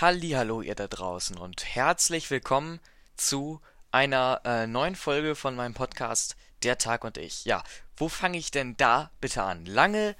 Hallo 0.00 0.62
ihr 0.62 0.74
da 0.74 0.86
draußen 0.86 1.36
und 1.36 1.62
herzlich 1.74 2.30
willkommen 2.30 2.80
zu 3.16 3.60
einer 3.92 4.40
äh, 4.46 4.66
neuen 4.66 4.96
Folge 4.96 5.34
von 5.34 5.54
meinem 5.54 5.74
Podcast 5.74 6.36
Der 6.62 6.78
Tag 6.78 7.04
und 7.04 7.18
ich. 7.18 7.44
Ja, 7.44 7.62
wo 7.98 8.08
fange 8.08 8.38
ich 8.38 8.50
denn 8.50 8.78
da 8.78 9.10
bitte 9.20 9.42
an? 9.42 9.66
Lange, 9.66 10.16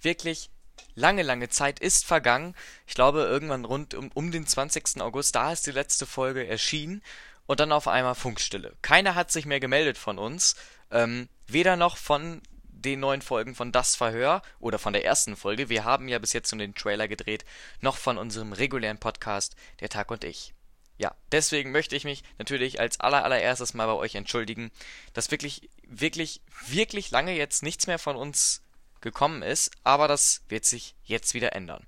wirklich 0.00 0.50
lange, 0.94 1.24
lange 1.24 1.48
Zeit 1.48 1.80
ist 1.80 2.04
vergangen. 2.04 2.54
Ich 2.86 2.94
glaube, 2.94 3.22
irgendwann 3.22 3.64
rund 3.64 3.94
um, 3.94 4.12
um 4.14 4.30
den 4.30 4.46
20. 4.46 5.00
August, 5.00 5.34
da 5.34 5.50
ist 5.50 5.66
die 5.66 5.72
letzte 5.72 6.06
Folge 6.06 6.46
erschienen 6.46 7.02
und 7.46 7.58
dann 7.58 7.72
auf 7.72 7.88
einmal 7.88 8.14
Funkstille. 8.14 8.76
Keiner 8.82 9.16
hat 9.16 9.32
sich 9.32 9.46
mehr 9.46 9.58
gemeldet 9.58 9.98
von 9.98 10.20
uns. 10.20 10.54
Ähm, 10.92 11.28
weder 11.48 11.74
noch 11.74 11.96
von 11.96 12.40
den 12.84 13.00
neuen 13.00 13.22
Folgen 13.22 13.54
von 13.54 13.72
Das 13.72 13.96
Verhör 13.96 14.42
oder 14.60 14.78
von 14.78 14.92
der 14.92 15.04
ersten 15.04 15.36
Folge. 15.36 15.68
Wir 15.68 15.84
haben 15.84 16.08
ja 16.08 16.18
bis 16.18 16.32
jetzt 16.32 16.52
nur 16.52 16.58
den 16.58 16.74
Trailer 16.74 17.08
gedreht, 17.08 17.44
noch 17.80 17.96
von 17.96 18.18
unserem 18.18 18.52
regulären 18.52 18.98
Podcast 18.98 19.56
Der 19.80 19.88
Tag 19.88 20.10
und 20.10 20.24
ich. 20.24 20.54
Ja, 20.96 21.14
deswegen 21.32 21.72
möchte 21.72 21.96
ich 21.96 22.04
mich 22.04 22.22
natürlich 22.38 22.78
als 22.78 23.00
aller 23.00 23.24
allererstes 23.24 23.74
mal 23.74 23.86
bei 23.86 23.94
euch 23.94 24.14
entschuldigen, 24.14 24.70
dass 25.12 25.30
wirklich, 25.30 25.68
wirklich, 25.88 26.40
wirklich 26.68 27.10
lange 27.10 27.36
jetzt 27.36 27.62
nichts 27.62 27.86
mehr 27.86 27.98
von 27.98 28.16
uns 28.16 28.62
gekommen 29.00 29.42
ist, 29.42 29.72
aber 29.82 30.06
das 30.06 30.42
wird 30.48 30.64
sich 30.64 30.94
jetzt 31.04 31.34
wieder 31.34 31.54
ändern. 31.54 31.84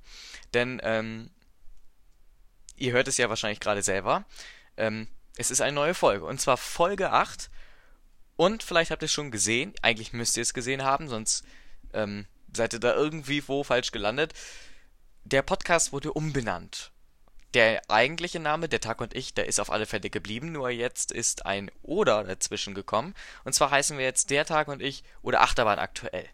Denn, 0.54 0.80
ähm, 0.82 1.30
ihr 2.76 2.92
hört 2.92 3.08
es 3.08 3.16
ja 3.16 3.28
wahrscheinlich 3.28 3.60
gerade 3.60 3.82
selber, 3.82 4.24
ähm, 4.76 5.06
es 5.36 5.50
ist 5.50 5.60
eine 5.60 5.72
neue 5.72 5.94
Folge 5.94 6.24
und 6.24 6.40
zwar 6.40 6.56
Folge 6.56 7.12
8 7.12 7.50
und 8.36 8.62
vielleicht 8.62 8.90
habt 8.90 9.02
ihr 9.02 9.06
es 9.06 9.12
schon 9.12 9.30
gesehen, 9.30 9.74
eigentlich 9.82 10.12
müsst 10.12 10.36
ihr 10.36 10.42
es 10.42 10.54
gesehen 10.54 10.82
haben, 10.82 11.08
sonst 11.08 11.44
ähm, 11.92 12.26
seid 12.54 12.72
ihr 12.74 12.80
da 12.80 12.94
irgendwie 12.94 13.46
wo 13.48 13.64
falsch 13.64 13.92
gelandet. 13.92 14.34
Der 15.24 15.42
Podcast 15.42 15.92
wurde 15.92 16.12
umbenannt. 16.12 16.92
Der 17.54 17.82
eigentliche 17.88 18.38
Name, 18.38 18.68
der 18.68 18.80
Tag 18.80 19.00
und 19.00 19.14
ich, 19.14 19.32
der 19.32 19.46
ist 19.46 19.60
auf 19.60 19.70
alle 19.70 19.86
Fälle 19.86 20.10
geblieben, 20.10 20.52
nur 20.52 20.68
jetzt 20.70 21.10
ist 21.10 21.46
ein 21.46 21.70
Oder 21.82 22.24
dazwischen 22.24 22.74
gekommen. 22.74 23.14
Und 23.44 23.54
zwar 23.54 23.70
heißen 23.70 23.96
wir 23.96 24.04
jetzt 24.04 24.30
der 24.30 24.44
Tag 24.44 24.68
und 24.68 24.82
ich 24.82 25.04
oder 25.22 25.40
Achterbahn 25.40 25.78
aktuell. 25.78 26.28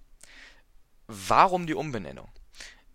Warum 1.06 1.66
die 1.66 1.74
Umbenennung? 1.74 2.28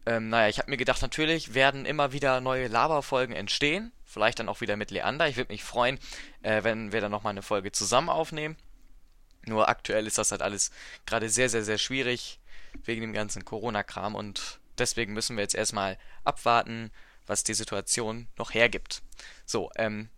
Ähm, 0.06 0.30
naja, 0.30 0.50
ich 0.50 0.60
habe 0.60 0.70
mir 0.70 0.78
gedacht, 0.78 1.02
natürlich 1.02 1.54
werden 1.54 1.86
immer 1.86 2.12
wieder 2.12 2.42
neue 2.42 2.68
Laberfolgen 2.68 3.36
entstehen. 3.36 3.92
Vielleicht 4.06 4.40
dann 4.40 4.50
auch 4.50 4.62
wieder 4.62 4.76
mit 4.76 4.92
Leander. 4.92 5.28
Ich 5.28 5.38
würde 5.38 5.54
mich 5.54 5.64
freuen, 5.64 6.00
äh, 6.42 6.64
wenn 6.64 6.92
wir 6.92 7.02
dann 7.02 7.12
nochmal 7.12 7.32
eine 7.32 7.42
Folge 7.42 7.72
zusammen 7.72 8.10
aufnehmen. 8.10 8.58
Nur 9.48 9.70
aktuell 9.70 10.08
ist 10.08 10.18
das 10.18 10.32
halt 10.32 10.42
alles 10.42 10.72
gerade 11.06 11.30
sehr, 11.30 11.50
sehr, 11.50 11.64
sehr 11.64 11.78
schwierig 11.78 12.40
wegen 12.84 13.02
dem 13.02 13.14
ganzen 13.14 13.46
Corona-Kram 13.46 14.16
und 14.16 14.60
deswegen 14.78 15.14
müssen 15.14 15.38
wir 15.38 15.44
jetzt 15.44 15.56
erstmal 15.56 15.98
abwarten, 16.24 16.92
was 17.26 17.44
die 17.44 17.54
Situation 17.54 18.28
noch 18.38 18.54
hergibt. 18.54 19.02
So, 19.46 19.72
ähm, 19.78 20.10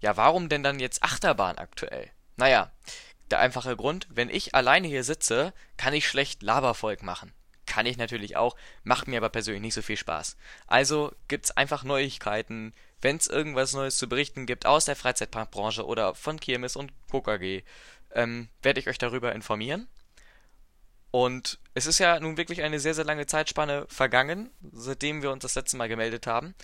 ja, 0.00 0.16
warum 0.16 0.48
denn 0.48 0.62
dann 0.62 0.78
jetzt 0.78 1.02
Achterbahn 1.02 1.58
aktuell? 1.58 2.10
Naja, 2.36 2.70
der 3.30 3.40
einfache 3.40 3.76
Grund, 3.76 4.06
wenn 4.10 4.30
ich 4.30 4.54
alleine 4.54 4.86
hier 4.86 5.04
sitze, 5.04 5.52
kann 5.76 5.94
ich 5.94 6.06
schlecht 6.06 6.42
Labervolk 6.42 7.02
machen. 7.02 7.32
Kann 7.66 7.86
ich 7.86 7.96
natürlich 7.96 8.36
auch, 8.36 8.56
macht 8.84 9.08
mir 9.08 9.16
aber 9.16 9.28
persönlich 9.28 9.62
nicht 9.62 9.74
so 9.74 9.82
viel 9.82 9.96
Spaß. 9.96 10.36
Also 10.66 11.12
gibt's 11.28 11.50
einfach 11.50 11.82
Neuigkeiten, 11.82 12.72
wenn 13.02 13.16
es 13.16 13.26
irgendwas 13.26 13.72
Neues 13.72 13.98
zu 13.98 14.08
berichten 14.08 14.46
gibt 14.46 14.66
aus 14.66 14.84
der 14.84 14.96
Freizeitparkbranche 14.96 15.84
oder 15.84 16.14
von 16.14 16.38
Kirmes 16.38 16.76
und 16.76 16.92
KKG, 17.10 17.62
ähm, 18.16 18.48
werde 18.62 18.80
ich 18.80 18.88
euch 18.88 18.98
darüber 18.98 19.32
informieren. 19.32 19.86
Und 21.12 21.60
es 21.74 21.86
ist 21.86 21.98
ja 21.98 22.18
nun 22.18 22.36
wirklich 22.36 22.62
eine 22.62 22.80
sehr, 22.80 22.94
sehr 22.94 23.04
lange 23.04 23.26
Zeitspanne 23.26 23.86
vergangen, 23.88 24.50
seitdem 24.72 25.22
wir 25.22 25.30
uns 25.30 25.42
das 25.42 25.54
letzte 25.54 25.76
Mal 25.76 25.88
gemeldet 25.88 26.26
haben. 26.26 26.54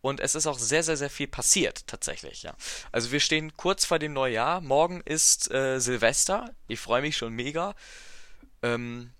Und 0.00 0.18
es 0.18 0.34
ist 0.34 0.48
auch 0.48 0.58
sehr, 0.58 0.82
sehr, 0.82 0.96
sehr 0.96 1.10
viel 1.10 1.28
passiert, 1.28 1.86
tatsächlich, 1.86 2.42
ja. 2.42 2.54
Also 2.90 3.12
wir 3.12 3.20
stehen 3.20 3.56
kurz 3.56 3.84
vor 3.84 4.00
dem 4.00 4.12
Neujahr. 4.12 4.60
Morgen 4.60 5.00
ist 5.04 5.52
äh, 5.52 5.78
Silvester. 5.78 6.52
Ich 6.66 6.80
freue 6.80 7.02
mich 7.02 7.16
schon 7.16 7.32
mega. 7.32 7.76
Ähm, 8.62 9.12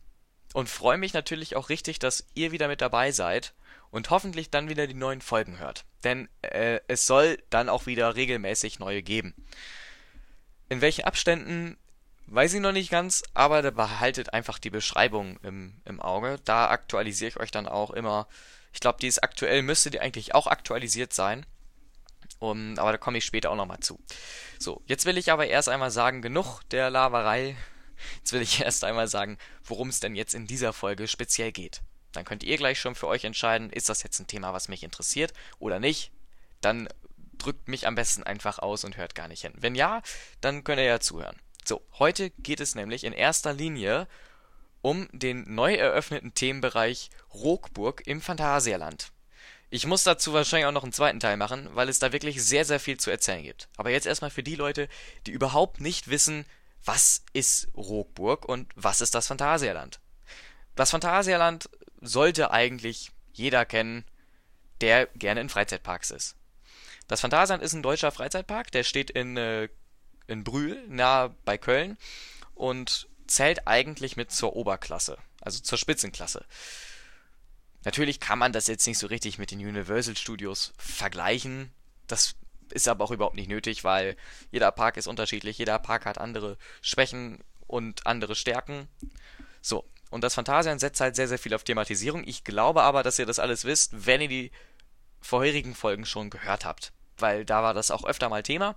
und 0.54 0.68
freue 0.68 0.98
mich 0.98 1.14
natürlich 1.14 1.56
auch 1.56 1.68
richtig, 1.68 1.98
dass 1.98 2.26
ihr 2.34 2.52
wieder 2.52 2.68
mit 2.68 2.80
dabei 2.80 3.12
seid 3.12 3.54
und 3.90 4.10
hoffentlich 4.10 4.50
dann 4.50 4.68
wieder 4.68 4.86
die 4.86 4.94
neuen 4.94 5.20
Folgen 5.20 5.58
hört. 5.58 5.84
Denn 6.02 6.28
äh, 6.42 6.80
es 6.88 7.06
soll 7.06 7.38
dann 7.48 7.68
auch 7.68 7.86
wieder 7.86 8.16
regelmäßig 8.16 8.80
neue 8.80 9.02
geben. 9.02 9.34
In 10.68 10.80
welchen 10.80 11.04
Abständen 11.04 11.78
weiß 12.34 12.54
ich 12.54 12.60
noch 12.60 12.72
nicht 12.72 12.90
ganz, 12.90 13.22
aber 13.34 13.70
behaltet 13.70 14.32
einfach 14.32 14.58
die 14.58 14.70
Beschreibung 14.70 15.38
im, 15.42 15.74
im 15.84 16.00
Auge. 16.00 16.40
Da 16.44 16.68
aktualisiere 16.70 17.28
ich 17.28 17.36
euch 17.38 17.50
dann 17.50 17.68
auch 17.68 17.90
immer. 17.90 18.26
Ich 18.72 18.80
glaube, 18.80 18.98
die 19.00 19.06
ist 19.06 19.22
aktuell, 19.22 19.62
müsste 19.62 19.90
die 19.90 20.00
eigentlich 20.00 20.34
auch 20.34 20.46
aktualisiert 20.46 21.12
sein. 21.12 21.44
Um, 22.38 22.76
aber 22.78 22.90
da 22.92 22.98
komme 22.98 23.18
ich 23.18 23.24
später 23.24 23.50
auch 23.50 23.56
nochmal 23.56 23.80
zu. 23.80 24.00
So, 24.58 24.82
jetzt 24.86 25.04
will 25.04 25.18
ich 25.18 25.30
aber 25.30 25.46
erst 25.46 25.68
einmal 25.68 25.90
sagen, 25.90 26.22
genug 26.22 26.62
der 26.70 26.90
Laverei. 26.90 27.56
Jetzt 28.16 28.32
will 28.32 28.42
ich 28.42 28.60
erst 28.64 28.82
einmal 28.82 29.08
sagen, 29.08 29.38
worum 29.62 29.90
es 29.90 30.00
denn 30.00 30.16
jetzt 30.16 30.34
in 30.34 30.46
dieser 30.46 30.72
Folge 30.72 31.06
speziell 31.06 31.52
geht. 31.52 31.82
Dann 32.12 32.24
könnt 32.24 32.42
ihr 32.42 32.56
gleich 32.56 32.80
schon 32.80 32.94
für 32.94 33.06
euch 33.06 33.24
entscheiden, 33.24 33.70
ist 33.70 33.88
das 33.88 34.02
jetzt 34.02 34.18
ein 34.18 34.26
Thema, 34.26 34.52
was 34.52 34.68
mich 34.68 34.82
interessiert 34.82 35.32
oder 35.58 35.78
nicht. 35.78 36.10
Dann 36.60 36.88
drückt 37.38 37.68
mich 37.68 37.86
am 37.86 37.94
besten 37.94 38.22
einfach 38.22 38.58
aus 38.58 38.84
und 38.84 38.96
hört 38.96 39.14
gar 39.14 39.28
nicht 39.28 39.42
hin. 39.42 39.52
Wenn 39.56 39.74
ja, 39.74 40.02
dann 40.40 40.64
könnt 40.64 40.78
ihr 40.78 40.84
ja 40.84 41.00
zuhören. 41.00 41.36
So, 41.64 41.80
heute 41.98 42.30
geht 42.30 42.60
es 42.60 42.74
nämlich 42.74 43.04
in 43.04 43.12
erster 43.12 43.52
Linie 43.52 44.08
um 44.80 45.08
den 45.12 45.54
neu 45.54 45.74
eröffneten 45.74 46.34
Themenbereich 46.34 47.10
Rockburg 47.32 48.02
im 48.06 48.20
Phantasialand. 48.20 49.12
Ich 49.70 49.86
muss 49.86 50.02
dazu 50.02 50.32
wahrscheinlich 50.32 50.66
auch 50.66 50.72
noch 50.72 50.82
einen 50.82 50.92
zweiten 50.92 51.20
Teil 51.20 51.36
machen, 51.36 51.68
weil 51.72 51.88
es 51.88 51.98
da 51.98 52.12
wirklich 52.12 52.42
sehr, 52.44 52.64
sehr 52.64 52.80
viel 52.80 52.98
zu 52.98 53.10
erzählen 53.10 53.42
gibt. 53.42 53.68
Aber 53.76 53.90
jetzt 53.90 54.06
erstmal 54.06 54.30
für 54.30 54.42
die 54.42 54.56
Leute, 54.56 54.88
die 55.26 55.30
überhaupt 55.30 55.80
nicht 55.80 56.08
wissen, 56.08 56.44
was 56.84 57.24
ist 57.32 57.68
Rockburg 57.76 58.44
und 58.44 58.70
was 58.74 59.00
ist 59.00 59.14
das 59.14 59.28
Phantasialand. 59.28 60.00
Das 60.74 60.90
Phantasialand 60.90 61.70
sollte 62.00 62.50
eigentlich 62.50 63.12
jeder 63.32 63.64
kennen, 63.64 64.04
der 64.80 65.06
gerne 65.14 65.40
in 65.40 65.48
Freizeitparks 65.48 66.10
ist. 66.10 66.36
Das 67.06 67.20
Phantasialand 67.20 67.62
ist 67.62 67.72
ein 67.72 67.82
deutscher 67.82 68.10
Freizeitpark, 68.10 68.72
der 68.72 68.82
steht 68.82 69.10
in, 69.10 69.36
äh, 69.36 69.68
in 70.26 70.44
Brühl, 70.44 70.86
nahe 70.88 71.34
bei 71.44 71.58
Köln 71.58 71.96
und 72.54 73.08
zählt 73.26 73.66
eigentlich 73.66 74.16
mit 74.16 74.30
zur 74.30 74.54
Oberklasse, 74.56 75.18
also 75.40 75.60
zur 75.60 75.78
Spitzenklasse. 75.78 76.44
Natürlich 77.84 78.20
kann 78.20 78.38
man 78.38 78.52
das 78.52 78.68
jetzt 78.68 78.86
nicht 78.86 78.98
so 78.98 79.08
richtig 79.08 79.38
mit 79.38 79.50
den 79.50 79.58
Universal 79.58 80.16
Studios 80.16 80.72
vergleichen. 80.76 81.72
Das 82.06 82.34
ist 82.70 82.88
aber 82.88 83.04
auch 83.04 83.10
überhaupt 83.10 83.36
nicht 83.36 83.48
nötig, 83.48 83.84
weil 83.84 84.16
jeder 84.50 84.70
Park 84.70 84.96
ist 84.96 85.06
unterschiedlich, 85.06 85.58
jeder 85.58 85.78
Park 85.78 86.06
hat 86.06 86.18
andere 86.18 86.58
Schwächen 86.80 87.42
und 87.66 88.06
andere 88.06 88.34
Stärken. 88.34 88.88
So, 89.60 89.84
und 90.10 90.22
das 90.22 90.34
Phantasialand 90.34 90.80
setzt 90.80 91.00
halt 91.00 91.16
sehr, 91.16 91.28
sehr 91.28 91.38
viel 91.38 91.54
auf 91.54 91.64
Thematisierung. 91.64 92.22
Ich 92.26 92.44
glaube 92.44 92.82
aber, 92.82 93.02
dass 93.02 93.18
ihr 93.18 93.26
das 93.26 93.38
alles 93.38 93.64
wisst, 93.64 94.06
wenn 94.06 94.20
ihr 94.20 94.28
die 94.28 94.50
vorherigen 95.20 95.74
Folgen 95.74 96.04
schon 96.04 96.30
gehört 96.30 96.64
habt. 96.64 96.92
Weil 97.16 97.44
da 97.44 97.62
war 97.62 97.74
das 97.74 97.90
auch 97.90 98.04
öfter 98.04 98.28
mal 98.28 98.42
Thema. 98.42 98.76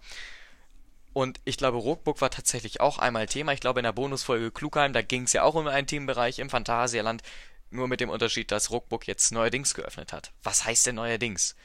Und 1.15 1.39
ich 1.45 1.55
glaube, 1.55 1.77
Rockburg 1.77 2.19
war 2.19 2.29
tatsächlich 2.29 2.81
auch 2.81 2.99
einmal 2.99 3.25
Thema. 3.25 3.53
Ich 3.53 3.61
glaube, 3.61 3.79
in 3.79 3.85
der 3.85 3.93
Bonusfolge 3.93 4.51
Klugheim, 4.51 4.91
da 4.91 5.01
ging 5.01 5.23
es 5.23 5.31
ja 5.31 5.43
auch 5.43 5.55
um 5.55 5.65
einen 5.65 5.87
Themenbereich 5.87 6.39
im 6.39 6.49
Phantasialand. 6.49 7.23
Nur 7.71 7.87
mit 7.87 8.01
dem 8.01 8.09
Unterschied, 8.09 8.51
dass 8.51 8.69
Rockburg 8.69 9.07
jetzt 9.07 9.31
neuerdings 9.31 9.73
geöffnet 9.75 10.11
hat. 10.11 10.33
Was 10.43 10.65
heißt 10.65 10.87
denn 10.87 10.95
neuerdings? 10.95 11.55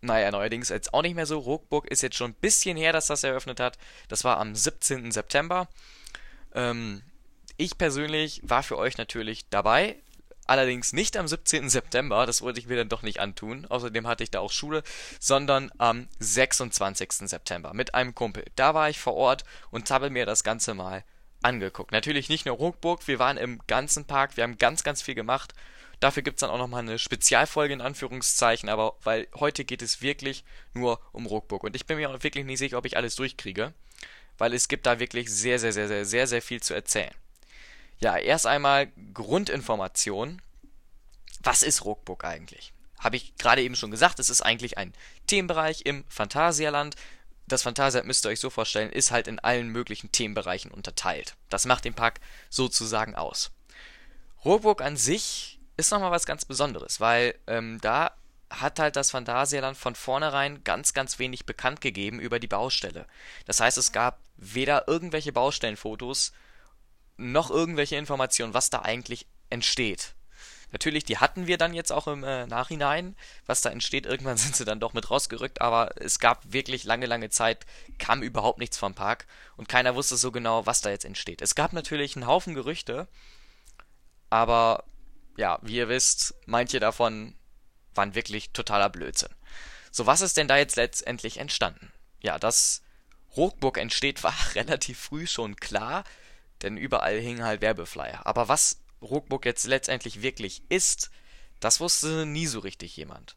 Naja, 0.00 0.30
neuerdings 0.30 0.70
jetzt 0.70 0.94
auch 0.94 1.02
nicht 1.02 1.16
mehr 1.16 1.26
so. 1.26 1.38
Rockburg 1.38 1.86
ist 1.88 2.00
jetzt 2.00 2.16
schon 2.16 2.30
ein 2.30 2.40
bisschen 2.40 2.78
her, 2.78 2.94
dass 2.94 3.08
das 3.08 3.24
eröffnet 3.24 3.60
hat. 3.60 3.76
Das 4.08 4.24
war 4.24 4.38
am 4.38 4.54
17. 4.54 5.12
September. 5.12 5.68
Ähm, 6.54 7.02
ich 7.58 7.76
persönlich 7.76 8.40
war 8.42 8.62
für 8.62 8.78
euch 8.78 8.96
natürlich 8.96 9.50
dabei. 9.50 9.96
Allerdings 10.46 10.92
nicht 10.92 11.16
am 11.16 11.26
17. 11.26 11.70
September, 11.70 12.26
das 12.26 12.42
wollte 12.42 12.60
ich 12.60 12.66
mir 12.66 12.76
dann 12.76 12.88
doch 12.88 13.02
nicht 13.02 13.20
antun. 13.20 13.64
Außerdem 13.66 14.06
hatte 14.06 14.22
ich 14.22 14.30
da 14.30 14.40
auch 14.40 14.52
Schule, 14.52 14.82
sondern 15.18 15.72
am 15.78 16.08
26. 16.18 17.28
September 17.28 17.72
mit 17.72 17.94
einem 17.94 18.14
Kumpel. 18.14 18.44
Da 18.54 18.74
war 18.74 18.90
ich 18.90 19.00
vor 19.00 19.14
Ort 19.14 19.44
und 19.70 19.90
habe 19.90 20.10
mir 20.10 20.26
das 20.26 20.44
Ganze 20.44 20.74
mal 20.74 21.04
angeguckt. 21.42 21.92
Natürlich 21.92 22.28
nicht 22.28 22.46
nur 22.46 22.56
Ruckburg, 22.56 23.06
wir 23.06 23.18
waren 23.18 23.36
im 23.36 23.60
ganzen 23.66 24.04
Park, 24.04 24.36
wir 24.36 24.44
haben 24.44 24.58
ganz, 24.58 24.82
ganz 24.82 25.02
viel 25.02 25.14
gemacht. 25.14 25.54
Dafür 26.00 26.22
gibt 26.22 26.36
es 26.36 26.40
dann 26.40 26.50
auch 26.50 26.58
nochmal 26.58 26.82
eine 26.82 26.98
Spezialfolge 26.98 27.72
in 27.72 27.80
Anführungszeichen, 27.80 28.68
aber 28.68 28.96
weil 29.04 29.28
heute 29.36 29.64
geht 29.64 29.80
es 29.80 30.02
wirklich 30.02 30.44
nur 30.74 31.00
um 31.12 31.24
Ruckburg. 31.24 31.64
Und 31.64 31.76
ich 31.76 31.86
bin 31.86 31.96
mir 31.96 32.10
auch 32.10 32.22
wirklich 32.22 32.44
nicht 32.44 32.58
sicher, 32.58 32.76
ob 32.76 32.84
ich 32.84 32.96
alles 32.96 33.16
durchkriege, 33.16 33.72
weil 34.36 34.52
es 34.52 34.68
gibt 34.68 34.84
da 34.84 34.98
wirklich 34.98 35.30
sehr, 35.30 35.58
sehr, 35.58 35.72
sehr, 35.72 35.88
sehr, 35.88 36.04
sehr, 36.04 36.26
sehr 36.26 36.42
viel 36.42 36.62
zu 36.62 36.74
erzählen. 36.74 37.14
Ja, 37.98 38.16
erst 38.16 38.46
einmal 38.46 38.88
Grundinformation. 39.12 40.42
Was 41.40 41.62
ist 41.62 41.84
Ruckburg 41.84 42.24
eigentlich? 42.24 42.72
Habe 42.98 43.16
ich 43.16 43.36
gerade 43.36 43.62
eben 43.62 43.76
schon 43.76 43.90
gesagt, 43.90 44.18
es 44.18 44.30
ist 44.30 44.40
eigentlich 44.40 44.78
ein 44.78 44.94
Themenbereich 45.26 45.82
im 45.84 46.04
Phantasialand. 46.08 46.96
Das 47.46 47.62
Phantasialand 47.62 48.06
müsst 48.06 48.24
ihr 48.24 48.30
euch 48.30 48.40
so 48.40 48.50
vorstellen, 48.50 48.90
ist 48.90 49.10
halt 49.10 49.28
in 49.28 49.38
allen 49.38 49.68
möglichen 49.68 50.10
Themenbereichen 50.10 50.70
unterteilt. 50.70 51.36
Das 51.50 51.66
macht 51.66 51.84
den 51.84 51.94
Park 51.94 52.20
sozusagen 52.48 53.14
aus. 53.14 53.50
Ruckburg 54.44 54.80
an 54.80 54.96
sich 54.96 55.58
ist 55.76 55.90
nochmal 55.90 56.10
was 56.10 56.26
ganz 56.26 56.44
Besonderes, 56.44 57.00
weil 57.00 57.34
ähm, 57.46 57.78
da 57.80 58.12
hat 58.50 58.78
halt 58.78 58.96
das 58.96 59.10
Phantasialand 59.10 59.76
von 59.76 59.94
vornherein 59.94 60.62
ganz, 60.64 60.94
ganz 60.94 61.18
wenig 61.18 61.46
bekannt 61.46 61.80
gegeben 61.80 62.20
über 62.20 62.38
die 62.38 62.46
Baustelle. 62.46 63.06
Das 63.46 63.60
heißt, 63.60 63.78
es 63.78 63.92
gab 63.92 64.20
weder 64.36 64.86
irgendwelche 64.88 65.32
Baustellenfotos 65.32 66.32
noch 67.16 67.50
irgendwelche 67.50 67.96
Informationen, 67.96 68.54
was 68.54 68.70
da 68.70 68.80
eigentlich 68.82 69.26
entsteht. 69.50 70.14
Natürlich, 70.72 71.04
die 71.04 71.18
hatten 71.18 71.46
wir 71.46 71.56
dann 71.56 71.72
jetzt 71.72 71.92
auch 71.92 72.08
im 72.08 72.24
äh, 72.24 72.46
Nachhinein, 72.48 73.14
was 73.46 73.60
da 73.60 73.70
entsteht. 73.70 74.06
Irgendwann 74.06 74.36
sind 74.38 74.56
sie 74.56 74.64
dann 74.64 74.80
doch 74.80 74.92
mit 74.92 75.08
rausgerückt, 75.08 75.60
aber 75.60 75.92
es 75.96 76.18
gab 76.18 76.52
wirklich 76.52 76.82
lange, 76.82 77.06
lange 77.06 77.30
Zeit, 77.30 77.64
kam 77.98 78.22
überhaupt 78.22 78.58
nichts 78.58 78.76
vom 78.76 78.94
Park 78.94 79.26
und 79.56 79.68
keiner 79.68 79.94
wusste 79.94 80.16
so 80.16 80.32
genau, 80.32 80.66
was 80.66 80.80
da 80.80 80.90
jetzt 80.90 81.04
entsteht. 81.04 81.42
Es 81.42 81.54
gab 81.54 81.72
natürlich 81.72 82.16
einen 82.16 82.26
Haufen 82.26 82.54
Gerüchte, 82.54 83.06
aber 84.30 84.82
ja, 85.36 85.60
wie 85.62 85.76
ihr 85.76 85.88
wisst, 85.88 86.34
manche 86.46 86.80
davon 86.80 87.36
waren 87.94 88.16
wirklich 88.16 88.50
totaler 88.50 88.90
Blödsinn. 88.90 89.32
So, 89.92 90.06
was 90.06 90.22
ist 90.22 90.36
denn 90.36 90.48
da 90.48 90.56
jetzt 90.56 90.74
letztendlich 90.74 91.36
entstanden? 91.36 91.92
Ja, 92.20 92.40
dass 92.40 92.82
Rockburg 93.36 93.78
entsteht, 93.78 94.22
war 94.24 94.34
relativ 94.56 94.98
früh 94.98 95.28
schon 95.28 95.54
klar, 95.54 96.02
denn 96.64 96.76
überall 96.76 97.18
hingen 97.18 97.44
halt 97.44 97.60
Werbeflyer. 97.60 98.26
Aber 98.26 98.48
was 98.48 98.80
Rookbook 99.02 99.44
jetzt 99.44 99.66
letztendlich 99.66 100.22
wirklich 100.22 100.62
ist, 100.68 101.10
das 101.60 101.80
wusste 101.80 102.26
nie 102.26 102.46
so 102.46 102.58
richtig 102.58 102.96
jemand. 102.96 103.36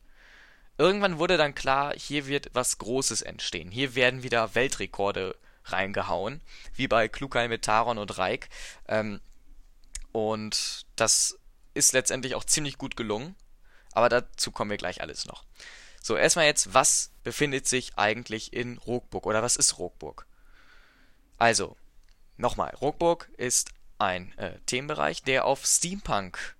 Irgendwann 0.77 1.19
wurde 1.19 1.37
dann 1.37 1.55
klar, 1.55 1.93
hier 1.95 2.27
wird 2.27 2.49
was 2.53 2.77
Großes 2.77 3.21
entstehen. 3.21 3.71
Hier 3.71 3.95
werden 3.95 4.23
wieder 4.23 4.55
Weltrekorde 4.55 5.35
reingehauen, 5.65 6.41
wie 6.75 6.87
bei 6.87 7.07
Klugheim 7.07 7.49
mit 7.49 7.63
Taron 7.63 7.97
und 7.97 8.17
Reik. 8.17 8.49
Ähm, 8.87 9.19
und 10.11 10.85
das 10.95 11.37
ist 11.73 11.93
letztendlich 11.93 12.35
auch 12.35 12.43
ziemlich 12.43 12.77
gut 12.77 12.95
gelungen. 12.95 13.35
Aber 13.91 14.09
dazu 14.09 14.51
kommen 14.51 14.69
wir 14.69 14.77
gleich 14.77 15.01
alles 15.01 15.25
noch. 15.25 15.43
So, 16.01 16.15
erstmal 16.15 16.45
jetzt, 16.45 16.73
was 16.73 17.11
befindet 17.23 17.67
sich 17.67 17.97
eigentlich 17.97 18.53
in 18.53 18.77
Rookburg 18.77 19.25
oder 19.25 19.41
was 19.43 19.55
ist 19.55 19.79
Rookburg? 19.79 20.25
Also, 21.37 21.75
nochmal, 22.37 22.73
Rookburg 22.81 23.29
ist 23.37 23.71
ein 23.99 24.37
äh, 24.37 24.59
Themenbereich, 24.65 25.23
der 25.23 25.45
auf 25.45 25.65
Steampunk 25.65 26.55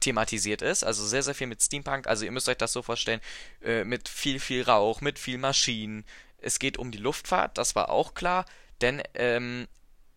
thematisiert 0.00 0.62
ist, 0.62 0.84
also 0.84 1.04
sehr, 1.04 1.22
sehr 1.22 1.34
viel 1.34 1.46
mit 1.46 1.62
Steampunk. 1.62 2.06
Also 2.06 2.24
ihr 2.24 2.30
müsst 2.30 2.48
euch 2.48 2.56
das 2.56 2.72
so 2.72 2.82
vorstellen, 2.82 3.20
äh, 3.62 3.84
mit 3.84 4.08
viel, 4.08 4.40
viel 4.40 4.62
Rauch, 4.62 5.00
mit 5.00 5.18
viel 5.18 5.38
Maschinen. 5.38 6.04
Es 6.38 6.58
geht 6.58 6.78
um 6.78 6.90
die 6.90 6.98
Luftfahrt, 6.98 7.58
das 7.58 7.74
war 7.74 7.90
auch 7.90 8.14
klar, 8.14 8.44
denn 8.80 9.02
ähm, 9.14 9.66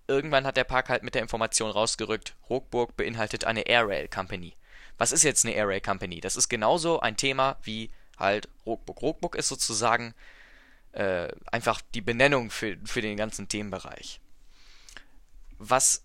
irgendwann 0.08 0.46
hat 0.46 0.58
der 0.58 0.66
Park 0.66 0.90
halt 0.90 1.04
mit 1.04 1.16
der 1.16 1.22
Information 1.22 1.72
rausgerückt, 1.72 2.36
Hochburg 2.48 2.96
beinhaltet 2.96 3.46
eine 3.46 3.62
Air 3.62 3.88
Rail 3.88 4.07
Company. 4.07 4.56
Was 4.98 5.12
ist 5.12 5.24
jetzt 5.24 5.46
eine 5.46 5.56
Air 5.56 5.68
Rail 5.68 5.81
Company? 5.81 6.22
Das 6.22 6.36
ist 6.36 6.48
genauso 6.48 7.00
ein 7.00 7.18
Thema 7.18 7.57
wie 7.64 7.90
halt 8.18 8.50
Rockburg. 8.68 9.02
Rockburg 9.02 9.36
ist 9.36 9.48
sozusagen 9.48 10.14
äh, 10.92 11.28
einfach 11.52 11.81
die 11.96 12.02
Benennung 12.02 12.52
für, 12.52 12.78
für 12.86 13.02
den 13.02 13.18
ganzen 13.18 13.48
Themenbereich. 13.48 14.22
Was 15.63 16.04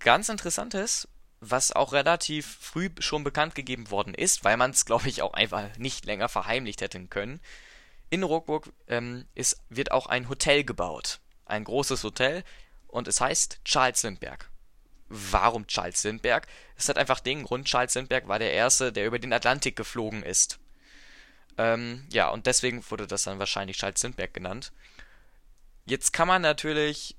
ganz 0.00 0.28
Interessantes, 0.28 1.06
was 1.38 1.70
auch 1.70 1.92
relativ 1.92 2.58
früh 2.60 2.90
schon 2.98 3.22
bekannt 3.22 3.54
gegeben 3.54 3.90
worden 3.92 4.14
ist, 4.14 4.44
weil 4.44 4.56
man 4.56 4.72
es, 4.72 4.84
glaube 4.84 5.08
ich, 5.08 5.22
auch 5.22 5.32
einfach 5.32 5.76
nicht 5.78 6.06
länger 6.06 6.28
verheimlicht 6.28 6.80
hätten 6.80 7.08
können. 7.08 7.40
In 8.10 8.24
Rockburg 8.24 8.72
ähm, 8.88 9.26
ist, 9.36 9.62
wird 9.68 9.92
auch 9.92 10.06
ein 10.06 10.28
Hotel 10.28 10.64
gebaut. 10.64 11.20
Ein 11.44 11.62
großes 11.62 12.02
Hotel 12.02 12.42
und 12.88 13.06
es 13.06 13.20
heißt 13.20 13.60
Charles 13.64 14.02
Lindbergh. 14.02 14.44
Warum 15.08 15.68
Charles 15.68 16.02
Lindbergh? 16.02 16.48
Es 16.76 16.88
hat 16.88 16.98
einfach 16.98 17.20
den 17.20 17.44
Grund, 17.44 17.68
Charles 17.68 17.94
Lindbergh 17.94 18.26
war 18.26 18.40
der 18.40 18.52
Erste, 18.52 18.92
der 18.92 19.06
über 19.06 19.20
den 19.20 19.32
Atlantik 19.32 19.76
geflogen 19.76 20.24
ist. 20.24 20.58
Ähm, 21.58 22.06
ja, 22.12 22.28
und 22.28 22.46
deswegen 22.46 22.84
wurde 22.90 23.06
das 23.06 23.22
dann 23.22 23.38
wahrscheinlich 23.38 23.76
Charles 23.76 24.02
Lindbergh 24.02 24.32
genannt. 24.32 24.72
Jetzt 25.84 26.12
kann 26.12 26.26
man 26.26 26.42
natürlich 26.42 27.14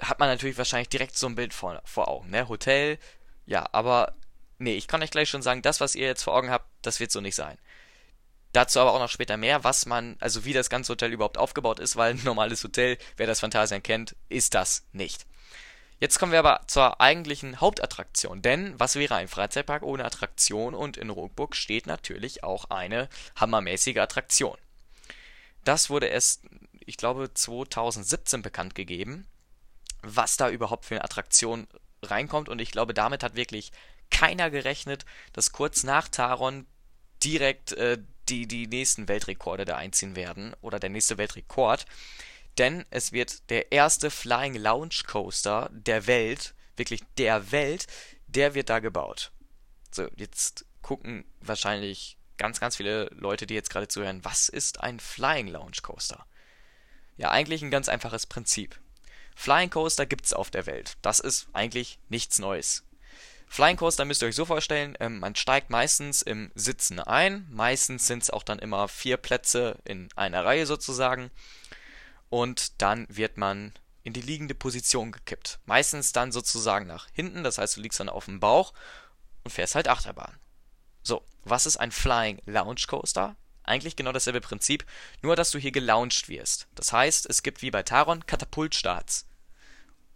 hat 0.00 0.18
man 0.18 0.28
natürlich 0.28 0.58
wahrscheinlich 0.58 0.88
direkt 0.88 1.16
so 1.16 1.26
ein 1.26 1.34
Bild 1.34 1.54
vor, 1.54 1.80
vor 1.84 2.08
Augen, 2.08 2.30
ne? 2.30 2.48
Hotel, 2.48 2.98
ja, 3.46 3.68
aber 3.72 4.14
nee, 4.58 4.74
ich 4.74 4.88
kann 4.88 5.02
euch 5.02 5.10
gleich 5.10 5.28
schon 5.28 5.42
sagen, 5.42 5.62
das, 5.62 5.80
was 5.80 5.94
ihr 5.94 6.06
jetzt 6.06 6.22
vor 6.22 6.34
Augen 6.34 6.50
habt, 6.50 6.66
das 6.82 7.00
wird 7.00 7.10
so 7.10 7.20
nicht 7.20 7.34
sein. 7.34 7.58
Dazu 8.52 8.80
aber 8.80 8.92
auch 8.92 8.98
noch 8.98 9.08
später 9.08 9.36
mehr, 9.36 9.62
was 9.64 9.86
man, 9.86 10.16
also 10.20 10.44
wie 10.44 10.52
das 10.52 10.70
ganze 10.70 10.92
Hotel 10.92 11.12
überhaupt 11.12 11.38
aufgebaut 11.38 11.78
ist, 11.78 11.96
weil 11.96 12.14
ein 12.14 12.24
normales 12.24 12.64
Hotel, 12.64 12.98
wer 13.16 13.26
das 13.26 13.40
Phantasien 13.40 13.82
kennt, 13.82 14.16
ist 14.28 14.54
das 14.54 14.84
nicht. 14.92 15.26
Jetzt 16.00 16.18
kommen 16.18 16.32
wir 16.32 16.38
aber 16.38 16.62
zur 16.66 17.00
eigentlichen 17.00 17.60
Hauptattraktion, 17.60 18.40
denn 18.40 18.78
was 18.80 18.96
wäre 18.96 19.16
ein 19.16 19.28
Freizeitpark 19.28 19.82
ohne 19.82 20.04
Attraktion 20.04 20.74
und 20.74 20.96
in 20.96 21.10
Rockburg 21.10 21.54
steht 21.54 21.86
natürlich 21.86 22.42
auch 22.42 22.70
eine 22.70 23.08
hammermäßige 23.36 23.98
Attraktion. 23.98 24.56
Das 25.64 25.90
wurde 25.90 26.06
erst, 26.06 26.44
ich 26.86 26.96
glaube, 26.96 27.32
2017 27.34 28.40
bekannt 28.40 28.74
gegeben 28.74 29.26
was 30.02 30.36
da 30.36 30.48
überhaupt 30.48 30.84
für 30.84 30.94
eine 30.94 31.04
Attraktion 31.04 31.66
reinkommt. 32.02 32.48
Und 32.48 32.60
ich 32.60 32.70
glaube, 32.70 32.94
damit 32.94 33.22
hat 33.22 33.36
wirklich 33.36 33.72
keiner 34.10 34.50
gerechnet, 34.50 35.04
dass 35.32 35.52
kurz 35.52 35.82
nach 35.82 36.08
Taron 36.08 36.66
direkt 37.22 37.72
äh, 37.72 37.98
die, 38.28 38.46
die 38.46 38.66
nächsten 38.66 39.08
Weltrekorde 39.08 39.64
da 39.64 39.76
einziehen 39.76 40.16
werden. 40.16 40.54
Oder 40.60 40.78
der 40.78 40.90
nächste 40.90 41.18
Weltrekord. 41.18 41.86
Denn 42.58 42.84
es 42.90 43.12
wird 43.12 43.48
der 43.50 43.72
erste 43.72 44.10
Flying 44.10 44.54
Lounge 44.54 45.02
Coaster 45.06 45.70
der 45.72 46.06
Welt, 46.06 46.54
wirklich 46.76 47.02
der 47.18 47.52
Welt, 47.52 47.86
der 48.26 48.54
wird 48.54 48.70
da 48.70 48.80
gebaut. 48.80 49.32
So, 49.90 50.08
jetzt 50.16 50.64
gucken 50.82 51.24
wahrscheinlich 51.40 52.16
ganz, 52.36 52.60
ganz 52.60 52.76
viele 52.76 53.06
Leute, 53.14 53.46
die 53.46 53.54
jetzt 53.54 53.70
gerade 53.70 53.88
zuhören, 53.88 54.24
was 54.24 54.48
ist 54.48 54.80
ein 54.80 54.98
Flying 54.98 55.48
Lounge 55.48 55.78
Coaster? 55.82 56.26
Ja, 57.16 57.30
eigentlich 57.30 57.62
ein 57.62 57.70
ganz 57.70 57.88
einfaches 57.88 58.26
Prinzip. 58.26 58.80
Flying 59.40 59.70
Coaster 59.70 60.04
gibt's 60.04 60.34
auf 60.34 60.50
der 60.50 60.66
Welt. 60.66 60.98
Das 61.00 61.18
ist 61.18 61.48
eigentlich 61.54 61.98
nichts 62.10 62.38
Neues. 62.40 62.84
Flying 63.48 63.78
Coaster 63.78 64.04
müsst 64.04 64.20
ihr 64.20 64.28
euch 64.28 64.36
so 64.36 64.44
vorstellen, 64.44 64.98
ähm, 65.00 65.18
man 65.18 65.34
steigt 65.34 65.70
meistens 65.70 66.20
im 66.20 66.52
Sitzen 66.54 67.00
ein. 67.00 67.46
Meistens 67.50 68.06
sind 68.06 68.22
es 68.22 68.28
auch 68.28 68.42
dann 68.42 68.58
immer 68.58 68.86
vier 68.86 69.16
Plätze 69.16 69.78
in 69.86 70.10
einer 70.14 70.44
Reihe 70.44 70.66
sozusagen. 70.66 71.30
Und 72.28 72.82
dann 72.82 73.06
wird 73.08 73.38
man 73.38 73.72
in 74.02 74.12
die 74.12 74.20
liegende 74.20 74.54
Position 74.54 75.10
gekippt. 75.10 75.58
Meistens 75.64 76.12
dann 76.12 76.32
sozusagen 76.32 76.86
nach 76.86 77.08
hinten, 77.14 77.42
das 77.42 77.56
heißt, 77.56 77.78
du 77.78 77.80
liegst 77.80 77.98
dann 77.98 78.10
auf 78.10 78.26
dem 78.26 78.40
Bauch 78.40 78.74
und 79.44 79.52
fährst 79.52 79.74
halt 79.74 79.88
Achterbahn. 79.88 80.38
So, 81.02 81.24
was 81.44 81.64
ist 81.64 81.78
ein 81.78 81.92
Flying 81.92 82.42
Lounge 82.44 82.82
Coaster? 82.86 83.36
Eigentlich 83.62 83.96
genau 83.96 84.12
dasselbe 84.12 84.42
Prinzip, 84.42 84.84
nur 85.22 85.34
dass 85.34 85.50
du 85.50 85.58
hier 85.58 85.72
gelauncht 85.72 86.28
wirst. 86.28 86.68
Das 86.74 86.92
heißt, 86.92 87.24
es 87.24 87.42
gibt 87.42 87.62
wie 87.62 87.70
bei 87.70 87.82
Taron 87.82 88.26
Katapultstarts. 88.26 89.24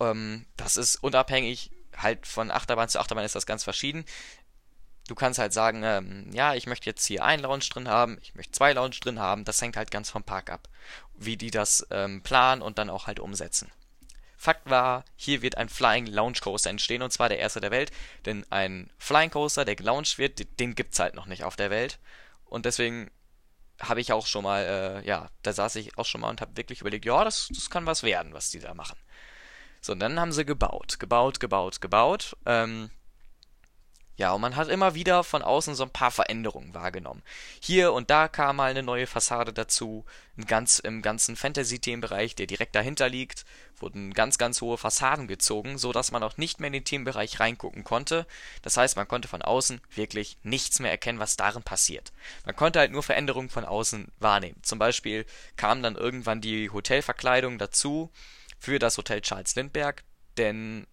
Ähm, 0.00 0.46
das 0.56 0.76
ist 0.76 0.96
unabhängig, 0.96 1.70
halt 1.96 2.26
von 2.26 2.50
Achterbahn 2.50 2.88
zu 2.88 3.00
Achterbahn 3.00 3.24
ist 3.24 3.34
das 3.34 3.46
ganz 3.46 3.64
verschieden. 3.64 4.04
Du 5.06 5.14
kannst 5.14 5.38
halt 5.38 5.52
sagen, 5.52 5.82
ähm, 5.84 6.30
ja, 6.32 6.54
ich 6.54 6.66
möchte 6.66 6.86
jetzt 6.86 7.04
hier 7.04 7.24
einen 7.24 7.42
Lounge 7.42 7.64
drin 7.70 7.88
haben, 7.88 8.18
ich 8.22 8.34
möchte 8.34 8.52
zwei 8.52 8.72
Lounge 8.72 8.96
drin 9.00 9.18
haben. 9.18 9.44
Das 9.44 9.60
hängt 9.60 9.76
halt 9.76 9.90
ganz 9.90 10.10
vom 10.10 10.24
Park 10.24 10.50
ab, 10.50 10.68
wie 11.14 11.36
die 11.36 11.50
das 11.50 11.86
ähm, 11.90 12.22
planen 12.22 12.62
und 12.62 12.78
dann 12.78 12.90
auch 12.90 13.06
halt 13.06 13.20
umsetzen. 13.20 13.70
Fakt 14.36 14.68
war, 14.68 15.04
hier 15.16 15.42
wird 15.42 15.56
ein 15.56 15.68
Flying 15.68 16.06
Lounge 16.06 16.38
Coaster 16.42 16.70
entstehen 16.70 17.02
und 17.02 17.12
zwar 17.12 17.28
der 17.28 17.38
erste 17.38 17.60
der 17.60 17.70
Welt, 17.70 17.92
denn 18.26 18.44
ein 18.50 18.90
Flying 18.98 19.30
Coaster, 19.30 19.64
der 19.64 19.76
gelauncht 19.76 20.18
wird, 20.18 20.60
den 20.60 20.74
gibt's 20.74 20.98
halt 20.98 21.14
noch 21.14 21.26
nicht 21.26 21.44
auf 21.44 21.56
der 21.56 21.70
Welt 21.70 21.98
und 22.44 22.66
deswegen 22.66 23.10
habe 23.80 24.00
ich 24.00 24.12
auch 24.12 24.26
schon 24.26 24.44
mal, 24.44 24.62
äh, 25.02 25.06
ja, 25.06 25.30
da 25.42 25.52
saß 25.52 25.76
ich 25.76 25.96
auch 25.98 26.04
schon 26.04 26.20
mal 26.20 26.30
und 26.30 26.40
habe 26.40 26.56
wirklich 26.56 26.80
überlegt, 26.80 27.04
ja, 27.04 27.24
das, 27.24 27.48
das 27.52 27.70
kann 27.70 27.86
was 27.86 28.02
werden, 28.02 28.32
was 28.32 28.50
die 28.50 28.60
da 28.60 28.74
machen. 28.74 28.98
So, 29.84 29.92
und 29.92 30.00
dann 30.00 30.18
haben 30.18 30.32
sie 30.32 30.46
gebaut, 30.46 30.98
gebaut, 30.98 31.40
gebaut, 31.40 31.82
gebaut. 31.82 32.38
Ähm, 32.46 32.88
ja, 34.16 34.32
und 34.32 34.40
man 34.40 34.56
hat 34.56 34.68
immer 34.68 34.94
wieder 34.94 35.22
von 35.24 35.42
außen 35.42 35.74
so 35.74 35.82
ein 35.82 35.90
paar 35.90 36.10
Veränderungen 36.10 36.72
wahrgenommen. 36.72 37.22
Hier 37.60 37.92
und 37.92 38.08
da 38.08 38.28
kam 38.28 38.56
mal 38.56 38.70
eine 38.70 38.82
neue 38.82 39.06
Fassade 39.06 39.52
dazu. 39.52 40.06
Ganz, 40.46 40.78
Im 40.78 41.02
ganzen 41.02 41.36
Fantasy-Themenbereich, 41.36 42.34
der 42.34 42.46
direkt 42.46 42.74
dahinter 42.74 43.10
liegt, 43.10 43.44
wurden 43.78 44.14
ganz, 44.14 44.38
ganz 44.38 44.62
hohe 44.62 44.78
Fassaden 44.78 45.28
gezogen, 45.28 45.76
so 45.76 45.92
dass 45.92 46.12
man 46.12 46.22
auch 46.22 46.38
nicht 46.38 46.60
mehr 46.60 46.68
in 46.68 46.72
den 46.72 46.84
Themenbereich 46.86 47.38
reingucken 47.38 47.84
konnte. 47.84 48.26
Das 48.62 48.78
heißt, 48.78 48.96
man 48.96 49.06
konnte 49.06 49.28
von 49.28 49.42
außen 49.42 49.82
wirklich 49.94 50.38
nichts 50.44 50.80
mehr 50.80 50.92
erkennen, 50.92 51.18
was 51.18 51.36
darin 51.36 51.62
passiert. 51.62 52.10
Man 52.46 52.56
konnte 52.56 52.78
halt 52.78 52.90
nur 52.90 53.02
Veränderungen 53.02 53.50
von 53.50 53.66
außen 53.66 54.10
wahrnehmen. 54.18 54.62
Zum 54.62 54.78
Beispiel 54.78 55.26
kam 55.56 55.82
dann 55.82 55.94
irgendwann 55.94 56.40
die 56.40 56.70
Hotelverkleidung 56.70 57.58
dazu 57.58 58.10
für 58.64 58.78
das 58.78 58.96
Hotel 58.96 59.20
Charles 59.20 59.54
Lindbergh, 59.56 60.02
denn 60.38 60.86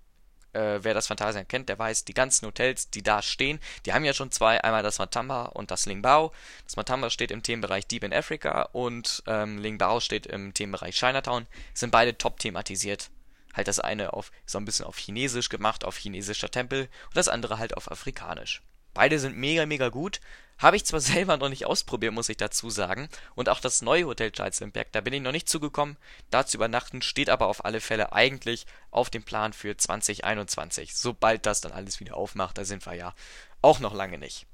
äh, 0.51 0.79
wer 0.81 0.93
das 0.93 1.07
Phantasien 1.07 1.47
kennt, 1.47 1.69
der 1.69 1.79
weiß, 1.79 2.03
die 2.03 2.13
ganzen 2.13 2.45
Hotels, 2.45 2.89
die 2.89 3.01
da 3.01 3.21
stehen, 3.21 3.61
die 3.85 3.93
haben 3.93 4.03
ja 4.03 4.13
schon 4.13 4.29
zwei, 4.29 4.61
einmal 4.61 4.83
das 4.83 4.99
Matamba 4.99 5.45
und 5.45 5.71
das 5.71 5.85
Lingbao. 5.85 6.33
Das 6.65 6.75
Matamba 6.75 7.09
steht 7.09 7.31
im 7.31 7.43
Themenbereich 7.43 7.87
Deep 7.87 8.03
in 8.03 8.13
Africa 8.13 8.63
und 8.73 9.23
ähm, 9.25 9.57
Lingbao 9.57 10.01
steht 10.01 10.25
im 10.25 10.53
Themenbereich 10.53 10.97
Chinatown, 10.97 11.47
sind 11.73 11.91
beide 11.91 12.17
top 12.17 12.39
thematisiert. 12.39 13.09
Halt 13.53 13.69
das 13.69 13.79
eine 13.79 14.11
auf 14.11 14.33
so 14.45 14.57
ein 14.57 14.65
bisschen 14.65 14.85
auf 14.85 14.97
Chinesisch 14.97 15.47
gemacht, 15.47 15.85
auf 15.85 15.95
chinesischer 15.95 16.51
Tempel 16.51 16.89
und 17.07 17.15
das 17.15 17.29
andere 17.29 17.57
halt 17.57 17.77
auf 17.77 17.89
Afrikanisch. 17.89 18.61
Beide 18.93 19.19
sind 19.19 19.37
mega, 19.37 19.65
mega 19.65 19.89
gut. 19.89 20.19
Habe 20.57 20.75
ich 20.75 20.85
zwar 20.85 20.99
selber 21.01 21.37
noch 21.37 21.49
nicht 21.49 21.65
ausprobiert, 21.65 22.13
muss 22.13 22.29
ich 22.29 22.37
dazu 22.37 22.69
sagen. 22.69 23.09
Und 23.35 23.49
auch 23.49 23.59
das 23.59 23.81
neue 23.81 24.05
Hotel 24.05 24.31
Charles 24.31 24.63
Berg, 24.71 24.91
da 24.91 25.01
bin 25.01 25.13
ich 25.13 25.21
noch 25.21 25.31
nicht 25.31 25.49
zugekommen. 25.49 25.97
Da 26.29 26.45
zu 26.45 26.57
übernachten 26.57 27.01
steht 27.01 27.29
aber 27.29 27.47
auf 27.47 27.65
alle 27.65 27.81
Fälle 27.81 28.13
eigentlich 28.13 28.65
auf 28.91 29.09
dem 29.09 29.23
Plan 29.23 29.53
für 29.53 29.75
2021. 29.75 30.95
Sobald 30.95 31.45
das 31.45 31.61
dann 31.61 31.71
alles 31.71 31.99
wieder 31.99 32.15
aufmacht, 32.15 32.57
da 32.57 32.65
sind 32.65 32.85
wir 32.85 32.93
ja 32.93 33.13
auch 33.61 33.79
noch 33.79 33.93
lange 33.93 34.17
nicht. 34.17 34.45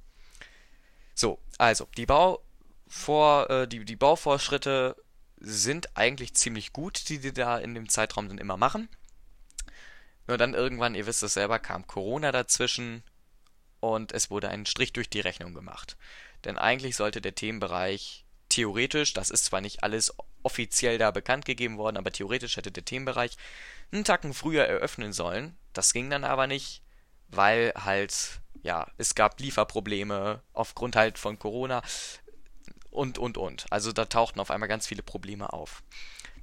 So, 1.13 1.39
also, 1.57 1.87
die 1.97 2.05
Bauvor, 2.05 3.49
äh, 3.49 3.67
die, 3.67 3.83
die 3.83 3.95
Bauvorschritte 3.95 4.95
sind 5.39 5.95
eigentlich 5.97 6.33
ziemlich 6.33 6.73
gut, 6.73 7.09
die 7.09 7.19
die 7.19 7.33
da 7.33 7.57
in 7.57 7.73
dem 7.73 7.89
Zeitraum 7.89 8.27
dann 8.27 8.37
immer 8.37 8.57
machen. 8.57 8.89
Nur 10.27 10.37
dann 10.37 10.53
irgendwann, 10.53 10.95
ihr 10.95 11.05
wisst 11.05 11.23
es 11.23 11.35
selber, 11.35 11.57
kam 11.59 11.87
Corona 11.87 12.31
dazwischen 12.31 13.03
und 13.79 14.11
es 14.11 14.29
wurde 14.29 14.49
ein 14.49 14.65
Strich 14.65 14.93
durch 14.93 15.09
die 15.09 15.19
Rechnung 15.19 15.53
gemacht. 15.53 15.97
Denn 16.43 16.57
eigentlich 16.57 16.95
sollte 16.95 17.21
der 17.21 17.35
Themenbereich 17.35 18.25
theoretisch, 18.49 19.13
das 19.13 19.29
ist 19.29 19.45
zwar 19.45 19.61
nicht 19.61 19.83
alles 19.83 20.13
offiziell 20.43 20.97
da 20.97 21.11
bekannt 21.11 21.45
gegeben 21.45 21.77
worden, 21.77 21.97
aber 21.97 22.11
theoretisch 22.11 22.57
hätte 22.57 22.71
der 22.71 22.85
Themenbereich 22.85 23.37
einen 23.91 24.05
Tacken 24.05 24.33
früher 24.33 24.65
eröffnen 24.65 25.13
sollen. 25.13 25.57
Das 25.73 25.93
ging 25.93 26.09
dann 26.09 26.23
aber 26.23 26.47
nicht, 26.47 26.81
weil 27.29 27.73
halt, 27.75 28.39
ja, 28.63 28.87
es 28.97 29.15
gab 29.15 29.39
Lieferprobleme 29.39 30.41
aufgrund 30.53 30.95
halt 30.95 31.17
von 31.17 31.39
Corona 31.39 31.81
und, 32.91 33.17
und, 33.17 33.37
und. 33.37 33.65
Also 33.69 33.91
da 33.91 34.05
tauchten 34.05 34.39
auf 34.39 34.51
einmal 34.51 34.69
ganz 34.69 34.87
viele 34.87 35.03
Probleme 35.03 35.53
auf. 35.53 35.83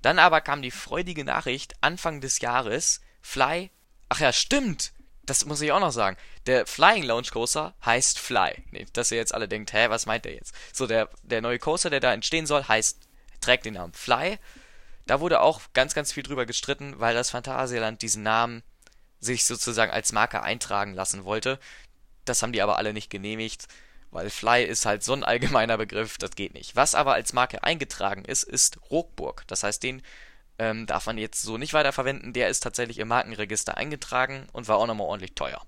Dann 0.02 0.18
aber 0.18 0.40
kam 0.40 0.62
die 0.62 0.70
freudige 0.70 1.24
Nachricht 1.24 1.74
Anfang 1.80 2.20
des 2.20 2.40
Jahres, 2.40 3.00
Fly, 3.22 3.70
ach 4.10 4.20
ja, 4.20 4.32
stimmt, 4.32 4.92
das 5.26 5.44
muss 5.44 5.60
ich 5.60 5.72
auch 5.72 5.80
noch 5.80 5.92
sagen. 5.92 6.16
Der 6.46 6.66
Flying 6.66 7.02
Launch 7.02 7.30
Coaster 7.30 7.74
heißt 7.84 8.18
Fly. 8.18 8.64
Nee, 8.70 8.86
dass 8.92 9.10
ihr 9.10 9.18
jetzt 9.18 9.34
alle 9.34 9.48
denkt, 9.48 9.72
hä, 9.72 9.86
was 9.88 10.06
meint 10.06 10.24
der 10.24 10.34
jetzt? 10.34 10.54
So, 10.72 10.86
der, 10.86 11.08
der 11.22 11.40
neue 11.40 11.58
Coaster, 11.58 11.90
der 11.90 12.00
da 12.00 12.12
entstehen 12.12 12.46
soll, 12.46 12.64
heißt, 12.64 12.98
trägt 13.40 13.64
den 13.64 13.74
Namen 13.74 13.92
Fly. 13.92 14.38
Da 15.06 15.20
wurde 15.20 15.40
auch 15.40 15.60
ganz, 15.74 15.94
ganz 15.94 16.12
viel 16.12 16.22
drüber 16.22 16.46
gestritten, 16.46 16.94
weil 16.98 17.14
das 17.14 17.30
Phantasialand 17.30 18.02
diesen 18.02 18.22
Namen 18.22 18.62
sich 19.20 19.44
sozusagen 19.44 19.92
als 19.92 20.12
Marke 20.12 20.42
eintragen 20.42 20.94
lassen 20.94 21.24
wollte. 21.24 21.58
Das 22.24 22.42
haben 22.42 22.52
die 22.52 22.62
aber 22.62 22.78
alle 22.78 22.92
nicht 22.92 23.10
genehmigt, 23.10 23.68
weil 24.10 24.30
Fly 24.30 24.64
ist 24.64 24.86
halt 24.86 25.02
so 25.02 25.12
ein 25.12 25.24
allgemeiner 25.24 25.78
Begriff, 25.78 26.18
das 26.18 26.32
geht 26.32 26.54
nicht. 26.54 26.76
Was 26.76 26.94
aber 26.94 27.14
als 27.14 27.32
Marke 27.32 27.62
eingetragen 27.62 28.24
ist, 28.24 28.44
ist 28.44 28.78
Rockburg. 28.90 29.44
Das 29.46 29.62
heißt, 29.62 29.82
den 29.82 30.02
ähm, 30.58 30.86
darf 30.86 31.06
man 31.06 31.18
jetzt 31.18 31.42
so 31.42 31.58
nicht 31.58 31.72
weiterverwenden. 31.72 32.32
Der 32.32 32.48
ist 32.48 32.60
tatsächlich 32.60 32.98
im 32.98 33.08
Markenregister 33.08 33.76
eingetragen 33.76 34.46
und 34.52 34.68
war 34.68 34.76
auch 34.76 34.86
nochmal 34.86 35.06
ordentlich 35.06 35.34
teuer. 35.34 35.62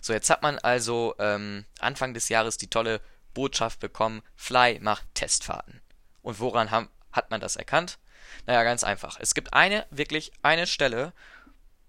So, 0.00 0.12
jetzt 0.12 0.30
hat 0.30 0.42
man 0.42 0.58
also 0.58 1.14
ähm, 1.18 1.64
Anfang 1.80 2.14
des 2.14 2.28
Jahres 2.28 2.58
die 2.58 2.70
tolle 2.70 3.00
Botschaft 3.34 3.80
bekommen, 3.80 4.22
Fly 4.34 4.78
macht 4.80 5.06
Testfahrten. 5.14 5.80
Und 6.22 6.40
woran 6.40 6.70
haben, 6.70 6.88
hat 7.12 7.30
man 7.30 7.40
das 7.40 7.56
erkannt? 7.56 7.98
Naja, 8.46 8.62
ganz 8.62 8.84
einfach. 8.84 9.18
Es 9.20 9.34
gibt 9.34 9.52
eine, 9.52 9.86
wirklich 9.90 10.32
eine 10.42 10.66
Stelle, 10.66 11.12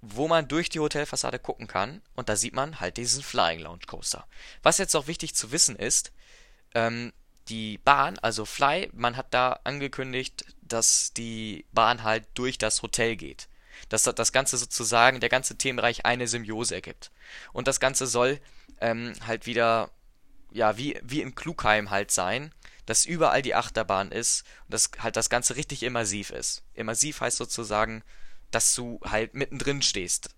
wo 0.02 0.28
man 0.28 0.48
durch 0.48 0.70
die 0.70 0.80
Hotelfassade 0.80 1.40
gucken 1.40 1.68
kann 1.68 2.02
und 2.16 2.30
da 2.30 2.36
sieht 2.36 2.54
man 2.54 2.80
halt 2.80 2.98
diesen 2.98 3.24
Flying 3.24 3.60
Lounge 3.60 3.86
Coaster. 3.88 4.28
Was 4.64 4.78
jetzt 4.78 4.96
auch 4.96 5.08
wichtig 5.08 5.36
zu 5.36 5.52
wissen 5.52 5.76
ist, 5.76 6.12
ähm, 6.76 7.14
die 7.50 7.78
Bahn, 7.80 8.20
also 8.20 8.46
Fly, 8.46 8.90
man 8.94 9.16
hat 9.18 9.34
da 9.34 9.60
angekündigt, 9.64 10.46
dass 10.68 11.14
die 11.14 11.66
Bahn 11.72 12.04
halt 12.04 12.26
durch 12.34 12.58
das 12.58 12.82
Hotel 12.82 13.16
geht. 13.16 13.48
Dass 13.90 14.04
das 14.04 14.32
Ganze 14.32 14.58
sozusagen, 14.58 15.20
der 15.20 15.30
ganze 15.30 15.58
Themenbereich 15.58 16.06
eine 16.06 16.28
Symbiose 16.28 16.76
ergibt. 16.76 17.12
Und 17.54 17.68
das 17.68 17.80
Ganze 17.80 18.08
soll 18.08 18.40
ähm, 18.82 19.14
halt 19.26 19.46
wieder, 19.46 19.92
ja, 20.52 20.78
wie, 20.78 21.00
wie 21.04 21.22
in 21.22 21.36
Klugheim 21.36 21.90
halt 21.90 22.12
sein, 22.12 22.52
dass 22.86 23.06
überall 23.06 23.42
die 23.42 23.54
Achterbahn 23.54 24.12
ist 24.12 24.44
und 24.66 24.74
dass 24.74 24.90
halt 25.00 25.16
das 25.16 25.30
Ganze 25.30 25.56
richtig 25.56 25.84
immersiv 25.84 26.32
ist. 26.32 26.64
Immersiv 26.74 27.22
heißt 27.22 27.38
sozusagen, 27.38 28.04
dass 28.50 28.74
du 28.74 29.00
halt 29.04 29.34
mittendrin 29.34 29.82
stehst. 29.82 30.30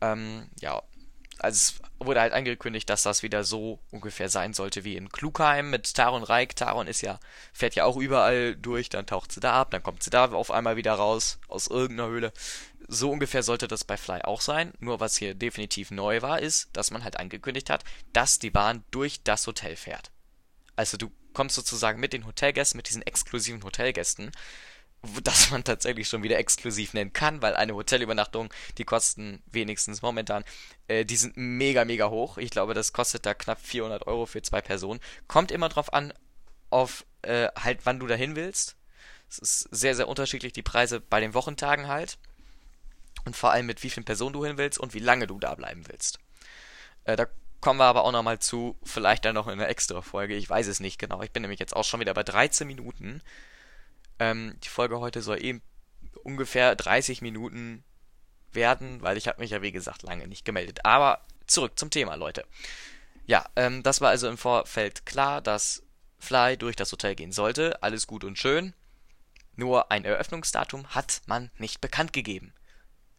Ähm, 0.00 0.48
ja, 0.60 0.82
also 1.38 1.56
es 1.56 1.80
wurde 1.98 2.20
halt 2.20 2.32
angekündigt, 2.32 2.88
dass 2.88 3.02
das 3.02 3.22
wieder 3.22 3.44
so 3.44 3.78
ungefähr 3.90 4.28
sein 4.28 4.52
sollte 4.52 4.84
wie 4.84 4.96
in 4.96 5.08
Klugheim 5.08 5.70
mit 5.70 5.94
Taron 5.94 6.22
Reik. 6.22 6.56
Taron 6.56 6.86
ist 6.86 7.02
ja, 7.02 7.18
fährt 7.52 7.74
ja 7.74 7.84
auch 7.84 7.96
überall 7.96 8.56
durch, 8.56 8.88
dann 8.88 9.06
taucht 9.06 9.32
sie 9.32 9.40
da 9.40 9.52
ab, 9.52 9.70
dann 9.70 9.82
kommt 9.82 10.02
sie 10.02 10.10
da 10.10 10.26
auf 10.32 10.50
einmal 10.50 10.76
wieder 10.76 10.94
raus, 10.94 11.38
aus 11.48 11.66
irgendeiner 11.66 12.08
Höhle. 12.08 12.32
So 12.86 13.10
ungefähr 13.10 13.42
sollte 13.42 13.68
das 13.68 13.84
bei 13.84 13.96
Fly 13.96 14.22
auch 14.22 14.40
sein. 14.40 14.72
Nur 14.78 15.00
was 15.00 15.16
hier 15.16 15.34
definitiv 15.34 15.90
neu 15.90 16.22
war, 16.22 16.40
ist, 16.40 16.68
dass 16.74 16.90
man 16.90 17.04
halt 17.04 17.18
angekündigt 17.18 17.70
hat, 17.70 17.84
dass 18.12 18.38
die 18.38 18.50
Bahn 18.50 18.84
durch 18.90 19.22
das 19.22 19.46
Hotel 19.46 19.76
fährt. 19.76 20.10
Also 20.76 20.96
du 20.96 21.10
kommst 21.32 21.56
sozusagen 21.56 22.00
mit 22.00 22.12
den 22.12 22.26
Hotelgästen, 22.26 22.76
mit 22.78 22.88
diesen 22.88 23.02
exklusiven 23.02 23.62
Hotelgästen, 23.62 24.30
das 25.22 25.50
man 25.50 25.64
tatsächlich 25.64 26.08
schon 26.08 26.22
wieder 26.22 26.38
exklusiv 26.38 26.94
nennen 26.94 27.12
kann, 27.12 27.42
weil 27.42 27.56
eine 27.56 27.74
Hotelübernachtung, 27.74 28.52
die 28.78 28.84
kosten 28.84 29.42
wenigstens 29.50 30.02
momentan, 30.02 30.44
äh, 30.88 31.04
die 31.04 31.16
sind 31.16 31.36
mega, 31.36 31.84
mega 31.84 32.10
hoch. 32.10 32.38
Ich 32.38 32.50
glaube, 32.50 32.74
das 32.74 32.92
kostet 32.92 33.26
da 33.26 33.34
knapp 33.34 33.60
400 33.60 34.06
Euro 34.06 34.26
für 34.26 34.42
zwei 34.42 34.60
Personen. 34.60 35.00
Kommt 35.26 35.50
immer 35.50 35.68
drauf 35.68 35.92
an, 35.92 36.12
auf 36.70 37.04
äh, 37.22 37.48
halt, 37.56 37.80
wann 37.84 38.00
du 38.00 38.06
dahin 38.06 38.36
willst. 38.36 38.76
Es 39.30 39.38
ist 39.38 39.68
sehr, 39.70 39.94
sehr 39.94 40.08
unterschiedlich, 40.08 40.52
die 40.52 40.62
Preise 40.62 41.00
bei 41.00 41.20
den 41.20 41.34
Wochentagen 41.34 41.88
halt. 41.88 42.18
Und 43.24 43.36
vor 43.36 43.52
allem 43.52 43.66
mit 43.66 43.82
wie 43.82 43.90
vielen 43.90 44.04
Personen 44.04 44.34
du 44.34 44.44
hin 44.44 44.58
willst 44.58 44.78
und 44.78 44.92
wie 44.92 44.98
lange 44.98 45.26
du 45.26 45.38
da 45.38 45.54
bleiben 45.54 45.84
willst. 45.88 46.18
Äh, 47.04 47.16
da 47.16 47.26
kommen 47.60 47.80
wir 47.80 47.86
aber 47.86 48.04
auch 48.04 48.12
nochmal 48.12 48.38
zu, 48.40 48.76
vielleicht 48.82 49.24
dann 49.24 49.34
noch 49.34 49.46
in 49.46 49.54
einer 49.54 49.70
extra 49.70 50.02
Folge, 50.02 50.34
ich 50.34 50.50
weiß 50.50 50.66
es 50.66 50.80
nicht 50.80 50.98
genau. 50.98 51.22
Ich 51.22 51.30
bin 51.30 51.40
nämlich 51.40 51.60
jetzt 51.60 51.74
auch 51.74 51.84
schon 51.84 52.00
wieder 52.00 52.12
bei 52.12 52.22
13 52.22 52.66
Minuten. 52.66 53.22
Ähm, 54.18 54.56
die 54.62 54.68
Folge 54.68 55.00
heute 55.00 55.22
soll 55.22 55.42
eben 55.42 55.62
ungefähr 56.22 56.74
30 56.74 57.22
Minuten 57.22 57.84
werden, 58.52 59.02
weil 59.02 59.16
ich 59.16 59.28
habe 59.28 59.40
mich 59.40 59.50
ja 59.50 59.62
wie 59.62 59.72
gesagt 59.72 60.02
lange 60.02 60.28
nicht 60.28 60.44
gemeldet. 60.44 60.84
Aber 60.84 61.20
zurück 61.46 61.78
zum 61.78 61.90
Thema, 61.90 62.14
Leute. 62.14 62.44
Ja, 63.26 63.46
ähm, 63.56 63.82
das 63.82 64.00
war 64.00 64.10
also 64.10 64.28
im 64.28 64.38
Vorfeld 64.38 65.06
klar, 65.06 65.40
dass 65.40 65.82
Fly 66.18 66.56
durch 66.56 66.76
das 66.76 66.92
Hotel 66.92 67.14
gehen 67.14 67.32
sollte. 67.32 67.82
Alles 67.82 68.06
gut 68.06 68.24
und 68.24 68.38
schön. 68.38 68.74
Nur 69.56 69.90
ein 69.90 70.04
Eröffnungsdatum 70.04 70.94
hat 70.94 71.22
man 71.26 71.50
nicht 71.58 71.80
bekannt 71.80 72.12
gegeben. 72.12 72.52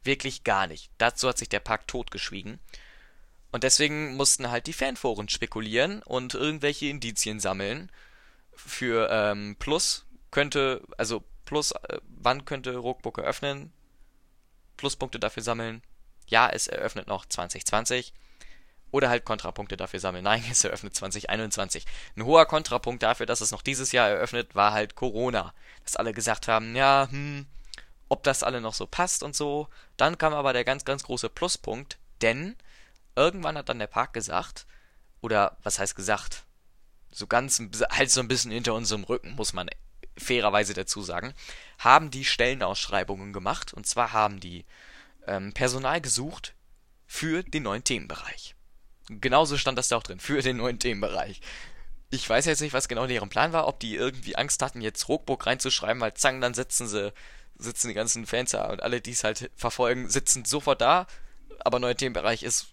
Wirklich 0.03 0.43
gar 0.43 0.67
nicht. 0.67 0.91
Dazu 0.97 1.27
hat 1.27 1.37
sich 1.37 1.49
der 1.49 1.59
Park 1.59 1.87
totgeschwiegen. 1.87 2.59
Und 3.51 3.63
deswegen 3.63 4.15
mussten 4.15 4.51
halt 4.51 4.67
die 4.67 4.73
Fanforen 4.73 5.29
spekulieren 5.29 6.03
und 6.03 6.33
irgendwelche 6.33 6.87
Indizien 6.87 7.39
sammeln 7.39 7.89
für 8.53 9.09
ähm, 9.09 9.55
Plus 9.59 10.05
könnte, 10.35 10.81
also 10.97 11.23
plus, 11.45 11.71
äh, 11.71 11.99
wann 12.07 12.43
könnte 12.43 12.75
Rookbook 12.75 13.19
eröffnen? 13.19 13.71
Pluspunkte 14.75 15.17
dafür 15.17 15.41
sammeln. 15.41 15.81
Ja, 16.27 16.49
es 16.49 16.67
eröffnet 16.67 17.07
noch 17.07 17.25
2020. 17.25 18.13
Oder 18.91 19.07
halt 19.07 19.23
Kontrapunkte 19.23 19.77
dafür 19.77 20.01
sammeln. 20.01 20.25
Nein, 20.25 20.43
es 20.51 20.65
eröffnet 20.65 20.93
2021. 20.93 21.85
Ein 22.17 22.25
hoher 22.25 22.45
Kontrapunkt 22.45 23.01
dafür, 23.01 23.25
dass 23.25 23.39
es 23.39 23.51
noch 23.51 23.61
dieses 23.61 23.93
Jahr 23.93 24.09
eröffnet, 24.09 24.55
war 24.55 24.73
halt 24.73 24.95
Corona. 24.95 25.53
Dass 25.85 25.95
alle 25.95 26.11
gesagt 26.11 26.49
haben, 26.49 26.75
ja, 26.75 27.07
hm, 27.09 27.45
ob 28.09 28.23
das 28.23 28.43
alle 28.43 28.59
noch 28.59 28.73
so 28.73 28.87
passt 28.87 29.23
und 29.23 29.37
so. 29.37 29.69
Dann 29.95 30.17
kam 30.17 30.33
aber 30.33 30.51
der 30.51 30.65
ganz, 30.65 30.83
ganz 30.83 31.03
große 31.03 31.29
Pluspunkt, 31.29 31.97
denn 32.21 32.57
irgendwann 33.15 33.57
hat 33.57 33.69
dann 33.69 33.79
der 33.79 33.87
Park 33.87 34.11
gesagt, 34.11 34.65
oder 35.21 35.55
was 35.63 35.79
heißt 35.79 35.95
gesagt? 35.95 36.43
So 37.09 37.25
ganz, 37.25 37.61
halt 37.89 38.11
so 38.11 38.19
ein 38.19 38.27
bisschen 38.27 38.51
hinter 38.51 38.73
unserem 38.73 39.05
Rücken, 39.05 39.35
muss 39.35 39.53
man 39.53 39.69
fairerweise 40.17 40.73
dazu 40.73 41.01
sagen, 41.01 41.33
haben 41.79 42.11
die 42.11 42.25
Stellenausschreibungen 42.25 43.33
gemacht. 43.33 43.73
Und 43.73 43.85
zwar 43.87 44.13
haben 44.13 44.39
die 44.39 44.65
ähm, 45.27 45.53
Personal 45.53 46.01
gesucht 46.01 46.53
für 47.05 47.43
den 47.43 47.63
neuen 47.63 47.83
Themenbereich. 47.83 48.55
Genauso 49.09 49.57
stand 49.57 49.77
das 49.77 49.87
da 49.87 49.97
auch 49.97 50.03
drin, 50.03 50.19
für 50.19 50.41
den 50.41 50.57
neuen 50.57 50.79
Themenbereich. 50.79 51.41
Ich 52.09 52.27
weiß 52.27 52.45
jetzt 52.45 52.61
nicht, 52.61 52.73
was 52.73 52.87
genau 52.87 53.07
deren 53.07 53.29
Plan 53.29 53.53
war, 53.53 53.67
ob 53.67 53.79
die 53.79 53.95
irgendwie 53.95 54.35
Angst 54.35 54.61
hatten, 54.61 54.81
jetzt 54.81 55.07
Rockburg 55.09 55.45
reinzuschreiben, 55.45 56.01
weil 56.01 56.13
zang, 56.13 56.41
dann 56.41 56.53
sitzen 56.53 56.87
sie, 56.87 57.13
sitzen 57.57 57.89
die 57.89 57.93
ganzen 57.93 58.25
Fans 58.25 58.51
da 58.51 58.69
und 58.71 58.81
alle, 58.81 59.01
die 59.01 59.11
es 59.11 59.23
halt 59.23 59.51
verfolgen, 59.55 60.09
sitzen 60.09 60.45
sofort 60.45 60.81
da. 60.81 61.07
Aber 61.59 61.79
neuer 61.79 61.95
Themenbereich 61.95 62.43
ist, 62.43 62.67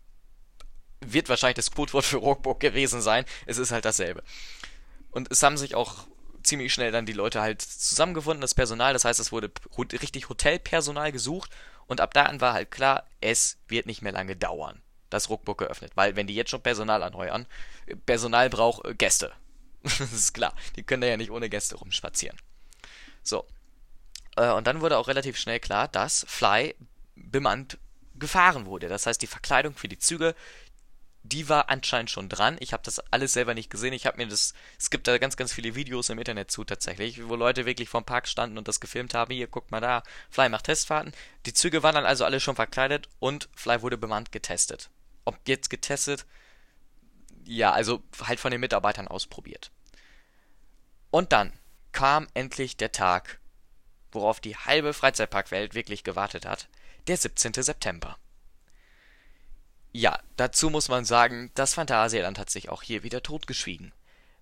wird 1.00 1.28
wahrscheinlich 1.28 1.56
das 1.56 1.70
Codewort 1.70 2.04
für 2.04 2.18
Rockburg 2.18 2.60
gewesen 2.60 3.02
sein. 3.02 3.24
Es 3.46 3.58
ist 3.58 3.72
halt 3.72 3.84
dasselbe. 3.84 4.22
Und 5.10 5.30
es 5.30 5.42
haben 5.42 5.58
sich 5.58 5.74
auch 5.74 6.06
ziemlich 6.42 6.72
schnell 6.72 6.92
dann 6.92 7.06
die 7.06 7.12
Leute 7.12 7.40
halt 7.40 7.62
zusammengefunden, 7.62 8.40
das 8.40 8.54
Personal. 8.54 8.92
Das 8.92 9.04
heißt, 9.04 9.20
es 9.20 9.32
wurde 9.32 9.50
richtig 9.78 10.28
Hotelpersonal 10.28 11.12
gesucht 11.12 11.50
und 11.86 12.00
ab 12.00 12.14
da 12.14 12.24
an 12.24 12.40
war 12.40 12.52
halt 12.52 12.70
klar, 12.70 13.06
es 13.20 13.58
wird 13.68 13.86
nicht 13.86 14.02
mehr 14.02 14.12
lange 14.12 14.36
dauern, 14.36 14.82
dass 15.10 15.30
Ruckburg 15.30 15.58
geöffnet. 15.58 15.92
Weil 15.94 16.16
wenn 16.16 16.26
die 16.26 16.34
jetzt 16.34 16.50
schon 16.50 16.62
Personal 16.62 17.02
anheuern, 17.02 17.46
Personal 18.06 18.50
braucht 18.50 18.86
äh, 18.86 18.94
Gäste. 18.94 19.32
das 19.82 20.00
ist 20.12 20.32
klar. 20.32 20.54
Die 20.76 20.82
können 20.82 21.02
da 21.02 21.08
ja 21.08 21.16
nicht 21.16 21.30
ohne 21.30 21.48
Gäste 21.48 21.76
rumspazieren. 21.76 22.36
So. 23.22 23.46
Äh, 24.36 24.50
und 24.52 24.66
dann 24.66 24.80
wurde 24.80 24.98
auch 24.98 25.08
relativ 25.08 25.36
schnell 25.36 25.60
klar, 25.60 25.88
dass 25.88 26.24
Fly 26.28 26.74
bemannt 27.14 27.78
gefahren 28.14 28.66
wurde. 28.66 28.88
Das 28.88 29.06
heißt, 29.06 29.20
die 29.20 29.26
Verkleidung 29.26 29.74
für 29.74 29.88
die 29.88 29.98
Züge, 29.98 30.34
die 31.24 31.48
war 31.48 31.68
anscheinend 31.68 32.10
schon 32.10 32.28
dran. 32.28 32.56
Ich 32.60 32.72
habe 32.72 32.82
das 32.82 32.98
alles 33.12 33.32
selber 33.32 33.54
nicht 33.54 33.70
gesehen. 33.70 33.92
Ich 33.92 34.06
habe 34.06 34.16
mir 34.16 34.26
das, 34.26 34.54
es 34.78 34.90
gibt 34.90 35.06
da 35.06 35.18
ganz, 35.18 35.36
ganz 35.36 35.52
viele 35.52 35.74
Videos 35.74 36.08
im 36.10 36.18
Internet 36.18 36.50
zu 36.50 36.64
tatsächlich, 36.64 37.28
wo 37.28 37.36
Leute 37.36 37.64
wirklich 37.64 37.88
vorm 37.88 38.04
Park 38.04 38.26
standen 38.26 38.58
und 38.58 38.66
das 38.68 38.80
gefilmt 38.80 39.14
haben. 39.14 39.32
Hier, 39.32 39.46
guckt 39.46 39.70
mal 39.70 39.80
da, 39.80 40.02
Fly 40.30 40.48
macht 40.48 40.66
Testfahrten. 40.66 41.12
Die 41.46 41.54
Züge 41.54 41.82
waren 41.82 41.94
dann 41.94 42.06
also 42.06 42.24
alle 42.24 42.40
schon 42.40 42.56
verkleidet 42.56 43.08
und 43.20 43.48
Fly 43.54 43.82
wurde 43.82 43.98
bemannt 43.98 44.32
getestet. 44.32 44.90
Ob 45.24 45.38
jetzt 45.46 45.70
getestet, 45.70 46.26
ja, 47.44 47.72
also 47.72 48.02
halt 48.20 48.40
von 48.40 48.50
den 48.50 48.60
Mitarbeitern 48.60 49.08
ausprobiert. 49.08 49.70
Und 51.10 51.32
dann 51.32 51.52
kam 51.92 52.26
endlich 52.34 52.76
der 52.76 52.90
Tag, 52.90 53.38
worauf 54.10 54.40
die 54.40 54.56
halbe 54.56 54.92
Freizeitparkwelt 54.92 55.74
wirklich 55.74 56.02
gewartet 56.04 56.46
hat, 56.46 56.68
der 57.06 57.16
17. 57.16 57.52
September. 57.54 58.16
Ja, 59.92 60.18
dazu 60.36 60.70
muss 60.70 60.88
man 60.88 61.04
sagen, 61.04 61.50
das 61.54 61.74
Phantasialand 61.74 62.38
hat 62.38 62.50
sich 62.50 62.70
auch 62.70 62.82
hier 62.82 63.02
wieder 63.02 63.22
totgeschwiegen. 63.22 63.92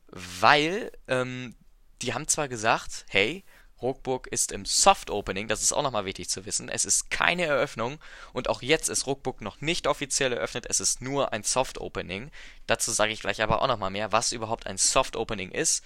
Weil, 0.06 0.92
ähm, 1.08 1.54
die 2.02 2.14
haben 2.14 2.28
zwar 2.28 2.48
gesagt, 2.48 3.04
hey, 3.08 3.44
Ruckburg 3.82 4.26
ist 4.28 4.52
im 4.52 4.64
Soft 4.64 5.10
Opening, 5.10 5.48
das 5.48 5.62
ist 5.62 5.72
auch 5.72 5.82
nochmal 5.82 6.04
wichtig 6.04 6.28
zu 6.28 6.44
wissen. 6.44 6.68
Es 6.68 6.84
ist 6.84 7.10
keine 7.10 7.46
Eröffnung 7.46 7.98
und 8.32 8.48
auch 8.48 8.62
jetzt 8.62 8.88
ist 8.88 9.06
Ruckburg 9.06 9.40
noch 9.40 9.60
nicht 9.60 9.86
offiziell 9.86 10.32
eröffnet, 10.32 10.66
es 10.68 10.80
ist 10.80 11.00
nur 11.00 11.32
ein 11.32 11.42
Soft 11.42 11.78
Opening. 11.78 12.30
Dazu 12.66 12.92
sage 12.92 13.12
ich 13.12 13.20
gleich 13.20 13.42
aber 13.42 13.62
auch 13.62 13.68
nochmal 13.68 13.90
mehr, 13.90 14.12
was 14.12 14.32
überhaupt 14.32 14.66
ein 14.66 14.76
Soft 14.76 15.16
Opening 15.16 15.50
ist. 15.50 15.82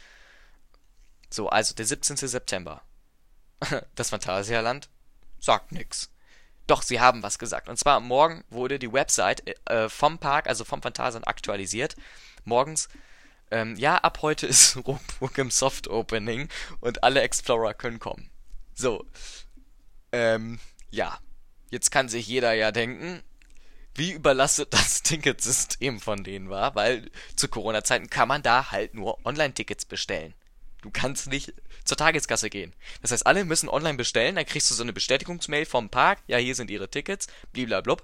So, 1.30 1.49
also 1.49 1.75
der 1.75 1.87
17. 1.87 2.16
September. 2.16 2.83
Das 3.94 4.11
Phantasialand 4.11 4.90
sagt 5.40 5.73
nix. 5.73 6.11
Doch, 6.66 6.83
sie 6.83 7.00
haben 7.00 7.23
was 7.23 7.38
gesagt. 7.38 7.68
Und 7.68 7.78
zwar 7.78 8.00
morgen 8.00 8.44
wurde 8.49 8.78
die 8.78 8.92
Website 8.92 9.42
äh, 9.68 9.88
vom 9.88 10.18
Park, 10.18 10.47
also 10.49 10.64
vom 10.64 10.80
Phantasialand, 10.80 11.28
aktualisiert. 11.28 11.97
Morgens, 12.44 12.88
ähm, 13.50 13.76
ja, 13.76 13.97
ab 13.97 14.21
heute 14.23 14.47
ist 14.49 14.76
Ruckburg 14.76 15.37
im 15.38 15.50
Soft 15.50 15.88
Opening 15.88 16.49
und 16.80 17.04
alle 17.04 17.21
Explorer 17.21 17.75
können 17.75 17.99
kommen. 17.99 18.30
So, 18.75 19.04
ähm, 20.12 20.59
ja. 20.90 21.18
Jetzt 21.71 21.90
kann 21.90 22.09
sich 22.09 22.28
jeder 22.28 22.52
ja 22.52 22.71
denken, 22.71 23.23
wie 23.94 24.12
überlastet 24.12 24.73
das 24.73 25.02
Ticketsystem 25.02 26.00
von 26.00 26.23
denen 26.23 26.49
war, 26.49 26.75
weil 26.75 27.11
zu 27.37 27.49
Corona-Zeiten 27.49 28.09
kann 28.11 28.28
man 28.28 28.42
da 28.42 28.71
halt 28.71 28.94
nur 28.94 29.25
Online-Tickets 29.26 29.85
bestellen. 29.85 30.35
Du 30.85 30.91
kannst 30.91 31.29
nicht 31.29 31.55
zur 31.87 31.97
Tageskasse 31.97 32.50
gehen. 32.50 32.75
Das 33.00 33.11
heißt, 33.11 33.26
alle 33.26 33.47
müssen 33.47 33.71
online 33.71 33.97
bestellen, 33.97 34.37
dann 34.37 34.45
kriegst 34.45 34.71
du 34.71 34.75
so 34.75 34.83
eine 34.83 34.93
Bestätigungsmail 34.93 35.64
vom 35.64 35.88
Park, 35.88 36.19
ja, 36.26 36.37
hier 36.37 36.55
sind 36.55 36.71
ihre 36.71 36.91
Tickets, 36.91 37.26
blablabla. 37.55 37.97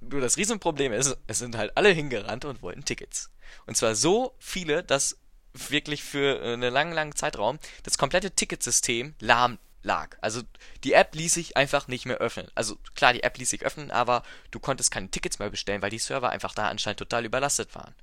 Nur 0.00 0.20
das 0.20 0.36
Riesenproblem 0.36 0.92
ist, 0.92 1.18
es 1.26 1.38
sind 1.38 1.56
halt 1.56 1.76
alle 1.76 1.88
hingerannt 1.88 2.44
und 2.44 2.62
wollten 2.62 2.84
Tickets. 2.84 3.32
Und 3.66 3.76
zwar 3.76 3.96
so 3.96 4.36
viele, 4.38 4.84
dass 4.84 5.18
wirklich 5.54 6.04
für 6.04 6.40
einen 6.40 6.72
langen, 6.72 6.92
langen 6.92 7.16
Zeitraum 7.16 7.58
das 7.82 7.98
komplette 7.98 8.30
Ticketsystem 8.30 9.16
lahm 9.18 9.58
lag. 9.82 10.16
Also 10.20 10.42
die 10.84 10.92
App 10.92 11.16
ließ 11.16 11.34
sich 11.34 11.56
einfach 11.56 11.88
nicht 11.88 12.06
mehr 12.06 12.18
öffnen. 12.18 12.46
Also 12.54 12.76
klar, 12.94 13.12
die 13.12 13.24
App 13.24 13.38
ließ 13.38 13.50
sich 13.50 13.64
öffnen, 13.64 13.90
aber 13.90 14.22
du 14.52 14.60
konntest 14.60 14.92
keine 14.92 15.10
Tickets 15.10 15.40
mehr 15.40 15.50
bestellen, 15.50 15.82
weil 15.82 15.90
die 15.90 15.98
Server 15.98 16.30
einfach 16.30 16.54
da 16.54 16.68
anscheinend 16.68 17.00
total 17.00 17.24
überlastet 17.24 17.74
waren. 17.74 17.96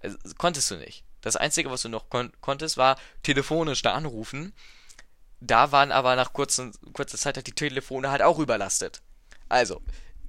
Also, 0.00 0.18
konntest 0.36 0.72
du 0.72 0.76
nicht. 0.76 1.04
Das 1.26 1.34
Einzige, 1.34 1.72
was 1.72 1.82
du 1.82 1.88
noch 1.88 2.08
kon 2.08 2.30
konntest, 2.40 2.76
war 2.76 2.96
telefonisch 3.24 3.82
da 3.82 3.94
anrufen. 3.94 4.52
Da 5.40 5.72
waren 5.72 5.90
aber 5.90 6.14
nach 6.14 6.32
kurzen, 6.32 6.72
kurzer 6.92 7.18
Zeit 7.18 7.34
halt 7.34 7.48
die 7.48 7.52
Telefone 7.52 8.12
halt 8.12 8.22
auch 8.22 8.38
überlastet. 8.38 9.02
Also, 9.48 9.82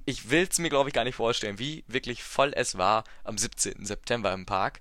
ich 0.06 0.30
will 0.30 0.48
es 0.50 0.58
mir, 0.58 0.70
glaube 0.70 0.90
ich, 0.90 0.94
gar 0.94 1.04
nicht 1.04 1.14
vorstellen, 1.14 1.60
wie 1.60 1.84
wirklich 1.86 2.24
voll 2.24 2.52
es 2.52 2.78
war 2.78 3.04
am 3.22 3.38
17. 3.38 3.86
September 3.86 4.32
im 4.32 4.44
Park. 4.44 4.80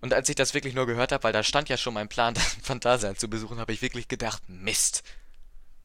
Und 0.00 0.14
als 0.14 0.30
ich 0.30 0.34
das 0.34 0.54
wirklich 0.54 0.72
nur 0.72 0.86
gehört 0.86 1.12
habe, 1.12 1.24
weil 1.24 1.32
da 1.34 1.42
stand 1.42 1.68
ja 1.68 1.76
schon 1.76 1.92
mein 1.92 2.08
Plan, 2.08 2.32
das 2.34 2.56
Phantasialand 2.62 3.20
zu 3.20 3.28
besuchen, 3.28 3.58
habe 3.58 3.74
ich 3.74 3.82
wirklich 3.82 4.08
gedacht, 4.08 4.48
Mist. 4.48 5.02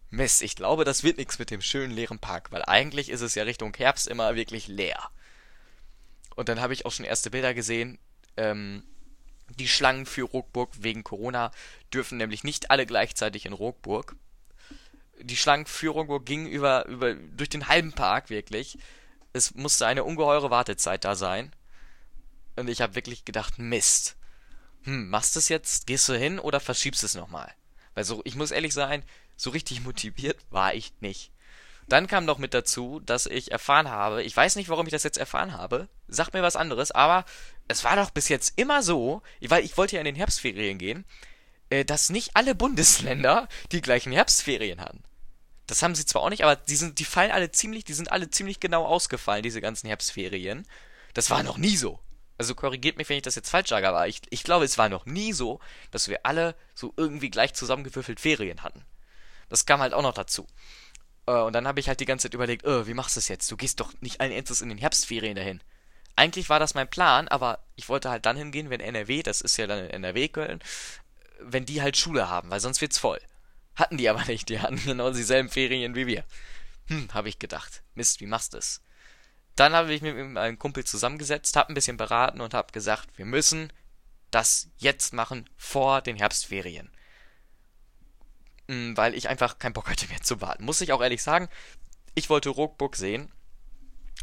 Mist, 0.10 0.42
ich 0.42 0.56
glaube, 0.56 0.86
das 0.86 1.04
wird 1.04 1.18
nichts 1.18 1.38
mit 1.38 1.52
dem 1.52 1.62
schönen 1.62 1.92
leeren 1.92 2.20
Park, 2.20 2.54
weil 2.54 2.64
eigentlich 2.64 3.10
ist 3.10 3.20
es 3.20 3.36
ja 3.36 3.44
Richtung 3.44 3.76
Herbst 3.76 4.08
immer 4.08 4.36
wirklich 4.36 4.70
leer. 4.70 5.10
Und 6.38 6.48
dann 6.48 6.62
habe 6.62 6.72
ich 6.72 6.86
auch 6.86 6.94
schon 6.94 7.06
erste 7.06 7.30
Bilder 7.30 7.54
gesehen. 7.54 8.00
Ähm, 8.38 8.84
die 9.60 9.68
Schlangen 9.68 10.06
für 10.06 10.24
Ruckburg 10.24 10.70
wegen 10.80 11.04
Corona 11.04 11.52
dürfen 11.94 12.18
nämlich 12.18 12.44
nicht 12.44 12.72
alle 12.72 12.86
gleichzeitig 12.86 13.46
in 13.46 13.54
Ruckburg. 13.54 14.16
Die 15.20 15.38
Schlangen 15.38 15.66
für 15.66 15.90
Ruckburg 15.90 16.26
gingen 16.26 16.48
über, 16.48 16.86
über, 16.88 17.14
durch 17.14 17.50
den 17.50 17.68
halben 17.68 17.94
Park 17.94 18.30
wirklich. 18.30 18.78
Es 19.34 19.54
musste 19.56 19.88
eine 19.88 20.04
ungeheure 20.04 20.50
Wartezeit 20.50 21.06
da 21.06 21.16
sein. 21.16 21.52
Und 22.56 22.70
ich 22.70 22.82
habe 22.82 22.96
wirklich 22.96 23.26
gedacht, 23.26 23.60
Mist. 23.60 24.18
Hm, 24.84 25.10
machst 25.10 25.36
du 25.36 25.40
es 25.40 25.50
jetzt? 25.50 25.88
Gehst 25.88 26.10
du 26.10 26.18
hin 26.18 26.40
oder 26.40 26.60
verschiebst 26.60 27.04
es 27.04 27.16
nochmal? 27.16 27.54
Weil 27.94 28.04
so, 28.04 28.22
ich 28.26 28.36
muss 28.36 28.52
ehrlich 28.52 28.74
sein, 28.74 29.04
so 29.36 29.52
richtig 29.52 29.82
motiviert 29.82 30.38
war 30.50 30.74
ich 30.74 30.94
nicht. 31.02 31.32
Dann 31.92 32.08
kam 32.08 32.24
noch 32.24 32.38
mit 32.38 32.54
dazu, 32.54 33.02
dass 33.02 33.26
ich 33.26 33.52
erfahren 33.52 33.90
habe, 33.90 34.24
ich 34.24 34.34
weiß 34.34 34.56
nicht, 34.56 34.70
warum 34.70 34.88
ich 34.88 34.94
das 34.94 35.04
jetzt 35.04 35.18
erfahren 35.18 35.52
habe, 35.52 35.90
sagt 36.08 36.34
mir 36.34 36.42
was 36.42 36.56
anderes, 36.56 36.92
aber 36.92 37.26
es 37.68 37.84
war 37.84 37.98
doch 37.98 38.12
bis 38.12 38.30
jetzt 38.30 38.54
immer 38.56 38.82
so, 38.82 39.22
weil 39.42 39.66
ich 39.66 39.76
wollte 39.76 39.96
ja 39.96 40.00
in 40.00 40.06
den 40.06 40.16
Herbstferien 40.16 40.78
gehen, 40.78 41.04
äh, 41.70 41.84
dass 41.84 42.10
nicht 42.10 42.38
alle 42.38 42.56
Bundesländer 42.56 43.50
die 43.74 43.82
gleichen 43.82 44.14
Herbstferien 44.14 44.80
hatten. 44.80 45.04
Das 45.68 45.84
haben 45.84 45.94
sie 45.94 46.06
zwar 46.06 46.22
auch 46.22 46.30
nicht, 46.30 46.46
aber 46.46 46.56
die 46.56 46.78
sind, 46.78 46.98
die 46.98 47.04
fallen 47.04 47.32
alle 47.32 47.52
ziemlich, 47.52 47.84
die 47.84 47.94
sind 47.94 48.10
alle 48.10 48.30
ziemlich 48.30 48.62
genau 48.62 48.86
ausgefallen, 48.86 49.44
diese 49.44 49.60
ganzen 49.60 49.88
Herbstferien. 49.88 50.66
Das 51.14 51.30
war 51.30 51.44
noch 51.44 51.58
nie 51.58 51.76
so. 51.76 52.00
Also 52.38 52.56
korrigiert 52.56 52.96
mich, 52.96 53.10
wenn 53.10 53.18
ich 53.18 53.24
das 53.24 53.36
jetzt 53.36 53.50
falsch 53.50 53.68
sage, 53.68 53.90
aber 53.90 54.08
ich, 54.08 54.22
ich 54.30 54.46
glaube, 54.46 54.64
es 54.64 54.78
war 54.78 54.88
noch 54.88 55.06
nie 55.06 55.34
so, 55.34 55.60
dass 55.92 56.08
wir 56.08 56.26
alle 56.26 56.56
so 56.74 56.94
irgendwie 56.96 57.30
gleich 57.30 57.54
zusammengewürfelt 57.54 58.22
Ferien 58.22 58.64
hatten. 58.64 58.86
Das 59.50 59.66
kam 59.66 59.82
halt 59.82 59.94
auch 59.94 60.02
noch 60.02 60.14
dazu. 60.14 60.48
Äh, 61.26 61.32
und 61.32 61.54
dann 61.54 61.68
habe 61.68 61.80
ich 61.80 61.88
halt 61.88 62.00
die 62.00 62.06
ganze 62.06 62.28
Zeit 62.28 62.34
überlegt, 62.34 62.66
äh, 62.66 62.88
wie 62.88 62.94
machst 62.94 63.16
du 63.16 63.20
es 63.20 63.28
jetzt? 63.28 63.52
Du 63.52 63.58
gehst 63.58 63.80
doch 63.80 63.94
nicht 64.02 64.22
allen 64.22 64.32
Ernstes 64.32 64.62
in 64.62 64.70
den 64.70 64.78
Herbstferien 64.78 65.36
dahin. 65.36 65.62
Eigentlich 66.16 66.50
war 66.50 66.60
das 66.60 66.74
mein 66.74 66.90
Plan, 66.90 67.28
aber 67.28 67.60
ich 67.76 67.90
wollte 67.90 68.10
halt 68.10 68.26
dann 68.26 68.38
hingehen, 68.38 68.70
wenn 68.70 68.82
NRW, 68.82 69.24
das 69.24 69.42
ist 69.42 69.58
ja 69.58 69.68
dann 69.68 69.86
in 69.86 69.90
NRW 69.90 70.28
Köln, 70.28 70.60
wenn 71.40 71.66
die 71.66 71.82
halt 71.82 71.98
Schule 71.98 72.30
haben, 72.30 72.50
weil 72.50 72.60
sonst 72.60 72.82
wird's 72.82 72.98
voll. 72.98 73.20
Hatten 73.76 73.98
die 73.98 74.10
aber 74.10 74.26
nicht, 74.26 74.50
die 74.50 74.60
hatten 74.60 74.76
genau 74.86 75.12
dieselben 75.12 75.50
Ferien 75.50 75.96
wie 75.96 76.08
wir. 76.08 76.24
Hm, 76.88 77.14
habe 77.14 77.30
ich 77.30 77.40
gedacht. 77.40 77.84
Mist, 77.96 78.20
wie 78.20 78.28
machst 78.28 78.54
du 78.54 78.58
es? 78.58 78.82
Dann 79.56 79.74
habe 79.74 79.94
ich 79.94 80.02
mich 80.02 80.14
mit 80.14 80.30
meinem 80.30 80.60
Kumpel 80.60 80.84
zusammengesetzt, 80.84 81.56
habe 81.56 81.70
ein 81.70 81.76
bisschen 81.76 81.98
beraten 81.98 82.42
und 82.42 82.54
habe 82.54 82.72
gesagt, 82.72 83.18
wir 83.18 83.26
müssen 83.26 83.72
das 84.30 84.70
jetzt 84.78 85.14
machen 85.14 85.50
vor 85.58 86.02
den 86.02 86.16
Herbstferien. 86.16 86.90
Weil 88.96 89.16
ich 89.16 89.28
einfach 89.28 89.60
keinen 89.60 89.74
Bock 89.74 89.90
hatte 89.90 90.08
mehr 90.10 90.22
zu 90.22 90.42
warten. 90.42 90.64
Muss 90.64 90.82
ich 90.82 90.94
auch 90.94 91.02
ehrlich 91.02 91.22
sagen, 91.22 91.50
ich 92.16 92.30
wollte 92.30 92.50
Ruckburg 92.50 92.96
sehen. 92.96 93.32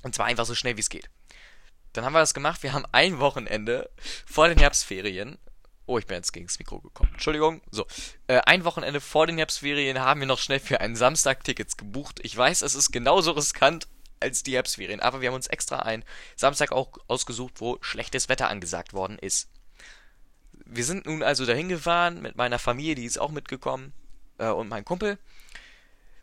Und 0.02 0.14
zwar 0.14 0.26
einfach 0.26 0.46
so 0.46 0.54
schnell 0.54 0.76
wie 0.76 0.80
es 0.80 0.90
geht. 0.90 1.10
Dann 1.92 2.04
haben 2.04 2.12
wir 2.12 2.20
das 2.20 2.34
gemacht. 2.34 2.62
Wir 2.62 2.72
haben 2.72 2.86
ein 2.92 3.18
Wochenende 3.18 3.90
vor 4.26 4.48
den 4.48 4.58
Herbstferien. 4.58 5.38
Oh, 5.86 5.98
ich 5.98 6.06
bin 6.06 6.16
jetzt 6.16 6.32
gegen 6.32 6.46
das 6.46 6.58
Mikro 6.58 6.80
gekommen. 6.80 7.10
Entschuldigung. 7.12 7.62
So. 7.70 7.86
Äh, 8.26 8.40
ein 8.44 8.64
Wochenende 8.64 9.00
vor 9.00 9.26
den 9.26 9.38
Herbstferien 9.38 9.98
haben 9.98 10.20
wir 10.20 10.26
noch 10.26 10.38
schnell 10.38 10.60
für 10.60 10.80
einen 10.80 10.96
Samstag 10.96 11.44
Tickets 11.44 11.76
gebucht. 11.76 12.20
Ich 12.22 12.36
weiß, 12.36 12.62
es 12.62 12.74
ist 12.74 12.92
genauso 12.92 13.32
riskant 13.32 13.88
als 14.20 14.42
die 14.42 14.54
Herbstferien. 14.54 15.00
Aber 15.00 15.20
wir 15.20 15.28
haben 15.28 15.34
uns 15.34 15.46
extra 15.46 15.80
einen 15.80 16.04
Samstag 16.36 16.72
auch 16.72 16.92
ausgesucht, 17.08 17.54
wo 17.58 17.78
schlechtes 17.80 18.28
Wetter 18.28 18.48
angesagt 18.48 18.92
worden 18.92 19.18
ist. 19.18 19.48
Wir 20.52 20.84
sind 20.84 21.06
nun 21.06 21.22
also 21.22 21.46
dahin 21.46 21.70
gefahren 21.70 22.20
mit 22.20 22.36
meiner 22.36 22.58
Familie, 22.58 22.94
die 22.94 23.06
ist 23.06 23.18
auch 23.18 23.30
mitgekommen 23.30 23.94
äh, 24.38 24.48
und 24.48 24.68
mein 24.68 24.84
Kumpel 24.84 25.18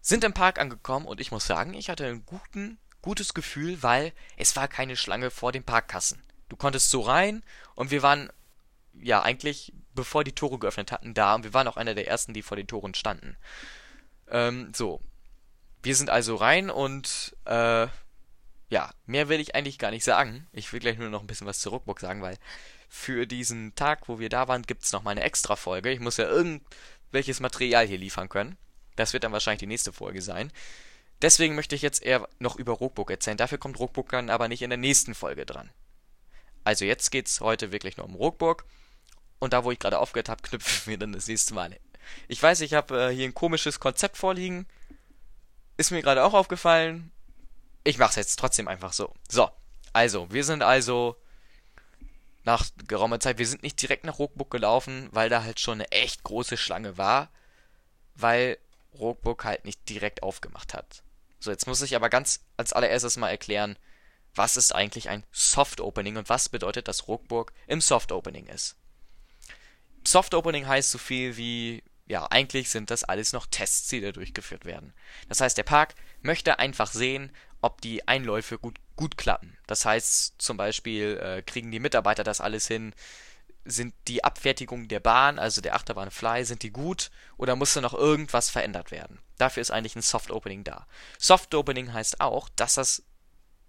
sind 0.02 0.24
im 0.24 0.34
Park 0.34 0.60
angekommen 0.60 1.06
und 1.06 1.20
ich 1.20 1.32
muss 1.32 1.48
sagen, 1.48 1.74
ich 1.74 1.90
hatte 1.90 2.06
ein 2.06 2.26
guten, 2.26 2.78
gutes 3.02 3.34
Gefühl, 3.34 3.82
weil 3.82 4.14
es 4.38 4.56
war 4.56 4.68
keine 4.68 4.96
Schlange 4.96 5.32
vor 5.32 5.52
den 5.52 5.64
Parkkassen. 5.64 6.22
Du 6.50 6.56
konntest 6.56 6.90
so 6.90 7.02
rein 7.02 7.44
und 7.74 7.92
wir 7.92 8.04
waren 8.04 8.32
ja 8.94 9.22
eigentlich, 9.22 9.74
bevor 9.94 10.24
die 10.24 10.36
Tore 10.36 10.60
geöffnet 10.60 10.92
hatten, 10.92 11.14
da 11.14 11.36
und 11.36 11.44
wir 11.44 11.54
waren 11.54 11.68
auch 11.68 11.78
einer 11.78 11.96
der 11.96 12.08
ersten, 12.08 12.34
die 12.34 12.44
vor 12.44 12.58
den 12.58 12.68
Toren 12.68 12.94
standen. 12.94 13.36
Ähm, 14.30 14.72
so. 14.76 15.02
Wir 15.82 15.96
sind 15.96 16.10
also 16.10 16.36
rein 16.36 16.70
und 16.70 17.36
äh, 17.46 17.88
ja, 18.70 18.92
mehr 19.06 19.30
will 19.30 19.40
ich 19.40 19.56
eigentlich 19.56 19.78
gar 19.78 19.92
nicht 19.92 20.04
sagen. 20.04 20.48
Ich 20.52 20.74
will 20.74 20.80
gleich 20.80 20.98
nur 20.98 21.10
noch 21.10 21.22
ein 21.22 21.28
bisschen 21.28 21.48
was 21.48 21.60
zur 21.60 21.74
Ruckbock 21.74 22.00
sagen, 22.00 22.22
weil 22.22 22.38
für 22.90 23.28
diesen 23.28 23.76
Tag, 23.76 24.08
wo 24.08 24.20
wir 24.20 24.30
da 24.30 24.48
waren, 24.48 24.64
gibt's 24.64 24.92
noch 24.92 25.04
mal 25.04 25.12
eine 25.12 25.22
extra 25.22 25.56
Folge. 25.56 25.92
Ich 25.92 26.00
muss 26.00 26.18
ja 26.18 26.26
irgend 26.26 26.64
welches 27.12 27.40
Material 27.40 27.88
hier 27.88 27.98
liefern 27.98 28.30
können. 28.30 28.58
Das 28.96 29.14
wird 29.14 29.24
dann 29.24 29.32
wahrscheinlich 29.32 29.60
die 29.60 29.68
nächste 29.68 29.94
Folge 29.94 30.22
sein. 30.22 30.52
Deswegen 31.22 31.56
möchte 31.56 31.76
ich 31.76 31.82
jetzt 31.82 32.04
eher 32.04 32.28
noch 32.40 32.56
über 32.56 32.74
Rookbook 32.74 33.10
erzählen. 33.10 33.38
Dafür 33.38 33.58
kommt 33.58 33.80
Rookbook 33.80 34.10
dann 34.10 34.30
aber 34.30 34.48
nicht 34.48 34.62
in 34.62 34.70
der 34.70 34.78
nächsten 34.78 35.16
Folge 35.16 35.46
dran. 35.46 35.70
Also 36.64 36.86
jetzt 36.86 37.12
geht's 37.12 37.42
heute 37.42 37.72
wirklich 37.72 37.98
nur 37.98 38.06
um 38.06 38.16
Rookbook. 38.16 38.66
Und 39.40 39.54
da, 39.54 39.64
wo 39.64 39.72
ich 39.72 39.80
gerade 39.80 40.00
aufgehört 40.00 40.30
habe, 40.30 40.42
knüpfen 40.48 40.92
wir 40.92 40.98
dann 40.98 41.14
das 41.14 41.28
nächste 41.28 41.54
Mal. 41.54 41.78
Ich 42.28 42.42
weiß, 42.42 42.62
ich 42.62 42.74
habe 42.74 43.10
äh, 43.10 43.16
hier 43.16 43.26
ein 43.26 43.34
komisches 43.34 43.80
Konzept 43.80 44.18
vorliegen. 44.18 44.68
Ist 45.78 45.92
mir 45.92 46.02
gerade 46.02 46.24
auch 46.24 46.34
aufgefallen. 46.34 47.12
Ich 47.84 47.98
mache 47.98 48.12
es 48.12 48.16
jetzt 48.16 48.38
trotzdem 48.38 48.68
einfach 48.68 48.94
so. 48.94 49.14
So, 49.30 49.50
Also, 49.94 50.32
wir 50.32 50.44
sind 50.44 50.64
also 50.64 51.18
nach 52.46 52.70
geraumer 52.88 53.20
Zeit, 53.20 53.38
wir 53.38 53.48
sind 53.48 53.64
nicht 53.64 53.82
direkt 53.82 54.06
nach 54.06 54.20
Rookbook 54.20 54.52
gelaufen, 54.52 55.10
weil 55.12 55.30
da 55.30 55.44
halt 55.44 55.60
schon 55.60 55.80
eine 55.80 55.92
echt 55.92 56.24
große 56.24 56.58
Schlange 56.58 56.98
war, 56.98 57.30
weil 58.16 58.58
Rookbook 58.94 59.44
halt 59.44 59.66
nicht 59.66 59.90
direkt 59.90 60.24
aufgemacht 60.24 60.74
hat. 60.74 61.04
So, 61.40 61.52
jetzt 61.52 61.68
muss 61.68 61.82
ich 61.82 61.96
aber 61.96 62.10
ganz 62.10 62.46
als 62.58 62.74
allererstes 62.74 63.18
mal 63.18 63.30
erklären, 63.30 63.78
was 64.36 64.58
ist 64.58 64.76
eigentlich 64.76 65.10
ein 65.10 65.24
Soft 65.32 65.82
Opening 65.82 66.18
und 66.18 66.30
was 66.30 66.50
bedeutet, 66.50 66.88
dass 66.88 67.08
Rookburg 67.08 67.54
im 67.68 67.82
Soft 67.82 68.12
Opening 68.12 68.48
ist. 68.48 68.76
Soft 70.06 70.34
Opening 70.34 70.68
heißt 70.68 70.92
so 70.92 70.98
viel 70.98 71.38
wie, 71.38 71.84
ja, 72.06 72.26
eigentlich 72.28 72.70
sind 72.70 72.92
das 72.92 73.04
alles 73.04 73.34
noch 73.34 73.48
Tests, 73.48 73.88
die 73.88 74.02
da 74.02 74.12
durchgeführt 74.12 74.66
werden. 74.66 74.94
Das 75.30 75.42
heißt, 75.42 75.58
der 75.58 75.64
Park 75.64 75.96
möchte 76.22 76.60
einfach 76.60 76.92
sehen, 76.92 77.32
ob 77.62 77.82
die 77.82 78.08
Einläufe 78.08 78.60
gut, 78.60 78.80
gut 78.96 79.18
klappen. 79.18 79.58
Das 79.68 79.86
heißt, 79.86 80.36
zum 80.38 80.58
Beispiel, 80.58 81.18
äh, 81.18 81.42
kriegen 81.42 81.72
die 81.72 81.80
Mitarbeiter 81.80 82.24
das 82.24 82.42
alles 82.42 82.68
hin, 82.68 82.94
sind 83.66 83.96
die 84.08 84.24
Abfertigungen 84.24 84.88
der 84.88 85.00
Bahn, 85.00 85.40
also 85.40 85.60
der 85.60 85.76
Achterbahn 85.76 86.12
Fly, 86.12 86.46
sind 86.46 86.62
die 86.62 86.72
gut 86.72 87.10
oder 87.38 87.56
muss 87.56 87.74
da 87.74 87.82
noch 87.82 87.96
irgendwas 87.96 88.50
verändert 88.50 88.92
werden? 88.92 89.20
Dafür 89.38 89.62
ist 89.62 89.72
eigentlich 89.72 89.96
ein 89.96 90.04
Soft 90.04 90.32
Opening 90.32 90.64
da. 90.64 90.88
Soft 91.18 91.54
Opening 91.56 91.92
heißt 91.92 92.22
auch, 92.22 92.48
dass 92.56 92.76
das 92.76 93.04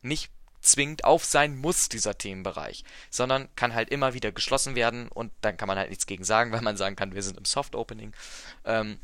nicht 0.03 0.31
zwingend 0.61 1.05
auf 1.05 1.25
sein 1.25 1.57
muss, 1.57 1.89
dieser 1.89 2.19
Themenbereich, 2.19 2.85
sondern 3.11 3.55
kann 3.57 3.75
halt 3.75 3.89
immer 3.89 4.15
wieder 4.15 4.33
geschlossen 4.33 4.75
werden 4.75 5.09
und 5.09 5.33
dann 5.41 5.57
kann 5.57 5.69
man 5.69 5.79
halt 5.79 5.91
nichts 5.91 6.07
gegen 6.07 6.25
sagen, 6.25 6.53
weil 6.53 6.61
man 6.61 6.77
sagen 6.77 6.97
kann, 6.97 7.15
wir 7.15 7.23
sind 7.23 7.39
im 7.39 7.45
Soft 7.45 7.75
Opening 7.75 8.13
ähm, 8.65 9.01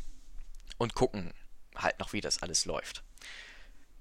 und 0.77 0.95
gucken 0.95 1.33
halt 1.75 1.99
noch, 2.01 2.13
wie 2.13 2.21
das 2.21 2.43
alles 2.43 2.67
läuft. 2.67 3.03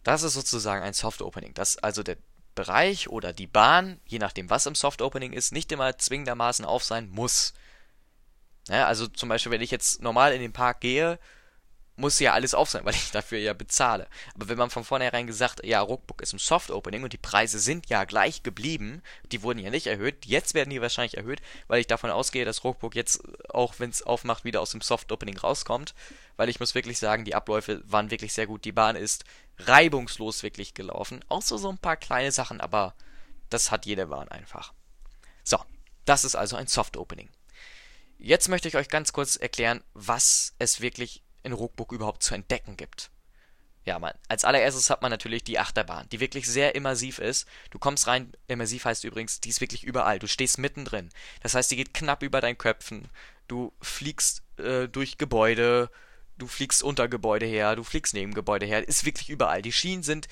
Das 0.04 0.24
ist 0.24 0.34
sozusagen 0.34 0.84
ein 0.84 0.94
Soft 0.94 1.22
Opening, 1.22 1.54
dass 1.54 1.78
also 1.78 2.04
der 2.04 2.18
Bereich 2.56 3.10
oder 3.10 3.34
die 3.34 3.48
Bahn, 3.48 4.00
je 4.06 4.20
nachdem 4.20 4.50
was 4.50 4.66
im 4.66 4.76
Soft 4.76 5.02
Opening 5.02 5.34
ist, 5.34 5.52
nicht 5.52 5.72
immer 5.72 5.98
zwingendermaßen 5.98 6.66
auf 6.66 6.84
sein 6.84 7.10
muss. 7.10 7.54
Ja, 8.68 8.88
also 8.88 9.08
zum 9.08 9.30
Beispiel, 9.30 9.52
wenn 9.52 9.62
ich 9.62 9.72
jetzt 9.72 10.02
normal 10.02 10.34
in 10.34 10.42
den 10.42 10.54
Park 10.54 10.82
gehe 10.82 11.20
muss 12.02 12.20
ja 12.20 12.34
alles 12.34 12.54
auf 12.54 12.70
sein, 12.70 12.84
weil 12.86 12.96
ich 12.96 13.12
dafür 13.12 13.40
ja 13.40 13.54
bezahle. 13.54 14.08
Aber 14.36 14.50
wenn 14.50 14.58
man 14.58 14.70
von 14.70 14.84
vornherein 14.84 15.28
gesagt, 15.28 15.66
ja, 15.66 15.80
Rookbook 15.80 16.22
ist 16.22 16.34
im 16.34 16.40
Soft 16.40 16.72
Opening 16.72 17.04
und 17.04 17.14
die 17.14 17.18
Preise 17.18 17.60
sind 17.60 17.90
ja 17.90 18.04
gleich 18.04 18.44
geblieben, 18.44 19.02
die 19.32 19.44
wurden 19.44 19.60
ja 19.60 19.70
nicht 19.70 19.88
erhöht, 19.88 20.26
jetzt 20.26 20.54
werden 20.54 20.70
die 20.70 20.82
wahrscheinlich 20.82 21.18
erhöht, 21.18 21.42
weil 21.68 21.80
ich 21.80 21.88
davon 21.88 22.10
ausgehe, 22.10 22.44
dass 22.44 22.64
Rookbook 22.64 22.96
jetzt, 22.96 23.22
auch 23.50 23.76
wenn 23.78 23.90
es 23.90 24.04
aufmacht, 24.04 24.44
wieder 24.44 24.62
aus 24.62 24.72
dem 24.72 24.82
Soft 24.82 25.12
Opening 25.12 25.38
rauskommt. 25.38 25.94
Weil 26.38 26.50
ich 26.50 26.60
muss 26.60 26.76
wirklich 26.76 26.98
sagen, 26.98 27.24
die 27.24 27.36
Abläufe 27.36 27.84
waren 27.86 28.10
wirklich 28.10 28.34
sehr 28.34 28.48
gut. 28.48 28.66
Die 28.66 28.72
Bahn 28.72 28.96
ist 28.96 29.26
reibungslos 29.68 30.44
wirklich 30.44 30.74
gelaufen. 30.74 31.24
Außer 31.28 31.58
so 31.58 31.70
ein 31.70 31.78
paar 31.78 31.98
kleine 31.98 32.32
Sachen, 32.32 32.62
aber 32.62 32.94
das 33.50 33.72
hat 33.72 33.86
jede 33.86 34.08
Bahn 34.08 34.28
einfach. 34.30 34.74
So, 35.44 35.58
das 36.06 36.24
ist 36.24 36.36
also 36.36 36.56
ein 36.56 36.68
Soft 36.68 36.98
Opening. 36.98 37.30
Jetzt 38.18 38.50
möchte 38.50 38.68
ich 38.68 38.76
euch 38.76 38.90
ganz 38.90 39.14
kurz 39.14 39.36
erklären, 39.36 39.84
was 39.94 40.54
es 40.60 40.82
wirklich 40.82 41.24
in 41.44 41.54
Rookbook 41.54 41.92
überhaupt 41.92 42.22
zu 42.24 42.36
entdecken 42.36 42.78
gibt. 42.78 43.10
Ja, 43.84 43.98
man, 43.98 44.14
als 44.28 44.46
allererstes 44.46 44.92
hat 44.92 45.02
man 45.02 45.10
natürlich 45.10 45.44
die 45.44 45.58
Achterbahn, 45.58 46.08
die 46.10 46.20
wirklich 46.20 46.46
sehr 46.46 46.76
immersiv 46.76 47.18
ist. 47.18 47.48
Du 47.72 47.80
kommst 47.80 48.06
rein, 48.06 48.32
immersiv 48.48 48.86
heißt 48.86 49.04
übrigens, 49.06 49.42
die 49.42 49.50
ist 49.50 49.60
wirklich 49.60 49.84
überall. 49.84 50.20
Du 50.20 50.28
stehst 50.28 50.60
mittendrin. 50.60 51.10
Das 51.42 51.56
heißt, 51.56 51.72
die 51.72 51.78
geht 51.78 51.96
knapp 51.96 52.22
über 52.22 52.42
deinen 52.42 52.60
Köpfen. 52.60 53.10
Du 53.48 53.74
fliegst 53.82 54.44
äh, 54.60 54.88
durch 54.88 55.18
Gebäude, 55.18 55.90
du 56.42 56.48
fliegst 56.48 56.82
unter 56.82 57.08
Gebäude 57.08 57.46
her, 57.46 57.76
du 57.76 57.84
fliegst 57.84 58.14
neben 58.14 58.34
Gebäude 58.34 58.66
her. 58.66 58.88
Ist 58.88 59.06
wirklich 59.06 59.30
überall. 59.30 59.62
Die 59.62 59.72
Schienen 59.72 60.04
sind 60.04 60.28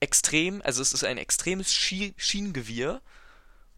extrem, 0.00 0.62
also 0.62 0.82
es 0.82 0.92
ist 0.92 1.04
ein 1.04 1.18
extremes 1.18 1.72
Schien 1.72 2.14
Schienengewirr 2.16 3.00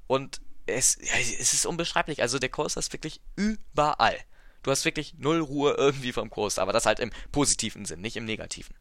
und 0.07 0.41
es, 0.67 0.97
es 0.97 1.53
ist 1.53 1.67
unbeschreiblich. 1.67 2.23
Also 2.23 2.39
der 2.39 2.49
Coaster 2.49 2.81
ist 2.81 2.93
wirklich 2.93 3.21
überall. 3.35 4.17
Du 4.63 4.71
hast 4.71 4.85
wirklich 4.85 5.15
null 5.19 5.41
Ruhe 5.41 5.75
irgendwie 5.77 6.13
vom 6.13 6.31
Kurs, 6.31 6.59
aber 6.59 6.73
das 6.73 6.87
halt 6.87 6.99
im 6.99 7.13
positiven 7.31 7.85
Sinn, 7.85 8.01
nicht 8.01 8.17
im 8.17 8.25
negativen. 8.25 8.75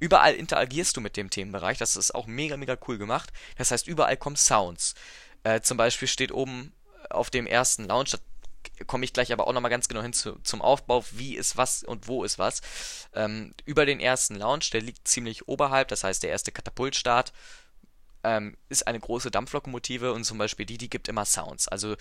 Überall 0.00 0.34
interagierst 0.34 0.96
du 0.96 1.00
mit 1.00 1.16
dem 1.16 1.28
Themenbereich, 1.28 1.78
das 1.78 1.96
ist 1.96 2.14
auch 2.14 2.26
mega, 2.26 2.56
mega 2.56 2.76
cool 2.86 2.98
gemacht. 2.98 3.32
Das 3.56 3.72
heißt, 3.72 3.88
überall 3.88 4.16
kommen 4.16 4.36
Sounds. 4.36 4.94
Äh, 5.42 5.60
zum 5.60 5.76
Beispiel 5.76 6.06
steht 6.06 6.30
oben 6.30 6.72
auf 7.10 7.30
dem 7.30 7.46
ersten 7.46 7.84
Lounge, 7.84 8.12
komme 8.86 9.04
ich 9.04 9.12
gleich 9.12 9.32
aber 9.32 9.46
auch 9.46 9.52
nochmal 9.52 9.70
ganz 9.70 9.88
genau 9.88 10.02
hin 10.02 10.12
zu, 10.12 10.38
zum 10.42 10.62
Aufbau, 10.62 11.04
wie 11.12 11.36
ist 11.36 11.56
was 11.56 11.82
und 11.82 12.06
wo 12.08 12.24
ist 12.24 12.38
was. 12.38 12.60
Ähm, 13.14 13.54
über 13.64 13.86
den 13.86 14.00
ersten 14.00 14.36
Lounge, 14.36 14.66
der 14.72 14.82
liegt 14.82 15.08
ziemlich 15.08 15.48
oberhalb, 15.48 15.88
das 15.88 16.04
heißt 16.04 16.22
der 16.22 16.30
erste 16.30 16.52
Katapultstart, 16.52 17.32
ähm, 18.24 18.56
ist 18.68 18.86
eine 18.86 19.00
große 19.00 19.30
Dampflokomotive 19.30 20.12
und 20.12 20.24
zum 20.24 20.38
Beispiel 20.38 20.66
die, 20.66 20.78
die 20.78 20.90
gibt 20.90 21.08
immer 21.08 21.24
Sounds. 21.24 21.68
Also, 21.68 21.96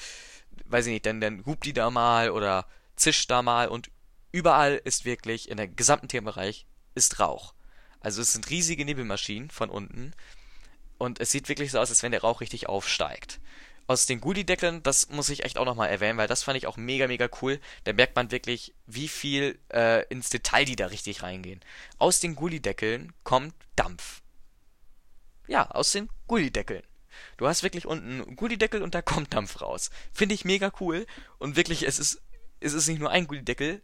weiß 0.66 0.88
ich 0.88 0.94
nicht, 0.94 1.06
dann, 1.06 1.22
dann 1.22 1.46
hupt 1.46 1.66
die 1.66 1.74
da 1.74 1.90
mal 1.90 2.32
oder 2.32 2.68
zischt 2.96 3.30
da 3.30 3.42
mal 3.42 3.68
und 3.68 3.90
überall 4.32 4.82
ist 4.84 5.06
wirklich, 5.06 5.50
in 5.50 5.58
der 5.58 5.68
gesamten 5.68 6.08
Themenbereich, 6.08 6.66
ist 6.96 7.20
Rauch. 7.20 7.54
Also 8.00 8.22
es 8.22 8.34
sind 8.34 8.50
riesige 8.50 8.86
Nebelmaschinen 8.86 9.50
von 9.50 9.70
unten 9.70 10.14
und 10.98 11.20
es 11.20 11.32
sieht 11.32 11.50
wirklich 11.50 11.72
so 11.72 11.80
aus, 11.80 11.90
als 11.90 12.04
wenn 12.04 12.12
der 12.12 12.22
Rauch 12.22 12.42
richtig 12.42 12.68
aufsteigt. 12.68 13.40
Aus 13.88 14.06
den 14.06 14.20
Gullideckeln, 14.20 14.84
das 14.84 15.10
muss 15.10 15.30
ich 15.30 15.46
echt 15.46 15.58
auch 15.58 15.66
nochmal 15.66 15.90
erwähnen, 15.90 16.18
weil 16.18 16.28
das 16.28 16.44
fand 16.44 16.58
ich 16.58 16.68
auch 16.68 16.78
mega, 16.78 17.08
mega 17.08 17.30
cool. 17.42 17.60
Da 17.86 17.94
merkt 17.94 18.16
man 18.16 18.32
wirklich, 18.32 18.74
wie 18.86 19.08
viel 19.08 19.58
äh, 19.74 20.06
ins 20.08 20.30
Detail 20.30 20.66
die 20.66 20.76
da 20.76 20.88
richtig 20.88 21.24
reingehen. 21.24 21.62
Aus 21.98 22.20
den 22.20 22.36
Gullideckeln 22.36 23.14
kommt 23.24 23.54
Dampf. 23.76 24.22
Ja, 25.48 25.72
aus 25.72 25.94
den 25.94 26.10
Gullideckeln. 26.28 26.84
Du 27.38 27.48
hast 27.48 27.64
wirklich 27.64 27.86
unten 27.86 28.22
einen 28.22 28.36
Gullideckel 28.36 28.82
und 28.82 28.94
da 28.94 29.02
kommt 29.02 29.34
Dampf 29.34 29.62
raus. 29.62 29.90
Finde 30.12 30.36
ich 30.36 30.46
mega 30.46 30.72
cool 30.80 31.08
und 31.40 31.56
wirklich, 31.56 31.84
es 31.84 31.98
ist 31.98 32.22
ist 32.60 32.74
es 32.74 32.88
nicht 32.88 33.00
nur 33.00 33.12
ein 33.12 33.28
Gullideckel, 33.28 33.82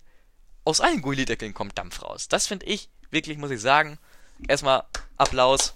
aus 0.64 0.82
allen 0.82 1.02
Gullideckeln 1.02 1.54
kommt 1.54 1.78
Dampf 1.78 2.02
raus. 2.02 2.28
Das 2.28 2.48
finde 2.48 2.66
ich, 2.66 2.90
wirklich 3.12 3.38
muss 3.38 3.52
ich 3.52 3.62
sagen, 3.62 4.00
erstmal 4.48 4.84
Applaus. 5.18 5.76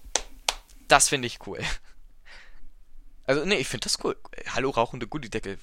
Das 0.88 1.10
finde 1.10 1.28
ich 1.28 1.46
cool. 1.46 1.60
Also, 3.28 3.46
nee, 3.46 3.58
ich 3.58 3.68
finde 3.68 3.84
das 3.84 4.04
cool. 4.04 4.18
Hallo, 4.50 4.72
rauchende 4.72 5.08
Gullideckel. 5.08 5.60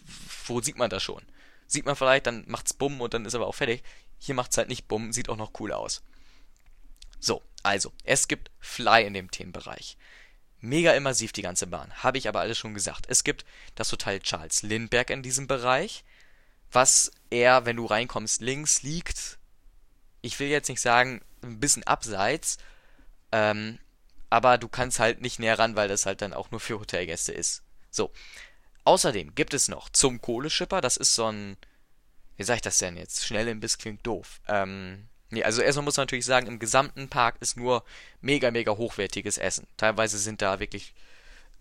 Wo 0.46 0.61
sieht 0.61 0.77
man 0.77 0.90
das 0.90 1.03
schon? 1.03 1.22
Sieht 1.66 1.87
man 1.87 1.96
vielleicht, 1.96 2.27
dann 2.27 2.44
macht's 2.46 2.74
Bumm 2.74 3.00
und 3.00 3.14
dann 3.14 3.24
ist 3.24 3.35
aber 3.35 3.46
auch 3.46 3.55
fertig. 3.55 3.83
Hier 4.18 4.35
macht's 4.35 4.57
halt 4.57 4.68
nicht 4.68 4.87
Bumm, 4.87 5.12
sieht 5.12 5.29
auch 5.29 5.37
noch 5.37 5.53
cool 5.59 5.72
aus. 5.72 6.03
So, 7.18 7.42
also, 7.62 7.92
es 8.05 8.29
gibt 8.29 8.50
Fly 8.61 9.05
in 9.05 9.14
dem 9.14 9.31
Themenbereich. 9.31 9.96
Mega 10.61 10.92
immersiv 10.92 11.33
die 11.33 11.42
ganze 11.42 11.66
Bahn, 11.66 11.92
habe 12.03 12.18
ich 12.18 12.29
aber 12.29 12.40
alles 12.40 12.57
schon 12.57 12.74
gesagt. 12.74 13.07
Es 13.09 13.24
gibt 13.24 13.44
das 13.74 13.90
Hotel 13.90 14.20
Charles 14.20 14.62
Lindbergh 14.62 15.12
in 15.12 15.22
diesem 15.22 15.46
Bereich 15.46 16.05
was 16.74 17.12
eher, 17.31 17.66
wenn 17.66 17.77
du 17.77 17.87
reinkommst, 17.87 18.40
links 18.40 18.83
liegt. 18.83 19.38
Ich 20.22 20.38
will 20.40 20.48
jetzt 20.48 20.68
nicht 20.68 20.81
sagen, 20.81 21.20
ein 21.42 21.61
bisschen 21.61 21.85
abseits, 21.85 22.59
ähm, 23.33 23.79
aber 24.30 24.58
du 24.58 24.68
kannst 24.68 24.98
halt 24.98 25.20
nicht 25.20 25.38
näher 25.38 25.58
ran, 25.58 25.76
weil 25.76 25.88
das 25.88 26.06
halt 26.06 26.22
dann 26.22 26.32
auch 26.32 26.50
nur 26.50 26.60
für 26.60 26.78
Hotelgäste 26.80 27.32
ist. 27.32 27.62
So. 27.90 28.12
Außerdem 28.84 29.34
gibt 29.34 29.54
es 29.54 29.68
noch 29.68 29.88
zum 29.88 30.20
Kohleschipper, 30.20 30.80
das 30.80 30.96
ist 30.96 31.14
so 31.14 31.26
ein, 31.30 31.56
wie 32.37 32.42
sag 32.42 32.56
ich 32.56 32.62
das 32.62 32.78
denn 32.78 32.96
jetzt? 32.96 33.24
Schnell 33.26 33.48
im 33.48 33.60
Biss 33.60 33.78
klingt 33.78 34.06
doof. 34.06 34.40
Ähm, 34.46 35.08
nee, 35.30 35.42
also 35.42 35.62
erstmal 35.62 35.84
muss 35.84 35.96
man 35.96 36.02
natürlich 36.02 36.26
sagen, 36.26 36.46
im 36.46 36.58
gesamten 36.58 37.08
Park 37.08 37.37
ist 37.40 37.56
nur 37.56 37.84
mega, 38.20 38.50
mega 38.50 38.76
hochwertiges 38.76 39.38
Essen. 39.38 39.66
Teilweise 39.76 40.18
sind 40.18 40.42
da 40.42 40.60
wirklich 40.60 40.94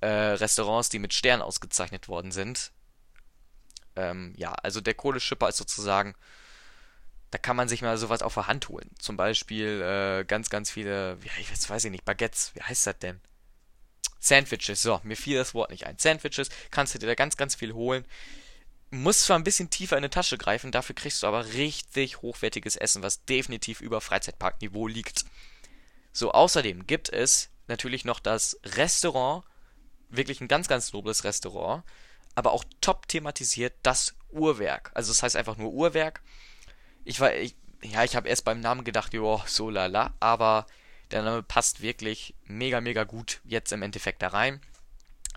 äh, 0.01 0.07
Restaurants, 0.07 0.89
die 0.89 0.99
mit 0.99 1.13
Sternen 1.13 1.41
ausgezeichnet 1.41 2.09
worden 2.09 2.31
sind. 2.31 2.71
Ähm, 3.95 4.33
ja, 4.35 4.51
also 4.53 4.81
der 4.81 4.95
Kohleschipper 4.95 5.47
ist 5.47 5.57
sozusagen, 5.57 6.15
da 7.33 7.39
kann 7.39 7.55
man 7.55 7.67
sich 7.67 7.81
mal 7.81 7.97
sowas 7.97 8.21
auf 8.21 8.35
der 8.35 8.45
Hand 8.45 8.69
holen. 8.69 8.91
Zum 8.99 9.17
Beispiel 9.17 9.81
äh, 9.81 10.23
ganz, 10.23 10.51
ganz 10.51 10.69
viele, 10.69 11.17
ja, 11.23 11.31
ich 11.39 11.51
weiß, 11.51 11.67
weiß 11.67 11.85
ich 11.85 11.91
nicht, 11.91 12.05
Baguettes, 12.05 12.51
wie 12.53 12.61
heißt 12.61 12.85
das 12.85 12.99
denn? 12.99 13.19
Sandwiches, 14.19 14.83
so, 14.83 15.01
mir 15.03 15.17
fiel 15.17 15.37
das 15.37 15.55
Wort 15.55 15.71
nicht 15.71 15.87
ein. 15.87 15.97
Sandwiches, 15.97 16.49
kannst 16.69 16.93
du 16.93 16.99
dir 16.99 17.07
da 17.07 17.15
ganz, 17.15 17.35
ganz 17.35 17.55
viel 17.55 17.73
holen. 17.73 18.05
Muss 18.91 19.25
zwar 19.25 19.39
ein 19.39 19.43
bisschen 19.43 19.71
tiefer 19.71 19.97
in 19.97 20.03
die 20.03 20.09
Tasche 20.09 20.37
greifen, 20.37 20.71
dafür 20.71 20.93
kriegst 20.93 21.23
du 21.23 21.27
aber 21.27 21.53
richtig 21.53 22.21
hochwertiges 22.21 22.75
Essen, 22.75 23.01
was 23.01 23.25
definitiv 23.25 23.81
über 23.81 23.99
Freizeitparkniveau 23.99 24.85
liegt. 24.85 25.25
So, 26.11 26.31
außerdem 26.31 26.85
gibt 26.85 27.09
es 27.09 27.49
natürlich 27.67 28.05
noch 28.05 28.19
das 28.19 28.59
Restaurant, 28.63 29.43
wirklich 30.09 30.39
ein 30.39 30.47
ganz, 30.47 30.67
ganz 30.67 30.93
nobles 30.93 31.23
Restaurant, 31.23 31.83
aber 32.35 32.51
auch 32.51 32.63
top 32.79 33.07
thematisiert 33.07 33.73
das 33.81 34.13
Uhrwerk. 34.29 34.91
Also 34.93 35.11
das 35.11 35.23
heißt 35.23 35.35
einfach 35.35 35.57
nur 35.57 35.73
Uhrwerk. 35.73 36.21
Ich 37.05 37.19
war, 37.19 37.33
ich, 37.33 37.55
ja, 37.81 38.03
ich 38.03 38.15
habe 38.15 38.29
erst 38.29 38.45
beim 38.45 38.59
Namen 38.59 38.83
gedacht, 38.83 39.13
jo, 39.13 39.41
so 39.45 39.69
lala, 39.69 40.13
aber 40.19 40.65
der 41.11 41.23
Name 41.23 41.43
passt 41.43 41.81
wirklich 41.81 42.33
mega, 42.45 42.81
mega 42.81 43.03
gut 43.03 43.41
jetzt 43.43 43.71
im 43.71 43.81
Endeffekt 43.81 44.21
da 44.21 44.29
rein. 44.29 44.61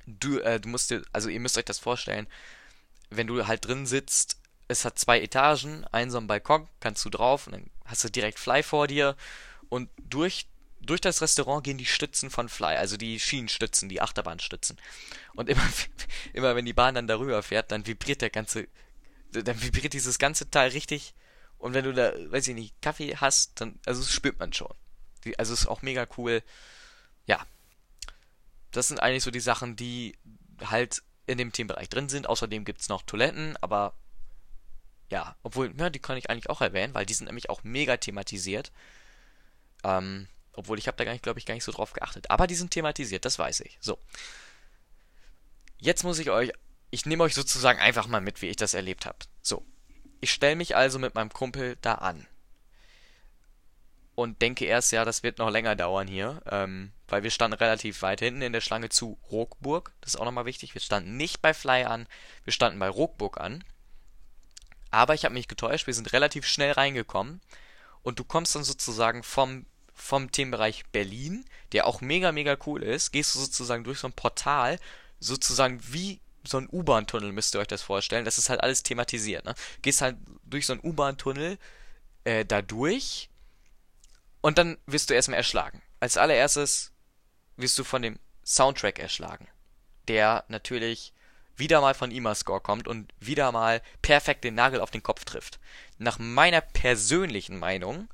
Du, 0.07 0.39
äh, 0.39 0.61
du 0.61 0.69
musst 0.69 0.91
dir, 0.91 1.03
also 1.13 1.29
ihr 1.29 1.41
müsst 1.41 1.59
euch 1.59 1.65
das 1.65 1.79
vorstellen, 1.79 2.29
wenn 3.11 3.27
du 3.27 3.47
halt 3.47 3.67
drin 3.67 3.87
sitzt, 3.87 4.39
es 4.69 4.85
hat 4.85 4.99
zwei 4.99 5.21
Etagen, 5.21 5.85
einen 5.93 6.11
so 6.11 6.19
einen 6.19 6.27
Balkon, 6.27 6.69
kannst 6.81 7.05
du 7.05 7.11
drauf 7.11 7.47
und 7.47 7.53
dann 7.53 7.71
hast 7.85 8.05
du 8.05 8.11
direkt 8.11 8.39
Fly 8.39 8.63
vor 8.63 8.87
dir 8.87 9.17
und 9.69 9.89
durch 9.99 10.47
durch 10.81 11.01
das 11.01 11.21
Restaurant 11.21 11.65
gehen 11.65 11.79
die 11.79 11.85
Stützen 11.87 12.31
von 12.31 12.49
Fly, 12.49 12.77
also 12.77 12.97
die 12.97 13.19
Schienenstützen, 13.19 13.89
die 13.89 14.01
Achterbahnstützen. 14.01 14.77
Und 15.35 15.49
immer, 15.49 15.69
immer 16.33 16.55
wenn 16.57 16.65
die 16.65 16.73
Bahn 16.73 16.95
dann 16.95 17.09
darüber 17.09 17.43
fährt, 17.43 17.73
dann 17.73 17.87
vibriert 17.87 18.23
der 18.23 18.31
ganze, 18.31 18.69
dann 19.33 19.61
vibriert 19.61 19.93
dieses 19.93 20.19
ganze 20.19 20.49
Teil 20.51 20.71
richtig. 20.71 21.15
Und 21.59 21.75
wenn 21.75 21.85
du 21.85 21.93
da, 21.93 22.13
weiß 22.31 22.49
ich 22.49 22.55
nicht, 22.55 22.81
Kaffee 22.83 23.17
hast, 23.17 23.61
dann, 23.61 23.79
also 23.87 24.01
das 24.01 24.13
spürt 24.13 24.39
man 24.39 24.53
schon. 24.53 24.73
Also 25.39 25.55
ist 25.55 25.67
auch 25.67 25.83
mega 25.83 26.07
cool. 26.17 26.43
Ja. 27.27 27.45
Das 28.71 28.89
sind 28.89 29.01
eigentlich 29.01 29.25
so 29.25 29.31
die 29.31 29.41
Sachen, 29.41 29.75
die 29.75 30.17
halt 30.65 31.03
in 31.27 31.39
dem 31.39 31.53
Themenbereich 31.53 31.89
drin 31.89 32.09
sind. 32.09 32.29
Außerdem 32.29 32.65
gibt 32.65 32.81
es 32.81 32.89
noch 32.89 33.03
Toiletten, 33.03 33.57
aber 33.61 33.95
ja, 35.11 35.37
obwohl, 35.43 35.75
ja, 35.79 35.91
die 35.91 35.99
kann 35.99 36.17
ich 36.17 36.31
eigentlich 36.31 36.51
auch 36.51 36.61
erwähnen, 36.61 36.95
weil 36.95 37.07
die 37.07 37.15
sind 37.15 37.27
nämlich 37.27 37.51
auch 37.51 37.63
mega 37.65 37.97
thematisiert. 37.97 38.73
Ähm, 39.85 40.29
obwohl 40.53 40.79
ich 40.79 40.89
habe 40.89 40.97
da 40.97 41.05
gar 41.05 41.13
nicht, 41.13 41.23
glaube 41.23 41.39
ich, 41.39 41.47
gar 41.47 41.55
nicht 41.55 41.65
so 41.65 41.73
drauf 41.73 41.93
geachtet. 41.93 42.31
Aber 42.31 42.47
die 42.47 42.55
sind 42.55 42.71
thematisiert, 42.71 43.25
das 43.25 43.39
weiß 43.39 43.61
ich. 43.61 43.79
So. 43.81 43.99
Jetzt 45.79 46.03
muss 46.03 46.19
ich 46.19 46.31
euch, 46.31 46.53
ich 46.91 47.07
nehme 47.07 47.25
euch 47.25 47.35
sozusagen 47.35 47.79
einfach 47.79 48.07
mal 48.07 48.21
mit, 48.21 48.43
wie 48.43 48.49
ich 48.49 48.57
das 48.57 48.75
erlebt 48.75 49.07
habe. 49.07 49.19
So. 49.43 49.65
Ich 50.21 50.33
stelle 50.33 50.57
mich 50.57 50.77
also 50.77 50.99
mit 50.99 51.15
meinem 51.15 51.31
Kumpel 51.31 51.77
da 51.83 51.97
an. 51.97 52.27
Und 54.15 54.41
denke 54.41 54.65
erst, 54.65 54.93
ja, 54.93 55.05
das 55.05 55.23
wird 55.23 55.39
noch 55.39 55.51
länger 55.51 55.77
dauern 55.77 56.09
hier. 56.09 56.41
Ähm, 56.51 56.93
weil 57.09 57.23
wir 57.23 57.31
standen 57.31 57.59
relativ 57.59 58.03
weit 58.03 58.21
hinten 58.21 58.43
in 58.43 58.53
der 58.53 58.61
Schlange 58.61 58.89
zu 58.89 59.19
Rockburg. 59.31 59.93
Das 60.01 60.15
ist 60.15 60.21
auch 60.21 60.25
nochmal 60.25 60.47
wichtig. 60.47 60.75
Wir 60.75 60.81
standen 60.81 61.17
nicht 61.17 61.43
bei 61.43 61.55
Fly 61.55 61.85
an, 61.85 62.07
wir 62.45 62.53
standen 62.53 62.79
bei 62.79 62.89
Rockburg 62.89 63.39
an. 63.41 63.63
Aber 64.91 65.15
ich 65.15 65.25
habe 65.25 65.35
mich 65.35 65.49
getäuscht, 65.49 65.87
wir 65.87 65.95
sind 65.95 66.13
relativ 66.13 66.47
schnell 66.47 66.73
reingekommen. 66.73 67.41
Und 68.03 68.19
du 68.19 68.25
kommst 68.25 68.55
dann 68.55 68.65
sozusagen 68.65 69.23
vom 69.23 69.67
vom 69.97 70.31
Themenbereich 70.31 70.85
Berlin, 70.93 71.47
der 71.73 71.87
auch 71.87 72.03
mega, 72.03 72.31
mega 72.31 72.57
cool 72.67 72.83
ist, 72.83 73.13
gehst 73.13 73.35
du 73.35 73.39
sozusagen 73.39 73.83
durch 73.83 73.99
so 73.99 74.07
ein 74.07 74.13
Portal, 74.13 74.79
sozusagen 75.21 75.81
wie 75.83 76.21
so 76.47 76.59
ein 76.59 76.69
U-Bahn-Tunnel, 76.71 77.33
müsst 77.33 77.55
ihr 77.55 77.61
euch 77.61 77.67
das 77.67 77.83
vorstellen. 77.83 78.25
Das 78.25 78.39
ist 78.39 78.49
halt 78.49 78.61
alles 78.61 78.83
thematisiert, 78.83 79.45
ne? 79.45 79.55
Gehst 79.83 80.01
halt 80.01 80.17
durch 80.45 80.67
so 80.67 80.73
einen 80.73 80.85
U-Bahn-Tunnel 80.85 81.59
äh, 82.25 82.45
da 82.45 82.63
durch 82.63 83.31
und 84.41 84.59
dann 84.59 84.79
wirst 84.87 85.11
du 85.11 85.15
erstmal 85.15 85.39
erschlagen. 85.39 85.83
Als 86.01 86.17
allererstes 86.17 86.93
wirst 87.57 87.79
du 87.79 87.85
von 87.85 88.03
dem 88.03 88.19
Soundtrack 88.45 88.99
erschlagen, 88.99 89.49
der 90.09 90.45
natürlich 90.49 91.13
wieder 91.57 91.81
mal 91.81 91.95
von 91.95 92.11
Imascore 92.11 92.61
kommt 92.61 92.87
und 92.87 93.13
wieder 93.19 93.51
mal 93.51 93.83
perfekt 94.03 94.45
den 94.45 94.55
Nagel 94.55 94.81
auf 94.81 94.91
den 94.91 95.03
Kopf 95.03 95.25
trifft. 95.25 95.59
Nach 95.99 96.19
meiner 96.19 96.61
persönlichen 96.61 97.59
Meinung 97.59 98.09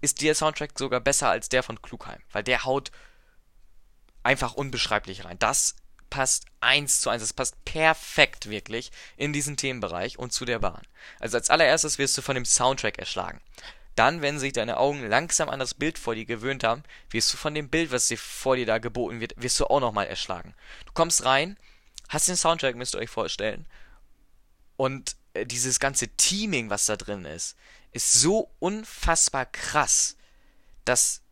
ist 0.00 0.22
der 0.22 0.34
Soundtrack 0.34 0.78
sogar 0.78 1.00
besser 1.00 1.28
als 1.28 1.48
der 1.48 1.62
von 1.62 1.82
Klugheim, 1.82 2.20
weil 2.30 2.44
der 2.44 2.64
haut 2.64 2.92
einfach 4.22 4.54
unbeschreiblich 4.54 5.24
rein. 5.24 5.38
Das 5.38 5.76
passt 6.14 6.44
eins 6.60 7.00
zu 7.00 7.10
eins, 7.10 7.24
das 7.24 7.32
passt 7.32 7.64
perfekt 7.64 8.48
wirklich 8.48 8.92
in 9.16 9.32
diesen 9.32 9.56
Themenbereich 9.56 10.16
und 10.16 10.32
zu 10.32 10.44
der 10.44 10.60
Bahn. 10.60 10.82
Also 11.18 11.36
als 11.36 11.50
allererstes 11.50 11.98
wirst 11.98 12.16
du 12.16 12.22
von 12.22 12.36
dem 12.36 12.44
Soundtrack 12.44 13.00
erschlagen. 13.00 13.40
Dann, 13.96 14.22
wenn 14.22 14.38
sich 14.38 14.52
deine 14.52 14.76
Augen 14.76 15.04
langsam 15.08 15.48
an 15.48 15.58
das 15.58 15.74
Bild 15.74 15.98
vor 15.98 16.14
dir 16.14 16.24
gewöhnt 16.24 16.62
haben, 16.62 16.84
wirst 17.10 17.32
du 17.32 17.36
von 17.36 17.52
dem 17.52 17.68
Bild, 17.68 17.90
was 17.90 18.06
dir 18.06 18.16
vor 18.16 18.54
dir 18.54 18.64
da 18.64 18.78
geboten 18.78 19.18
wird, 19.18 19.32
wirst 19.36 19.58
du 19.58 19.66
auch 19.66 19.80
nochmal 19.80 20.06
erschlagen. 20.06 20.54
Du 20.86 20.92
kommst 20.92 21.24
rein, 21.24 21.56
hast 22.08 22.28
den 22.28 22.36
Soundtrack, 22.36 22.76
müsst 22.76 22.94
ihr 22.94 23.00
euch 23.00 23.10
vorstellen, 23.10 23.66
und 24.76 25.16
äh, 25.32 25.44
dieses 25.44 25.80
ganze 25.80 26.06
Teaming, 26.10 26.70
was 26.70 26.86
da 26.86 26.94
drin 26.96 27.24
ist, 27.24 27.56
ist 27.90 28.12
so 28.12 28.52
unfassbar 28.60 29.46
krass, 29.46 30.16
dass, 30.84 31.22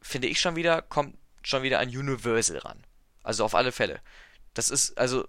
finde 0.00 0.28
ich 0.28 0.40
schon 0.40 0.56
wieder, 0.56 0.80
kommt 0.80 1.18
schon 1.42 1.62
wieder 1.62 1.78
an 1.80 1.88
Universal 1.88 2.56
ran. 2.56 2.82
Also 3.28 3.44
auf 3.44 3.54
alle 3.54 3.72
Fälle. 3.72 4.00
Das 4.54 4.70
ist, 4.70 4.96
also, 4.96 5.28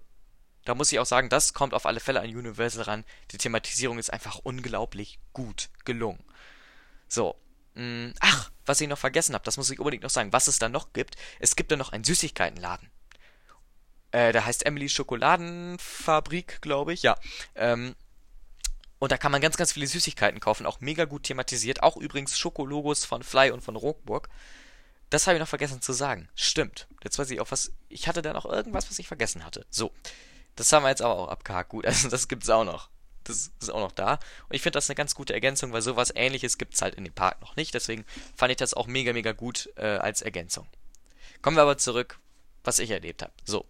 da 0.64 0.74
muss 0.74 0.90
ich 0.90 0.98
auch 0.98 1.04
sagen, 1.04 1.28
das 1.28 1.52
kommt 1.52 1.74
auf 1.74 1.84
alle 1.84 2.00
Fälle 2.00 2.20
an 2.20 2.34
Universal 2.34 2.84
ran. 2.84 3.04
Die 3.30 3.36
Thematisierung 3.36 3.98
ist 3.98 4.10
einfach 4.10 4.38
unglaublich 4.38 5.18
gut 5.34 5.68
gelungen. 5.84 6.24
So. 7.08 7.36
Mh, 7.74 7.82
mm, 7.82 8.14
ach, 8.20 8.50
was 8.64 8.80
ich 8.80 8.88
noch 8.88 8.96
vergessen 8.96 9.34
habe, 9.34 9.44
das 9.44 9.58
muss 9.58 9.68
ich 9.68 9.78
unbedingt 9.78 10.02
noch 10.02 10.08
sagen. 10.08 10.32
Was 10.32 10.48
es 10.48 10.58
da 10.58 10.70
noch 10.70 10.94
gibt, 10.94 11.16
es 11.40 11.56
gibt 11.56 11.70
da 11.72 11.76
noch 11.76 11.92
einen 11.92 12.04
Süßigkeitenladen. 12.04 12.88
Äh, 14.12 14.32
der 14.32 14.46
heißt 14.46 14.64
Emily 14.64 14.88
Schokoladenfabrik, 14.88 16.62
glaube 16.62 16.94
ich. 16.94 17.02
Ja. 17.02 17.18
Ähm, 17.54 17.94
und 18.98 19.12
da 19.12 19.18
kann 19.18 19.30
man 19.30 19.42
ganz, 19.42 19.58
ganz 19.58 19.72
viele 19.72 19.86
Süßigkeiten 19.86 20.40
kaufen, 20.40 20.64
auch 20.64 20.80
mega 20.80 21.04
gut 21.04 21.24
thematisiert. 21.24 21.82
Auch 21.82 21.98
übrigens 21.98 22.38
Schokologos 22.38 23.04
von 23.04 23.22
Fly 23.22 23.50
und 23.50 23.60
von 23.60 23.76
Rockburg. 23.76 24.30
Das 25.10 25.26
habe 25.26 25.36
ich 25.36 25.40
noch 25.40 25.48
vergessen 25.48 25.82
zu 25.82 25.92
sagen. 25.92 26.28
Stimmt. 26.36 26.86
Jetzt 27.02 27.18
weiß 27.18 27.30
ich 27.30 27.40
auch 27.40 27.50
was. 27.50 27.72
Ich 27.88 28.06
hatte 28.06 28.22
da 28.22 28.32
noch 28.32 28.46
irgendwas, 28.46 28.88
was 28.88 28.98
ich 28.98 29.08
vergessen 29.08 29.44
hatte. 29.44 29.66
So. 29.68 29.92
Das 30.56 30.72
haben 30.72 30.84
wir 30.84 30.90
jetzt 30.90 31.02
aber 31.02 31.16
auch 31.16 31.28
abgehakt. 31.28 31.70
Gut, 31.70 31.84
also 31.86 32.08
das 32.08 32.28
gibt's 32.28 32.48
auch 32.48 32.64
noch. 32.64 32.88
Das 33.24 33.50
ist 33.60 33.70
auch 33.70 33.80
noch 33.80 33.92
da. 33.92 34.14
Und 34.14 34.54
ich 34.54 34.62
finde 34.62 34.76
das 34.76 34.88
eine 34.88 34.94
ganz 34.94 35.14
gute 35.14 35.34
Ergänzung, 35.34 35.72
weil 35.72 35.82
sowas 35.82 36.12
ähnliches 36.14 36.58
gibt's 36.58 36.80
halt 36.80 36.94
in 36.94 37.04
dem 37.04 37.12
Park 37.12 37.40
noch 37.40 37.56
nicht. 37.56 37.74
Deswegen 37.74 38.04
fand 38.34 38.52
ich 38.52 38.56
das 38.56 38.72
auch 38.72 38.86
mega, 38.86 39.12
mega 39.12 39.32
gut 39.32 39.68
äh, 39.76 39.86
als 39.86 40.22
Ergänzung. 40.22 40.66
Kommen 41.42 41.56
wir 41.56 41.62
aber 41.62 41.78
zurück, 41.78 42.18
was 42.64 42.78
ich 42.78 42.90
erlebt 42.90 43.22
habe. 43.22 43.32
So. 43.44 43.66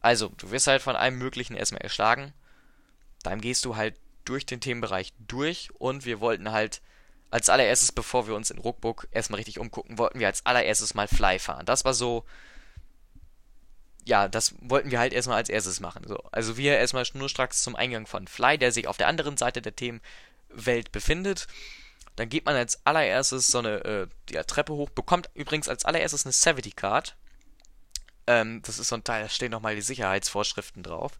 Also, 0.00 0.28
du 0.36 0.50
wirst 0.50 0.66
halt 0.66 0.82
von 0.82 0.96
allem 0.96 1.18
Möglichen 1.18 1.56
erstmal 1.56 1.82
erschlagen. 1.82 2.32
Dann 3.22 3.40
gehst 3.40 3.64
du 3.64 3.76
halt 3.76 3.96
durch 4.24 4.46
den 4.46 4.60
Themenbereich 4.60 5.12
durch 5.18 5.70
und 5.78 6.04
wir 6.04 6.20
wollten 6.20 6.52
halt 6.52 6.80
als 7.34 7.48
allererstes, 7.48 7.90
bevor 7.90 8.28
wir 8.28 8.36
uns 8.36 8.52
in 8.52 8.58
Ruckburg 8.58 9.08
erstmal 9.10 9.38
richtig 9.38 9.58
umgucken, 9.58 9.98
wollten 9.98 10.20
wir 10.20 10.28
als 10.28 10.46
allererstes 10.46 10.94
mal 10.94 11.08
Fly 11.08 11.40
fahren. 11.40 11.66
Das 11.66 11.84
war 11.84 11.92
so, 11.92 12.24
ja, 14.04 14.28
das 14.28 14.54
wollten 14.60 14.92
wir 14.92 15.00
halt 15.00 15.12
erstmal 15.12 15.38
als 15.38 15.48
erstes 15.48 15.80
machen. 15.80 16.04
So. 16.06 16.16
Also 16.30 16.56
wir 16.56 16.78
erstmal 16.78 17.04
schnurstracks 17.04 17.64
zum 17.64 17.74
Eingang 17.74 18.06
von 18.06 18.28
Fly, 18.28 18.56
der 18.56 18.70
sich 18.70 18.86
auf 18.86 18.98
der 18.98 19.08
anderen 19.08 19.36
Seite 19.36 19.60
der 19.62 19.74
Themenwelt 19.74 20.92
befindet. 20.92 21.48
Dann 22.14 22.28
geht 22.28 22.46
man 22.46 22.54
als 22.54 22.86
allererstes 22.86 23.48
so 23.48 23.58
eine 23.58 23.84
äh, 23.84 24.06
ja, 24.30 24.44
Treppe 24.44 24.74
hoch, 24.74 24.90
bekommt 24.90 25.28
übrigens 25.34 25.68
als 25.68 25.84
allererstes 25.84 26.26
eine 26.26 26.32
Savity 26.32 26.70
Card. 26.70 27.16
Ähm, 28.28 28.62
das 28.62 28.78
ist 28.78 28.90
so 28.90 28.94
ein 28.94 29.02
Teil, 29.02 29.24
da 29.24 29.28
stehen 29.28 29.50
nochmal 29.50 29.74
die 29.74 29.82
Sicherheitsvorschriften 29.82 30.84
drauf 30.84 31.18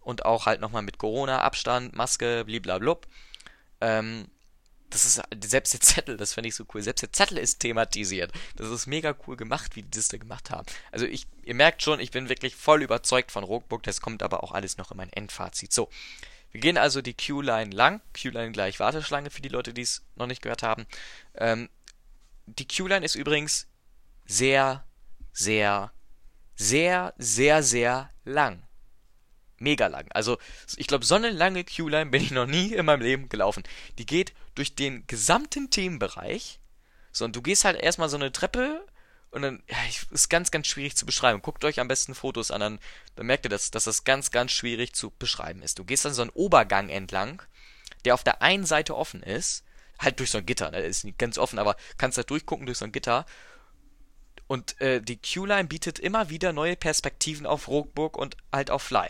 und 0.00 0.24
auch 0.24 0.46
halt 0.46 0.60
nochmal 0.60 0.82
mit 0.82 0.98
Corona, 0.98 1.42
Abstand, 1.42 1.94
Maske, 1.94 2.44
bliblablub. 2.44 3.06
Ähm, 3.80 4.26
das 4.90 5.04
ist 5.04 5.22
selbst 5.44 5.72
der 5.72 5.80
Zettel, 5.80 6.16
das 6.16 6.34
finde 6.34 6.48
ich 6.48 6.54
so 6.54 6.64
cool. 6.72 6.82
Selbst 6.82 7.02
der 7.02 7.12
Zettel 7.12 7.38
ist 7.38 7.58
thematisiert. 7.58 8.32
Das 8.56 8.68
ist 8.68 8.86
mega 8.86 9.16
cool 9.26 9.36
gemacht, 9.36 9.76
wie 9.76 9.82
die 9.82 9.90
das 9.90 10.08
da 10.08 10.18
gemacht 10.18 10.50
haben. 10.50 10.66
Also 10.92 11.06
ich, 11.06 11.26
ihr 11.42 11.54
merkt 11.54 11.82
schon, 11.82 12.00
ich 12.00 12.10
bin 12.10 12.28
wirklich 12.28 12.54
voll 12.56 12.82
überzeugt 12.82 13.32
von 13.32 13.44
Rockbook. 13.44 13.82
Das 13.82 14.00
kommt 14.00 14.22
aber 14.22 14.42
auch 14.42 14.52
alles 14.52 14.76
noch 14.78 14.90
in 14.90 14.96
mein 14.96 15.12
Endfazit. 15.12 15.72
So, 15.72 15.88
wir 16.52 16.60
gehen 16.60 16.78
also 16.78 17.02
die 17.02 17.14
Q-Line 17.14 17.74
lang. 17.74 18.00
Q-Line 18.20 18.52
gleich 18.52 18.80
Warteschlange 18.80 19.30
für 19.30 19.42
die 19.42 19.48
Leute, 19.48 19.74
die 19.74 19.82
es 19.82 20.02
noch 20.14 20.26
nicht 20.26 20.42
gehört 20.42 20.62
haben. 20.62 20.86
Ähm, 21.34 21.68
die 22.46 22.66
Q-Line 22.66 23.04
ist 23.04 23.16
übrigens 23.16 23.66
sehr, 24.24 24.84
sehr, 25.32 25.92
sehr, 26.54 27.12
sehr, 27.18 27.62
sehr 27.62 28.10
lang 28.24 28.66
mega 29.58 29.86
lang. 29.86 30.06
Also 30.12 30.38
ich 30.76 30.86
glaube, 30.86 31.04
so 31.04 31.14
eine 31.14 31.30
lange 31.30 31.64
Q-Line 31.64 32.10
bin 32.10 32.22
ich 32.22 32.30
noch 32.30 32.46
nie 32.46 32.72
in 32.72 32.86
meinem 32.86 33.02
Leben 33.02 33.28
gelaufen. 33.28 33.62
Die 33.98 34.06
geht 34.06 34.32
durch 34.56 34.74
den 34.74 35.06
gesamten 35.06 35.70
Themenbereich. 35.70 36.58
So, 37.12 37.24
und 37.24 37.36
du 37.36 37.42
gehst 37.42 37.64
halt 37.64 37.80
erstmal 37.80 38.08
so 38.08 38.16
eine 38.16 38.32
Treppe 38.32 38.84
und 39.30 39.42
dann, 39.42 39.62
ja, 39.68 39.76
ist 40.10 40.28
ganz, 40.28 40.50
ganz 40.50 40.66
schwierig 40.66 40.96
zu 40.96 41.06
beschreiben. 41.06 41.42
Guckt 41.42 41.64
euch 41.64 41.78
am 41.78 41.88
besten 41.88 42.14
Fotos 42.14 42.50
an, 42.50 42.60
dann, 42.60 42.78
dann 43.14 43.26
merkt 43.26 43.46
ihr, 43.46 43.50
dass, 43.50 43.70
dass 43.70 43.84
das 43.84 44.04
ganz, 44.04 44.30
ganz 44.30 44.52
schwierig 44.52 44.94
zu 44.94 45.10
beschreiben 45.10 45.62
ist. 45.62 45.78
Du 45.78 45.84
gehst 45.84 46.04
dann 46.04 46.14
so 46.14 46.22
einen 46.22 46.30
Obergang 46.30 46.88
entlang, 46.88 47.42
der 48.04 48.14
auf 48.14 48.24
der 48.24 48.42
einen 48.42 48.66
Seite 48.66 48.96
offen 48.96 49.22
ist, 49.22 49.64
halt 49.98 50.18
durch 50.18 50.30
so 50.30 50.38
ein 50.38 50.46
Gitter, 50.46 50.70
ne? 50.70 50.80
ist 50.80 51.04
nicht 51.04 51.18
ganz 51.18 51.38
offen, 51.38 51.58
aber 51.58 51.76
kannst 51.96 52.18
da 52.18 52.22
durchgucken 52.22 52.66
durch 52.66 52.78
so 52.78 52.84
ein 52.84 52.92
Gitter. 52.92 53.26
Und 54.46 54.80
äh, 54.80 55.00
die 55.00 55.18
Q-Line 55.20 55.68
bietet 55.68 55.98
immer 55.98 56.30
wieder 56.30 56.52
neue 56.52 56.76
Perspektiven 56.76 57.46
auf 57.46 57.68
Rockburg 57.68 58.16
und 58.16 58.36
halt 58.52 58.70
auf 58.70 58.82
Fly 58.82 59.08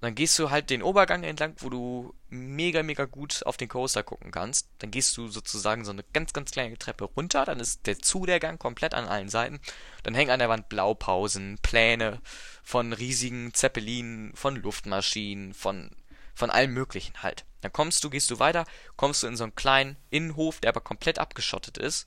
dann 0.00 0.14
gehst 0.14 0.38
du 0.38 0.50
halt 0.50 0.68
den 0.68 0.82
Obergang 0.82 1.24
entlang, 1.24 1.54
wo 1.58 1.70
du 1.70 2.14
mega, 2.28 2.82
mega 2.82 3.06
gut 3.06 3.42
auf 3.46 3.56
den 3.56 3.68
Coaster 3.68 4.02
gucken 4.02 4.30
kannst. 4.30 4.68
Dann 4.78 4.90
gehst 4.90 5.16
du 5.16 5.28
sozusagen 5.28 5.84
so 5.84 5.90
eine 5.90 6.04
ganz, 6.12 6.32
ganz 6.32 6.50
kleine 6.50 6.76
Treppe 6.76 7.04
runter. 7.04 7.44
Dann 7.46 7.60
ist 7.60 7.86
der 7.86 7.98
zu 7.98 8.26
der 8.26 8.38
Gang 8.38 8.60
komplett 8.60 8.92
an 8.92 9.08
allen 9.08 9.30
Seiten. 9.30 9.58
Dann 10.02 10.14
hängen 10.14 10.30
an 10.30 10.38
der 10.38 10.50
Wand 10.50 10.68
Blaupausen, 10.68 11.58
Pläne 11.62 12.20
von 12.62 12.92
riesigen 12.92 13.54
Zeppelinen, 13.54 14.34
von 14.36 14.56
Luftmaschinen, 14.56 15.54
von, 15.54 15.90
von 16.34 16.50
allem 16.50 16.74
Möglichen 16.74 17.22
halt. 17.22 17.46
Dann 17.62 17.72
kommst 17.72 18.04
du, 18.04 18.10
gehst 18.10 18.30
du 18.30 18.38
weiter, 18.38 18.66
kommst 18.96 19.22
du 19.22 19.26
in 19.28 19.36
so 19.36 19.44
einen 19.44 19.54
kleinen 19.54 19.96
Innenhof, 20.10 20.60
der 20.60 20.70
aber 20.70 20.82
komplett 20.82 21.18
abgeschottet 21.18 21.78
ist. 21.78 22.06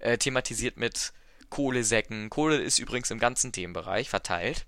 Äh, 0.00 0.18
thematisiert 0.18 0.76
mit 0.76 1.12
Kohlesäcken. 1.50 2.30
Kohle 2.30 2.56
ist 2.56 2.80
übrigens 2.80 3.12
im 3.12 3.20
ganzen 3.20 3.52
Themenbereich 3.52 4.10
verteilt 4.10 4.66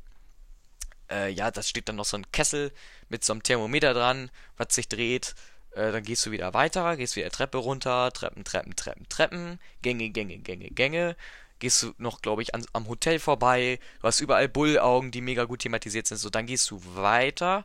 äh, 1.11 1.31
ja, 1.31 1.51
da 1.51 1.63
steht 1.63 1.89
dann 1.89 1.97
noch 1.97 2.05
so 2.05 2.17
ein 2.17 2.31
Kessel 2.33 2.73
mit 3.09 3.25
so 3.25 3.33
einem 3.33 3.43
Thermometer 3.43 3.95
dran, 3.95 4.31
was 4.57 4.75
sich 4.75 4.89
dreht. 4.89 5.35
Äh, 5.73 5.93
dann 5.93 6.03
gehst 6.03 6.27
du 6.27 6.31
wieder 6.31 6.55
weiter, 6.55 6.97
gehst 6.97 7.17
wieder 7.17 7.31
Treppe 7.31 7.59
runter, 7.59 8.11
Treppen, 8.13 8.45
Treppen, 8.45 8.77
Treppen, 8.77 9.09
Treppen, 9.09 9.61
Gänge, 9.83 10.11
Gänge, 10.11 10.39
Gänge, 10.39 10.71
Gänge. 10.71 11.17
Gehst 11.59 11.83
du 11.83 11.95
noch, 11.99 12.23
glaube 12.23 12.43
ich, 12.43 12.55
an, 12.55 12.65
am 12.73 12.89
Hotel 12.89 13.19
vorbei. 13.19 13.81
Du 14.01 14.07
hast 14.07 14.21
überall 14.21 14.49
Bullaugen, 14.49 15.11
die 15.11 15.21
mega 15.21 15.45
gut 15.45 15.61
thematisiert 15.61 16.07
sind. 16.07 16.19
So, 16.19 16.31
dann 16.31 16.47
gehst 16.47 16.71
du 16.71 16.81
weiter. 16.95 17.65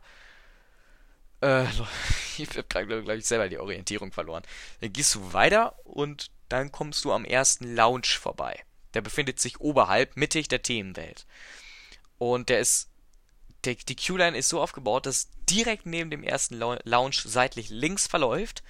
Äh, 1.41 1.65
ich 2.37 2.49
habe 2.49 2.63
gerade, 2.63 2.87
glaube 2.87 3.17
ich, 3.17 3.25
selber 3.25 3.49
die 3.49 3.59
Orientierung 3.59 4.11
verloren. 4.11 4.43
Dann 4.81 4.93
gehst 4.93 5.15
du 5.15 5.33
weiter 5.33 5.77
und 5.83 6.31
dann 6.49 6.71
kommst 6.71 7.05
du 7.05 7.11
am 7.11 7.25
ersten 7.25 7.75
Lounge 7.75 8.17
vorbei. 8.19 8.63
Der 8.93 9.01
befindet 9.01 9.39
sich 9.39 9.59
oberhalb, 9.59 10.17
mittig 10.17 10.47
der 10.47 10.61
Themenwelt. 10.61 11.25
Und 12.17 12.49
der 12.49 12.59
ist 12.59 12.92
der, 13.65 13.75
die 13.75 13.95
Q-Line 13.95 14.37
ist 14.37 14.49
so 14.49 14.61
aufgebaut, 14.61 15.05
dass 15.05 15.29
direkt 15.49 15.85
neben 15.85 16.09
dem 16.09 16.23
ersten 16.23 16.55
Lounge 16.55 17.15
seitlich 17.23 17.69
links 17.69 18.07
verläuft 18.07 18.63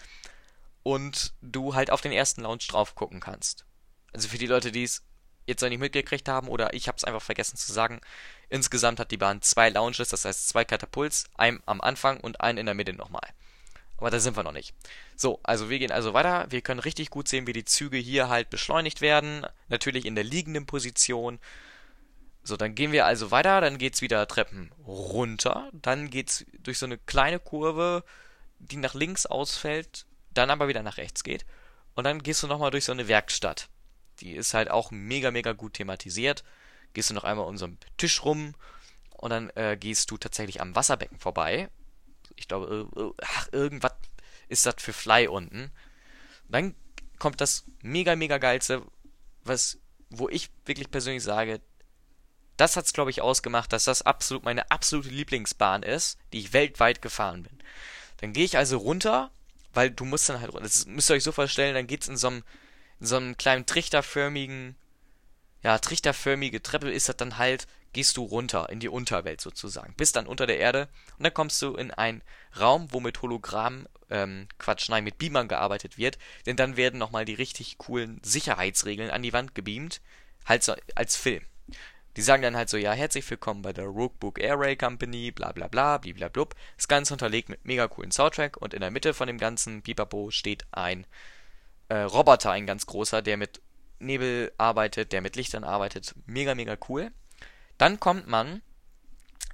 und 0.84 1.34
du 1.42 1.76
halt 1.76 1.92
auf 1.92 2.02
den 2.02 2.12
ersten 2.12 2.42
Lounge 2.42 2.64
drauf 2.68 2.96
gucken 2.96 3.20
kannst. 3.20 3.66
Also 4.14 4.28
für 4.28 4.38
die 4.38 4.48
Leute, 4.48 4.72
die 4.72 4.84
es 4.84 5.04
jetzt 5.46 5.62
noch 5.62 5.70
nicht 5.70 5.80
mitgekriegt 5.80 6.30
haben 6.30 6.48
oder 6.48 6.74
ich 6.74 6.88
habe 6.88 6.98
es 6.98 7.04
einfach 7.04 7.22
vergessen 7.22 7.58
zu 7.58 7.74
sagen, 7.74 8.02
insgesamt 8.50 9.00
hat 9.00 9.12
die 9.12 9.18
Bahn 9.18 9.42
zwei 9.42 9.70
Lounges, 9.70 10.10
das 10.10 10.26
heißt 10.26 10.50
zwei 10.50 10.64
Katapults, 10.66 11.26
einen 11.36 11.62
am 11.66 11.82
Anfang 11.82 12.20
und 12.20 12.42
einen 12.42 12.60
in 12.60 12.66
der 12.66 12.76
Mitte 12.76 12.94
nochmal. 12.94 13.28
Aber 13.98 14.10
da 14.10 14.20
sind 14.20 14.36
wir 14.36 14.44
noch 14.44 14.52
nicht. 14.52 14.74
So, 15.16 15.40
also 15.44 15.70
wir 15.70 15.80
gehen 15.80 15.92
also 15.92 16.14
weiter. 16.14 16.48
Wir 16.50 16.62
können 16.62 16.80
richtig 16.80 17.10
gut 17.10 17.28
sehen, 17.28 17.48
wie 17.48 17.54
die 17.54 17.64
Züge 17.64 17.98
hier 17.98 18.28
halt 18.28 18.50
beschleunigt 18.50 19.00
werden. 19.02 19.46
Natürlich 19.70 20.06
in 20.06 20.16
der 20.16 20.24
liegenden 20.24 20.66
Position. 20.66 21.40
So, 22.44 22.58
dann 22.58 22.76
gehen 22.76 22.92
wir 22.92 23.06
also 23.06 23.32
weiter, 23.32 23.62
dann 23.62 23.78
geht's 23.78 24.02
wieder 24.02 24.28
Treppen 24.28 24.72
runter, 24.86 25.70
dann 25.72 26.10
geht's 26.10 26.46
durch 26.60 26.78
so 26.78 26.86
eine 26.86 26.98
kleine 26.98 27.40
Kurve, 27.40 28.04
die 28.60 28.76
nach 28.76 28.94
links 28.94 29.26
ausfällt, 29.26 30.06
dann 30.32 30.50
aber 30.50 30.68
wieder 30.68 30.84
nach 30.84 30.98
rechts 30.98 31.24
geht. 31.24 31.46
Und 31.96 32.04
dann 32.04 32.22
gehst 32.22 32.44
du 32.44 32.48
nochmal 32.48 32.72
durch 32.72 32.86
so 32.86 32.92
eine 32.92 33.08
Werkstatt. 33.08 33.70
Die 34.20 34.34
ist 34.34 34.54
halt 34.54 34.70
auch 34.70 34.92
mega, 34.92 35.32
mega 35.32 35.54
gut 35.54 35.76
thematisiert. 35.76 36.44
Gehst 36.94 37.10
du 37.10 37.14
noch 37.14 37.24
einmal 37.24 37.48
um 37.48 37.58
so 37.58 37.66
einen 37.66 37.78
Tisch 37.98 38.24
rum 38.26 38.56
und 39.18 39.30
dann 39.30 39.50
äh, 39.52 39.78
gehst 39.80 40.12
du 40.12 40.18
tatsächlich 40.18 40.60
am 40.60 40.76
Wasserbecken 40.76 41.20
vorbei. 41.20 41.70
Ich 42.36 42.48
glaube, 42.48 43.14
ach, 43.22 43.48
irgendwas 43.52 43.94
ist 44.50 44.66
das 44.66 44.76
für 44.80 44.94
Fly 44.94 45.28
unten. 45.28 45.72
Dann 46.50 46.76
kommt 47.20 47.40
das 47.40 47.64
mega, 47.82 48.16
mega 48.16 48.38
geilste, 48.38 48.84
was, 49.44 49.80
wo 50.10 50.30
ich 50.30 50.50
wirklich 50.66 50.92
persönlich 50.92 51.24
sage, 51.24 51.62
das 52.58 52.78
hat's, 52.78 52.94
glaube 52.94 53.12
ich, 53.12 53.22
ausgemacht, 53.22 53.74
dass 53.74 53.86
das 53.86 54.02
absolut 54.02 54.44
meine 54.44 54.70
absolute 54.72 55.10
Lieblingsbahn 55.10 55.84
ist, 55.84 56.18
die 56.32 56.39
ich 56.39 56.54
weltweit 56.54 57.02
gefahren 57.02 57.44
bin. 57.44 57.60
Dann 58.18 58.34
gehe 58.34 58.46
ich 58.46 58.58
also 58.58 58.78
runter, 58.78 59.32
weil 59.74 59.89
du 59.89 60.06
musst 60.06 60.30
dann 60.30 60.39
halt 60.39 60.54
runter. 60.54 60.63
Das 60.63 60.86
müsst 60.86 61.10
ihr 61.10 61.16
euch 61.16 61.24
so 61.24 61.32
vorstellen, 61.32 61.74
dann 61.74 61.88
geht's 61.88 62.08
in 62.08 62.18
so 62.18 62.28
einem, 62.28 62.44
in 63.00 63.06
so 63.06 63.18
einem 63.18 63.38
kleinen 63.38 63.66
trichterförmigen, 63.66 64.76
ja, 65.63 65.78
trichterförmige 65.80 66.62
Treppe 66.62 66.92
ist 66.92 67.10
das 67.10 67.18
dann 67.18 67.38
halt, 67.38 67.68
gehst 67.94 68.18
du 68.18 68.24
runter 68.24 68.70
in 68.70 68.80
die 68.80 68.89
Unterwelt 68.89 69.39
sozusagen. 69.39 69.94
Bist 69.96 70.16
dann 70.16 70.28
unter 70.28 70.46
der 70.46 70.58
Erde 70.58 70.89
und 71.18 71.24
dann 71.24 71.34
kommst 71.34 71.62
du 71.62 71.76
in 71.76 71.92
einen 71.92 72.22
Raum, 72.60 72.88
wo 72.92 73.00
mit 73.00 73.22
Hologramm, 73.22 73.88
ähm, 74.10 74.48
Quatsch, 74.58 74.89
nein, 74.89 75.04
mit 75.04 75.18
Beamern 75.18 75.48
gearbeitet 75.48 75.98
wird, 75.98 76.18
denn 76.46 76.56
dann 76.56 76.76
werden 76.76 77.00
nochmal 77.00 77.26
die 77.26 77.36
richtig 77.36 77.78
coolen 77.78 78.20
Sicherheitsregeln 78.24 79.10
an 79.10 79.24
die 79.24 79.34
Wand 79.34 79.56
gebeamt, 79.56 80.02
halt 80.46 80.63
so 80.63 80.76
als 80.96 81.16
Film. 81.16 81.44
Die 82.15 82.21
sagen 82.21 82.43
dann 82.43 82.56
halt 82.56 82.69
so, 82.69 82.78
ja, 82.78 82.93
herzlich 82.93 83.28
willkommen 83.28 83.63
bei 83.63 83.73
der 83.73 83.86
Rookbook 83.86 84.39
Airray 84.39 84.76
Company, 84.76 85.32
bla 85.32 85.52
bla 85.52 85.67
bla, 85.67 85.97
bliblablub. 85.97 86.54
Das 86.78 86.88
Ganze 86.88 87.13
unterlegt 87.15 87.49
mit 87.49 87.65
mega 87.65 87.88
coolen 87.88 88.12
Soundtrack 88.12 88.58
und 88.58 88.76
in 88.76 88.82
der 88.82 88.91
Mitte 88.91 89.15
von 89.15 89.26
dem 89.26 89.39
ganzen 89.39 89.82
Pipapo 89.82 90.30
steht 90.30 90.65
ein 90.71 91.08
äh, 91.89 91.97
Roboter, 91.97 92.52
ein 92.52 92.67
ganz 92.67 92.86
großer, 92.86 93.23
der 93.23 93.38
mit 93.38 93.62
Nebel 93.97 94.52
arbeitet, 94.60 95.12
der 95.12 95.21
mit 95.21 95.36
Lichtern 95.36 95.63
arbeitet. 95.63 96.13
Mega, 96.28 96.54
mega 96.54 96.78
cool. 96.88 97.12
Dann 97.80 97.99
kommt 97.99 98.28
man, 98.28 98.62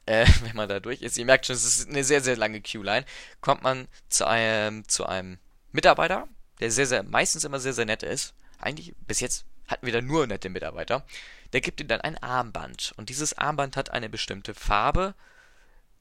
äh, 0.06 0.26
wenn 0.44 0.58
man 0.58 0.68
da 0.68 0.82
durch 0.82 1.02
ist, 1.02 1.18
ihr 1.18 1.26
merkt 1.26 1.46
schon, 1.46 1.56
es 1.56 1.64
ist 1.64 1.88
eine 1.88 2.04
sehr, 2.04 2.22
sehr 2.22 2.36
lange 2.36 2.60
Queue-Line, 2.60 3.06
kommt 3.40 3.64
man 3.64 3.88
zu 4.10 4.28
einem, 4.28 4.86
zu 4.86 5.06
einem 5.06 5.38
Mitarbeiter, 5.72 6.28
der 6.60 6.72
sehr, 6.72 6.88
sehr, 6.88 7.04
meistens 7.04 7.46
immer 7.46 7.62
sehr, 7.62 7.74
sehr 7.74 7.86
nett 7.86 8.04
ist. 8.04 8.34
Eigentlich, 8.60 8.94
bis 9.08 9.22
jetzt 9.22 9.46
hatten 9.70 9.86
wir 9.86 9.94
da 9.94 10.02
nur 10.02 10.28
nette 10.28 10.50
Mitarbeiter 10.50 11.06
der 11.54 11.62
gibt 11.62 11.80
dir 11.80 11.86
dann 11.86 12.02
ein 12.02 12.18
Armband. 12.18 12.94
Und 12.98 13.10
dieses 13.10 13.38
Armband 13.38 13.76
hat 13.76 13.92
eine 13.92 14.10
bestimmte 14.10 14.54
Farbe. 14.54 15.16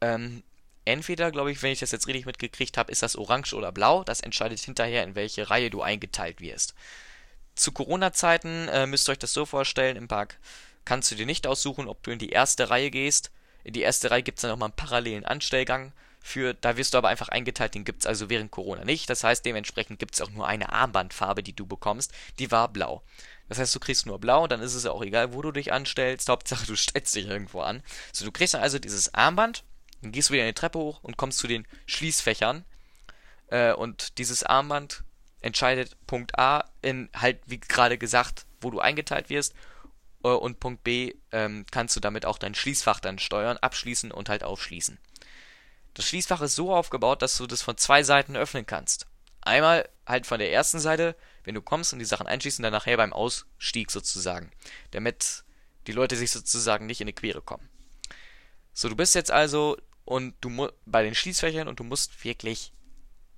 Ähm, 0.01 0.43
entweder, 0.85 1.31
glaube 1.31 1.51
ich, 1.51 1.63
wenn 1.63 1.73
ich 1.73 1.81
das 1.81 1.93
jetzt 1.93 2.07
richtig 2.07 2.27
mitgekriegt 2.27 2.77
habe, 2.77 2.93
ist 2.93 3.03
das 3.03 3.17
orange 3.17 3.55
oder 3.55 3.73
blau. 3.73 4.05
Das 4.05 4.21
entscheidet 4.21 4.61
hinterher, 4.61 5.05
in 5.05 5.15
welche 5.15 5.49
Reihe 5.51 5.71
du 5.71 5.83
eingeteilt 5.83 6.41
wirst. 6.41 6.75
Zu 7.55 7.73
Corona-Zeiten 7.73 8.69
äh, 8.69 8.87
müsst 8.87 9.09
ihr 9.09 9.13
euch 9.13 9.19
das 9.19 9.33
so 9.33 9.45
vorstellen, 9.47 9.97
im 9.97 10.07
Park 10.07 10.39
kannst 10.85 11.11
du 11.11 11.17
dir 11.17 11.27
nicht 11.27 11.47
aussuchen, 11.47 11.89
ob 11.89 12.03
du 12.03 12.11
in 12.11 12.19
die 12.19 12.31
erste 12.31 12.71
Reihe 12.71 12.91
gehst. 12.91 13.31
In 13.65 13.73
die 13.73 13.83
erste 13.83 14.11
Reihe 14.11 14.23
gibt 14.23 14.39
es 14.39 14.43
dann 14.43 14.51
nochmal 14.51 14.69
einen 14.69 14.77
parallelen 14.77 15.25
Anstellgang. 15.25 15.93
Für, 16.21 16.55
da 16.55 16.77
wirst 16.77 16.95
du 16.95 16.99
aber 16.99 17.09
einfach 17.09 17.29
eingeteilt, 17.29 17.75
den 17.75 17.85
gibt 17.85 18.01
es 18.01 18.07
also 18.07 18.29
während 18.29 18.51
Corona 18.51 18.85
nicht. 18.85 19.09
Das 19.09 19.25
heißt, 19.25 19.45
dementsprechend 19.45 19.99
gibt 19.99 20.15
es 20.15 20.21
auch 20.21 20.31
nur 20.31 20.47
eine 20.47 20.73
Armbandfarbe, 20.73 21.43
die 21.43 21.55
du 21.55 21.67
bekommst. 21.67 22.13
Die 22.39 22.51
war 22.51 22.69
blau. 22.69 23.03
Das 23.49 23.59
heißt, 23.59 23.75
du 23.75 23.81
kriegst 23.81 24.07
nur 24.07 24.19
blau, 24.19 24.47
dann 24.47 24.61
ist 24.61 24.75
es 24.75 24.85
ja 24.85 24.91
auch 24.91 25.03
egal, 25.03 25.33
wo 25.33 25.43
du 25.43 25.53
dich 25.53 25.73
anstellst. 25.73 26.29
Hauptsache, 26.29 26.67
du 26.67 26.77
stellst 26.77 27.15
dich 27.15 27.27
irgendwo 27.27 27.61
an. 27.61 27.83
So, 28.13 28.25
du 28.25 28.33
kriegst 28.33 28.55
dann 28.55 28.63
also 28.63 28.79
dieses 28.79 29.15
Armband, 29.15 29.65
dann 30.03 30.13
gehst 30.13 30.29
du 30.29 30.35
wieder 30.35 30.43
eine 30.43 30.55
Treppe 30.55 30.79
hoch 30.79 31.03
und 31.03 31.17
kommst 31.17 31.39
zu 31.39 31.47
den 31.47 31.67
Schließfächern. 31.87 32.65
Äh, 33.49 33.73
und 33.73 34.19
dieses 34.19 34.43
Armband 34.43 35.03
entscheidet 35.41 35.97
Punkt 36.07 36.39
A 36.39 36.65
in 36.83 37.09
halt, 37.15 37.41
wie 37.47 37.59
gerade 37.59 37.99
gesagt, 37.99 38.45
wo 38.61 38.71
du 38.71 38.81
eingeteilt 38.81 39.31
wirst. 39.31 39.55
Äh, 40.25 40.29
und 40.29 40.61
Punkt 40.61 40.85
B 40.85 41.15
ähm, 41.33 41.65
kannst 41.71 41.97
du 41.97 42.01
damit 42.01 42.27
auch 42.27 42.39
dein 42.39 42.55
Schließfach 42.55 43.01
dann 43.01 43.19
steuern, 43.19 43.57
abschließen 43.57 44.13
und 44.13 44.29
halt 44.29 44.45
aufschließen. 44.45 44.99
Das 45.95 46.07
Schließfach 46.07 46.43
ist 46.43 46.55
so 46.55 46.75
aufgebaut, 46.75 47.23
dass 47.23 47.37
du 47.37 47.47
das 47.47 47.63
von 47.63 47.77
zwei 47.77 48.03
Seiten 48.03 48.37
öffnen 48.37 48.67
kannst. 48.67 49.07
Einmal 49.41 49.89
halt 50.07 50.27
von 50.27 50.39
der 50.39 50.53
ersten 50.53 50.79
Seite, 50.79 51.17
wenn 51.49 51.55
du 51.55 51.63
kommst 51.63 51.95
und 51.95 51.99
die 51.99 52.05
Sachen 52.05 52.27
einschließen, 52.27 52.63
dann 52.63 52.75
nachher 52.75 52.99
beim 52.99 53.15
Ausstieg 53.15 53.91
sozusagen. 53.91 54.53
Damit 54.91 55.45
die 55.87 55.93
Leute 55.93 56.15
sich 56.15 56.31
sozusagen 56.31 56.85
nicht 56.85 57.01
in 57.01 57.07
die 57.07 57.15
Quere 57.15 57.41
kommen. 57.41 57.67
So, 58.75 58.91
du 58.91 58.95
bist 58.95 59.15
jetzt 59.15 59.31
also 59.31 59.79
und 60.05 60.35
du 60.43 60.69
bei 60.85 61.03
den 61.03 61.15
Schließfächern 61.15 61.67
und 61.67 61.81
du 61.81 61.85
musst 61.85 62.23
wirklich, 62.23 62.75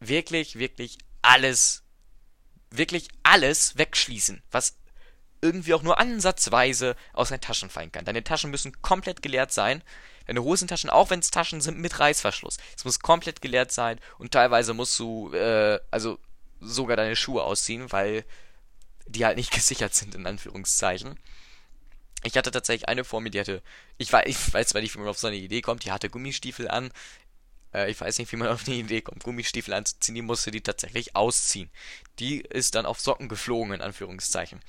wirklich, 0.01 0.59
wirklich 0.59 0.99
alles, 1.23 1.85
wirklich 2.70 3.07
alles 3.23 3.79
wegschließen, 3.79 4.42
was 4.51 4.77
irgendwie 5.40 5.75
auch 5.75 5.85
nur 5.85 6.01
ansatzweise 6.01 6.96
aus 7.12 7.29
deinen 7.29 7.40
Taschen 7.40 7.70
fallen 7.70 7.92
kann. 7.92 8.07
Deine 8.07 8.25
Taschen 8.25 8.51
müssen 8.51 8.83
komplett 8.83 9.23
geleert 9.23 9.53
sein. 9.53 9.85
Deine 10.27 10.42
Hosentaschen, 10.42 10.90
auch 10.90 11.11
wenn 11.11 11.20
es 11.20 11.31
Taschen 11.31 11.61
sind 11.61 11.79
mit 11.79 12.01
Reißverschluss, 12.01 12.57
es 12.77 12.85
muss 12.85 12.99
komplett 12.99 13.40
geleert 13.40 13.70
sein 13.70 14.01
und 14.18 14.33
teilweise 14.33 14.75
musst 14.75 14.99
du, 14.99 15.33
äh, 15.33 15.79
also 15.92 16.18
sogar 16.61 16.96
deine 16.96 17.16
Schuhe 17.16 17.42
ausziehen, 17.42 17.90
weil 17.92 18.25
die 19.07 19.25
halt 19.25 19.37
nicht 19.37 19.51
gesichert 19.55 19.94
sind, 19.94 20.14
in 20.14 20.27
Anführungszeichen. 20.27 21.18
Ich 22.23 22.37
hatte 22.37 22.51
tatsächlich 22.51 22.88
eine 22.88 23.05
vor 23.05 23.20
mir, 23.20 23.31
die 23.31 23.40
hatte, 23.40 23.62
ich 23.99 24.12
weiß, 24.12 24.25
ich 24.27 24.55
weiß 24.55 24.68
zwar 24.68 24.81
nicht, 24.81 24.94
wie 24.94 24.99
man 24.99 25.09
auf 25.09 25.18
so 25.18 25.27
eine 25.27 25.37
Idee 25.37 25.62
kommt, 25.62 25.85
die 25.85 25.92
hatte 25.92 26.11
Gummistiefel 26.11 26.68
an. 26.68 26.90
Äh, 27.73 27.90
ich 27.90 28.01
weiß 28.01 28.18
nicht, 28.18 28.31
wie 28.33 28.37
man 28.37 28.49
auf 28.49 28.66
eine 28.66 28.77
Idee 28.77 29.01
kommt, 29.01 29.25
Gummistiefel 29.25 29.75
anzuziehen, 29.75 30.14
die 30.14 30.23
musste 30.23 30.51
die 30.51 30.61
tatsächlich 30.61 31.16
ausziehen. 31.16 31.70
Die 32.18 32.40
ist 32.40 32.75
dann 32.75 32.87
auf 32.87 33.01
Socken 33.01 33.29
geflogen, 33.29 33.75
in 33.75 33.83
Anführungszeichen. 33.83 34.61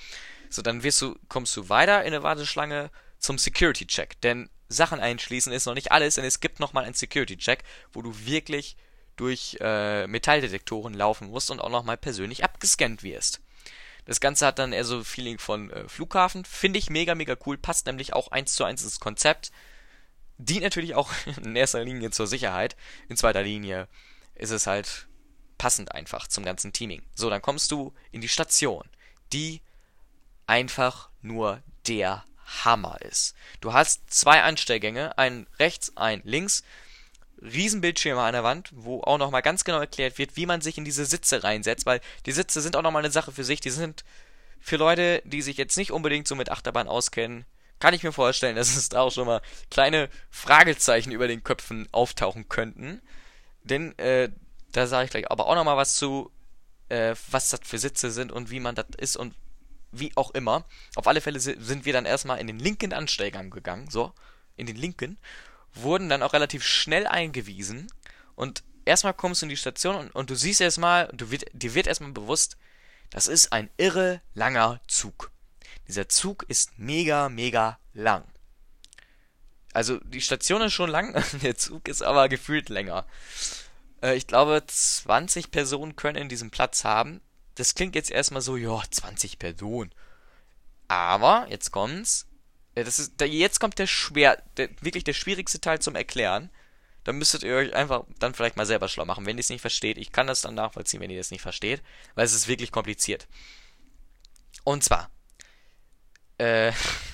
So, 0.50 0.62
dann 0.62 0.84
wirst 0.84 1.02
du, 1.02 1.18
kommst 1.30 1.56
du 1.56 1.70
weiter 1.70 2.04
in 2.04 2.12
der 2.12 2.24
Warteschlange 2.24 2.92
zum 3.20 3.38
Security-Check, 3.38 4.20
denn 4.22 4.50
Sachen 4.68 5.00
einschließen 5.00 5.52
ist 5.54 5.66
noch 5.66 5.76
nicht 5.76 5.92
alles, 5.92 6.16
denn 6.16 6.26
es 6.26 6.40
gibt 6.40 6.60
nochmal 6.60 6.86
einen 6.86 6.94
Security-Check, 6.94 7.64
wo 7.94 8.02
du 8.02 8.14
wirklich 8.26 8.76
durch 9.16 9.58
äh, 9.60 10.08
Metalldetektoren 10.08 10.94
laufen 10.94 11.30
musst 11.30 11.52
und 11.52 11.60
auch 11.60 11.70
nochmal 11.70 11.98
persönlich 11.98 12.44
abgescannt 12.44 13.04
wirst. 13.04 13.42
Das 14.06 14.20
Ganze 14.20 14.46
hat 14.46 14.60
dann 14.60 14.74
eher 14.74 14.86
so 14.86 15.04
Feeling 15.04 15.38
von 15.38 15.70
äh, 15.70 15.88
Flughafen. 15.88 16.44
Finde 16.46 16.80
ich 16.80 16.90
mega, 16.90 17.16
mega 17.16 17.36
cool. 17.46 17.58
Passt 17.58 17.86
nämlich 17.86 18.14
auch 18.14 18.30
eins 18.30 18.56
zu 18.56 18.64
eins 18.64 18.84
ins 18.84 19.00
Konzept. 19.00 19.52
Dient 20.38 20.64
natürlich 20.64 20.96
auch 20.96 21.12
in 21.44 21.56
erster 21.56 21.84
Linie 21.84 22.12
zur 22.12 22.28
Sicherheit. 22.28 22.76
In 23.10 23.18
zweiter 23.18 23.44
Linie 23.44 23.88
ist 24.36 24.52
es 24.52 24.66
halt 24.66 25.08
passend 25.58 25.92
einfach 25.92 26.28
zum 26.28 26.44
ganzen 26.44 26.74
Teaming. 26.74 27.04
So, 27.14 27.30
dann 27.30 27.44
kommst 27.44 27.72
du 27.72 27.94
in 28.12 28.22
die 28.22 28.28
Station, 28.28 28.90
die 29.32 29.62
einfach 30.48 31.10
nur 31.22 31.62
der 31.88 32.26
Hammer 32.64 33.00
ist. 33.02 33.36
Du 33.62 33.72
hast 33.74 34.12
zwei 34.12 34.42
Anstellgänge, 34.42 35.18
einen 35.18 35.48
rechts, 35.60 35.96
einen 35.96 36.22
links. 36.26 36.64
Riesenbildschirme 37.42 38.22
an 38.22 38.34
der 38.34 38.44
Wand, 38.44 38.70
wo 38.74 39.02
auch 39.02 39.18
nochmal 39.18 39.42
ganz 39.42 39.64
genau 39.64 39.80
erklärt 39.80 40.18
wird, 40.18 40.36
wie 40.38 40.46
man 40.46 40.62
sich 40.62 40.78
in 40.78 40.86
diese 40.86 41.06
Sitze 41.06 41.44
reinsetzt, 41.44 41.86
weil 41.86 42.02
die 42.26 42.32
Sitze 42.32 42.62
sind 42.62 42.76
auch 42.76 42.82
nochmal 42.84 43.04
eine 43.04 43.12
Sache 43.12 43.32
für 43.32 43.44
sich. 43.44 43.60
Die 43.62 43.72
sind 43.72 44.04
für 44.60 44.78
Leute, 44.78 45.22
die 45.26 45.42
sich 45.42 45.58
jetzt 45.58 45.78
nicht 45.78 45.92
unbedingt 45.92 46.28
so 46.28 46.36
mit 46.36 46.52
Achterbahn 46.52 46.88
auskennen, 46.88 47.46
kann 47.80 47.94
ich 47.96 48.04
mir 48.04 48.12
vorstellen, 48.12 48.56
dass 48.58 48.76
es 48.76 48.90
da 48.90 49.02
auch 49.02 49.12
schon 49.12 49.28
mal 49.28 49.42
kleine 49.70 50.10
Fragezeichen 50.30 51.12
über 51.12 51.28
den 51.28 51.44
Köpfen 51.44 51.88
auftauchen 51.92 52.48
könnten. 52.48 53.02
Denn 53.64 53.98
äh, 54.00 54.30
Da 54.72 54.88
sage 54.88 55.06
ich 55.06 55.12
gleich 55.12 55.30
aber 55.32 55.48
auch 55.48 55.56
nochmal 55.56 55.78
was 55.78 55.96
zu, 55.96 56.32
äh, 56.90 57.16
was 57.30 57.50
das 57.50 57.62
für 57.64 57.78
Sitze 57.78 58.12
sind 58.12 58.32
und 58.32 58.52
wie 58.52 58.60
man 58.60 58.76
das 58.76 58.86
ist 58.98 59.18
und 59.18 59.36
wie 59.92 60.12
auch 60.16 60.32
immer. 60.32 60.66
Auf 60.96 61.08
alle 61.08 61.22
Fälle 61.22 61.40
sind 61.40 61.86
wir 61.86 61.94
dann 61.94 62.06
erstmal 62.06 62.40
in 62.40 62.48
den 62.48 62.60
linken 62.60 62.94
Anstellgang 62.94 63.50
gegangen, 63.50 63.90
so, 63.90 64.14
in 64.56 64.66
den 64.66 64.78
linken, 64.78 65.18
wurden 65.74 66.10
dann 66.10 66.24
auch 66.24 66.34
relativ 66.34 66.64
schnell 66.64 67.08
eingewiesen 67.08 67.92
und 68.36 68.64
erstmal 68.86 69.14
kommst 69.14 69.42
du 69.42 69.46
in 69.46 69.50
die 69.50 69.58
Station 69.58 69.96
und, 69.96 70.12
und 70.12 70.30
du 70.30 70.36
siehst 70.36 70.62
erstmal, 70.62 71.08
du 71.14 71.32
wird, 71.32 71.46
dir 71.54 71.74
wird 71.74 71.88
erstmal 71.88 72.12
bewusst, 72.12 72.58
das 73.10 73.28
ist 73.28 73.52
ein 73.52 73.70
irre 73.78 74.22
langer 74.34 74.80
Zug. 74.88 75.32
Dieser 75.88 76.08
Zug 76.08 76.46
ist 76.48 76.78
mega, 76.78 77.30
mega 77.30 77.78
lang. 77.94 78.24
Also 79.74 80.00
die 80.00 80.22
Station 80.22 80.62
ist 80.62 80.74
schon 80.74 80.90
lang, 80.90 81.22
der 81.42 81.58
Zug 81.58 81.88
ist 81.88 82.02
aber 82.02 82.30
gefühlt 82.30 82.70
länger. 82.70 83.06
Äh, 84.02 84.16
ich 84.16 84.28
glaube, 84.28 84.64
20 84.66 85.52
Personen 85.52 85.96
können 85.96 86.18
in 86.18 86.30
diesem 86.30 86.52
Platz 86.52 86.84
haben. 86.84 87.22
Das 87.56 87.76
klingt 87.76 87.96
jetzt 87.96 88.12
erstmal 88.12 88.42
so, 88.42 88.58
ja, 88.58 88.82
20 88.90 89.40
Personen. 89.40 89.92
Aber, 90.88 91.48
jetzt 91.50 91.72
kommt's. 91.72 92.28
Das 92.76 93.00
ist, 93.00 93.20
jetzt 93.22 93.60
kommt 93.60 93.80
der 93.80 93.88
schwer, 93.88 94.42
der, 94.58 94.70
wirklich 94.82 95.04
der 95.04 95.14
schwierigste 95.14 95.60
Teil 95.60 95.80
zum 95.80 95.96
Erklären. 95.96 96.50
Da 97.04 97.12
müsstet 97.12 97.44
ihr 97.44 97.56
euch 97.56 97.74
einfach 97.74 98.06
dann 98.20 98.34
vielleicht 98.34 98.58
mal 98.58 98.66
selber 98.66 98.88
schlau 98.88 99.06
machen, 99.06 99.26
wenn 99.26 99.38
ihr 99.38 99.42
es 99.42 99.50
nicht 99.50 99.62
versteht. 99.62 99.98
Ich 99.98 100.12
kann 100.12 100.28
das 100.28 100.42
dann 100.42 100.56
nachvollziehen, 100.56 101.02
wenn 101.02 101.10
ihr 101.10 101.18
das 101.18 101.32
nicht 101.32 101.42
versteht, 101.42 101.82
weil 102.16 102.26
es 102.26 102.34
ist 102.34 102.48
wirklich 102.48 102.72
kompliziert. 102.72 103.28
Und 104.64 104.84
zwar, 104.84 105.10
äh, 106.38 106.72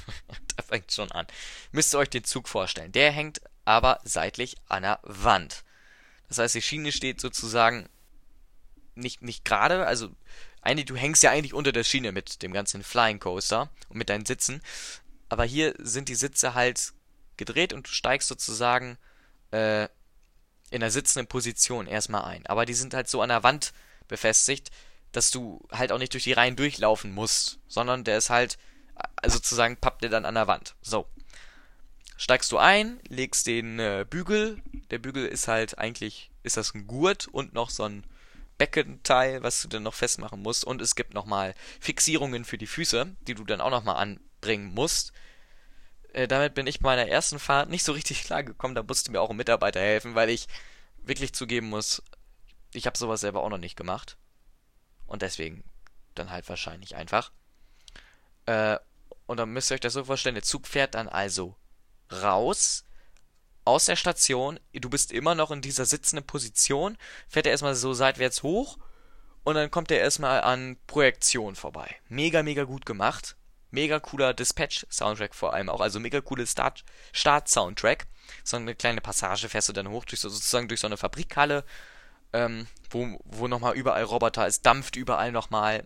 da 0.55 0.63
fängt 0.63 0.91
schon 0.91 1.11
an. 1.11 1.25
Müsst 1.71 1.93
ihr 1.95 1.99
euch 1.99 2.09
den 2.09 2.23
Zug 2.23 2.47
vorstellen. 2.47 2.91
Der 2.91 3.11
hängt 3.11 3.41
aber 3.65 3.99
seitlich 4.03 4.57
an 4.67 4.83
der 4.83 4.99
Wand. 5.03 5.63
Das 6.27 6.37
heißt, 6.37 6.55
die 6.55 6.61
Schiene 6.61 6.91
steht 6.91 7.21
sozusagen 7.21 7.89
nicht, 8.95 9.21
nicht 9.21 9.45
gerade, 9.45 9.85
also 9.85 10.09
eigentlich, 10.61 10.85
du 10.85 10.95
hängst 10.95 11.23
ja 11.23 11.31
eigentlich 11.31 11.53
unter 11.53 11.71
der 11.71 11.83
Schiene 11.83 12.11
mit 12.11 12.41
dem 12.41 12.51
ganzen 12.51 12.83
Flying 12.83 13.19
Coaster 13.19 13.69
und 13.89 13.97
mit 13.97 14.09
deinen 14.09 14.25
Sitzen. 14.25 14.61
Aber 15.29 15.43
hier 15.43 15.73
sind 15.77 16.09
die 16.09 16.15
Sitze 16.15 16.53
halt 16.53 16.93
gedreht 17.37 17.73
und 17.73 17.87
du 17.87 17.91
steigst 17.91 18.27
sozusagen 18.27 18.97
äh, 19.51 19.87
in 20.69 20.81
der 20.81 20.91
sitzenden 20.91 21.27
Position 21.27 21.87
erstmal 21.87 22.25
ein. 22.25 22.45
Aber 22.47 22.65
die 22.65 22.73
sind 22.73 22.93
halt 22.93 23.07
so 23.07 23.21
an 23.21 23.29
der 23.29 23.43
Wand 23.43 23.73
befestigt, 24.07 24.71
dass 25.11 25.31
du 25.31 25.65
halt 25.71 25.91
auch 25.91 25.99
nicht 25.99 26.13
durch 26.13 26.23
die 26.23 26.33
Reihen 26.33 26.55
durchlaufen 26.55 27.13
musst, 27.13 27.59
sondern 27.67 28.03
der 28.03 28.17
ist 28.17 28.29
halt 28.29 28.57
äh, 29.21 29.29
sozusagen 29.29 29.77
pappt 29.77 30.03
der 30.03 30.09
dann 30.09 30.25
an 30.25 30.35
der 30.35 30.47
Wand. 30.47 30.75
So. 30.81 31.07
Steigst 32.17 32.51
du 32.51 32.57
ein, 32.57 32.99
legst 33.07 33.45
den 33.45 33.79
äh, 33.79 34.05
Bügel. 34.09 34.61
Der 34.89 34.97
Bügel 34.97 35.27
ist 35.27 35.47
halt 35.47 35.77
eigentlich, 35.77 36.31
ist 36.43 36.57
das 36.57 36.73
ein 36.73 36.87
Gurt 36.87 37.27
und 37.27 37.53
noch 37.53 37.69
so 37.69 37.83
ein 37.83 38.05
Beckenteil, 38.57 39.43
was 39.43 39.61
du 39.61 39.67
dann 39.67 39.83
noch 39.83 39.93
festmachen 39.93 40.41
musst. 40.41 40.65
Und 40.65 40.81
es 40.81 40.95
gibt 40.95 41.13
nochmal 41.13 41.53
Fixierungen 41.79 42.43
für 42.43 42.57
die 42.57 42.65
Füße, 42.65 43.15
die 43.27 43.35
du 43.35 43.43
dann 43.43 43.61
auch 43.61 43.69
nochmal 43.69 43.97
anbringen 44.37 44.73
musst. 44.73 45.11
Äh, 46.13 46.27
damit 46.27 46.53
bin 46.53 46.67
ich 46.67 46.79
bei 46.79 46.95
meiner 46.95 47.09
ersten 47.09 47.39
Fahrt 47.39 47.69
nicht 47.69 47.83
so 47.83 47.91
richtig 47.91 48.23
klar 48.25 48.43
gekommen. 48.43 48.75
Da 48.75 48.83
musste 48.83 49.11
mir 49.11 49.21
auch 49.21 49.29
ein 49.29 49.35
Mitarbeiter 49.35 49.79
helfen, 49.79 50.15
weil 50.15 50.29
ich 50.29 50.47
wirklich 51.03 51.33
zugeben 51.33 51.69
muss, 51.69 52.03
ich 52.73 52.85
habe 52.85 52.97
sowas 52.97 53.21
selber 53.21 53.43
auch 53.43 53.49
noch 53.49 53.57
nicht 53.57 53.77
gemacht. 53.77 54.17
Und 55.05 55.21
deswegen 55.21 55.63
dann 56.15 56.31
halt 56.31 56.49
wahrscheinlich 56.49 56.95
einfach. 56.95 57.31
Äh, 58.45 58.77
und 59.25 59.37
dann 59.37 59.49
müsst 59.49 59.71
ihr 59.71 59.75
euch 59.75 59.81
das 59.81 59.93
so 59.93 60.03
vorstellen, 60.03 60.35
der 60.35 60.43
Zug 60.43 60.67
fährt 60.67 60.95
dann 60.95 61.07
also 61.07 61.55
raus 62.11 62.85
aus 63.65 63.85
der 63.85 63.95
Station. 63.95 64.59
Du 64.73 64.89
bist 64.89 65.11
immer 65.11 65.35
noch 65.35 65.51
in 65.51 65.61
dieser 65.61 65.85
sitzenden 65.85 66.25
Position. 66.25 66.97
Fährt 67.27 67.45
er 67.45 67.51
erstmal 67.51 67.75
so 67.75 67.93
seitwärts 67.93 68.43
hoch. 68.43 68.77
Und 69.43 69.55
dann 69.55 69.71
kommt 69.71 69.91
er 69.91 69.99
erstmal 69.99 70.41
an 70.41 70.77
Projektion 70.87 71.55
vorbei. 71.55 71.95
Mega, 72.09 72.43
mega 72.43 72.63
gut 72.63 72.85
gemacht. 72.85 73.37
Mega 73.71 73.99
cooler 73.99 74.33
Dispatch-Soundtrack 74.33 75.35
vor 75.35 75.53
allem 75.53 75.69
auch. 75.69 75.81
Also 75.81 75.99
mega 75.99 76.21
cooles 76.21 76.55
Start-Soundtrack. 77.13 78.07
so 78.43 78.57
eine 78.57 78.75
kleine 78.75 79.01
Passage 79.01 79.49
fährst 79.49 79.69
du 79.69 79.73
dann 79.73 79.89
hoch, 79.89 80.05
durch 80.05 80.21
so, 80.21 80.29
sozusagen 80.29 80.67
durch 80.67 80.79
so 80.79 80.87
eine 80.87 80.97
Fabrikhalle, 80.97 81.65
ähm, 82.33 82.67
wo, 82.89 83.19
wo 83.25 83.47
nochmal 83.47 83.75
überall 83.75 84.03
Roboter, 84.03 84.47
es 84.47 84.61
dampft 84.61 84.95
überall 84.95 85.31
nochmal. 85.31 85.83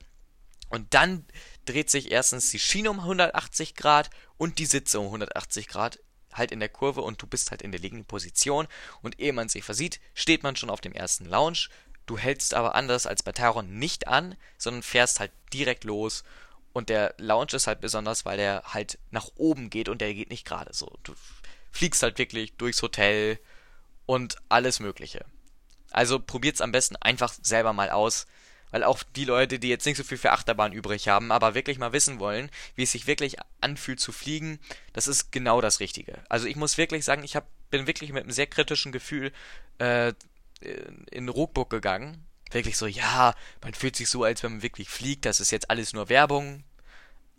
Und 0.69 0.93
dann 0.93 1.25
dreht 1.65 1.89
sich 1.89 2.11
erstens 2.11 2.49
die 2.49 2.59
Schiene 2.59 2.89
um 2.89 2.99
180 2.99 3.75
Grad 3.75 4.09
und 4.37 4.57
die 4.57 4.65
Sitze 4.65 4.99
um 4.99 5.07
180 5.07 5.67
Grad 5.67 5.99
halt 6.33 6.51
in 6.51 6.59
der 6.59 6.69
Kurve 6.69 7.01
und 7.01 7.21
du 7.21 7.27
bist 7.27 7.51
halt 7.51 7.61
in 7.61 7.71
der 7.71 7.81
liegenden 7.81 8.05
Position 8.05 8.67
und 9.01 9.19
ehe 9.19 9.33
man 9.33 9.49
sich 9.49 9.63
versieht, 9.63 9.99
steht 10.13 10.43
man 10.43 10.55
schon 10.55 10.69
auf 10.69 10.81
dem 10.81 10.93
ersten 10.93 11.25
Lounge. 11.25 11.67
Du 12.05 12.17
hältst 12.17 12.53
aber 12.53 12.75
anders 12.75 13.05
als 13.05 13.23
bei 13.23 13.31
Taron 13.31 13.77
nicht 13.79 14.07
an, 14.07 14.35
sondern 14.57 14.83
fährst 14.83 15.19
halt 15.19 15.31
direkt 15.53 15.83
los 15.83 16.23
und 16.73 16.89
der 16.89 17.13
Lounge 17.17 17.53
ist 17.53 17.67
halt 17.67 17.81
besonders, 17.81 18.25
weil 18.25 18.37
der 18.37 18.63
halt 18.65 18.97
nach 19.09 19.29
oben 19.35 19.69
geht 19.69 19.89
und 19.89 20.01
der 20.01 20.13
geht 20.13 20.29
nicht 20.29 20.45
gerade 20.45 20.73
so. 20.73 20.97
Du 21.03 21.13
fliegst 21.71 22.03
halt 22.03 22.17
wirklich 22.17 22.55
durchs 22.57 22.81
Hotel 22.81 23.39
und 24.05 24.37
alles 24.49 24.79
Mögliche. 24.79 25.25
Also 25.91 26.19
probiert's 26.19 26.61
am 26.61 26.71
besten 26.71 26.95
einfach 26.97 27.33
selber 27.41 27.73
mal 27.73 27.89
aus. 27.89 28.27
Weil 28.71 28.85
auch 28.85 29.03
die 29.03 29.25
Leute, 29.25 29.59
die 29.59 29.67
jetzt 29.67 29.85
nicht 29.85 29.97
so 29.97 30.03
viel 30.03 30.17
für 30.17 30.31
Achterbahn 30.31 30.71
übrig 30.71 31.09
haben, 31.09 31.33
aber 31.33 31.55
wirklich 31.55 31.77
mal 31.77 31.91
wissen 31.91 32.19
wollen, 32.19 32.49
wie 32.75 32.83
es 32.83 32.93
sich 32.93 33.05
wirklich 33.05 33.35
anfühlt 33.59 33.99
zu 33.99 34.13
fliegen, 34.13 34.59
das 34.93 35.07
ist 35.07 35.33
genau 35.33 35.59
das 35.59 35.81
Richtige. 35.81 36.19
Also 36.29 36.47
ich 36.47 36.55
muss 36.55 36.77
wirklich 36.77 37.03
sagen, 37.03 37.23
ich 37.23 37.35
hab, 37.35 37.47
bin 37.69 37.85
wirklich 37.85 38.13
mit 38.13 38.23
einem 38.23 38.31
sehr 38.31 38.47
kritischen 38.47 38.93
Gefühl 38.93 39.33
äh, 39.79 40.13
in 41.11 41.27
Rookbook 41.27 41.69
gegangen. 41.69 42.25
Wirklich 42.51 42.77
so, 42.77 42.85
ja, 42.85 43.33
man 43.61 43.73
fühlt 43.73 43.95
sich 43.95 44.09
so, 44.09 44.23
als 44.23 44.43
wenn 44.43 44.53
man 44.53 44.63
wirklich 44.63 44.89
fliegt, 44.89 45.25
das 45.25 45.39
ist 45.39 45.51
jetzt 45.51 45.69
alles 45.69 45.93
nur 45.93 46.09
Werbung. 46.09 46.63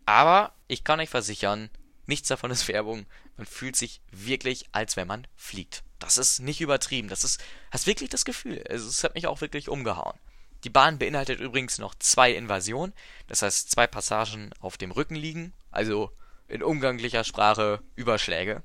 Aber 0.06 0.54
ich 0.68 0.84
kann 0.84 1.00
euch 1.00 1.10
versichern, 1.10 1.70
nichts 2.06 2.28
davon 2.28 2.50
ist 2.50 2.66
Werbung. 2.68 3.06
Man 3.36 3.46
fühlt 3.46 3.76
sich 3.76 4.00
wirklich, 4.10 4.66
als 4.72 4.96
wenn 4.96 5.06
man 5.06 5.26
fliegt. 5.36 5.84
Das 5.98 6.18
ist 6.18 6.40
nicht 6.40 6.60
übertrieben. 6.60 7.08
Das 7.08 7.24
ist, 7.24 7.42
hast 7.70 7.86
wirklich 7.86 8.10
das 8.10 8.24
Gefühl. 8.24 8.64
Also, 8.68 8.88
es 8.88 9.04
hat 9.04 9.14
mich 9.14 9.26
auch 9.26 9.40
wirklich 9.40 9.68
umgehauen. 9.68 10.18
Die 10.64 10.70
Bahn 10.70 10.98
beinhaltet 10.98 11.40
übrigens 11.40 11.78
noch 11.78 11.94
zwei 11.96 12.32
Invasionen, 12.32 12.94
das 13.26 13.42
heißt 13.42 13.70
zwei 13.70 13.86
Passagen 13.88 14.50
auf 14.60 14.76
dem 14.78 14.92
Rücken 14.92 15.16
liegen, 15.16 15.52
also 15.72 16.12
in 16.46 16.62
umganglicher 16.62 17.24
Sprache 17.24 17.82
Überschläge. 17.96 18.62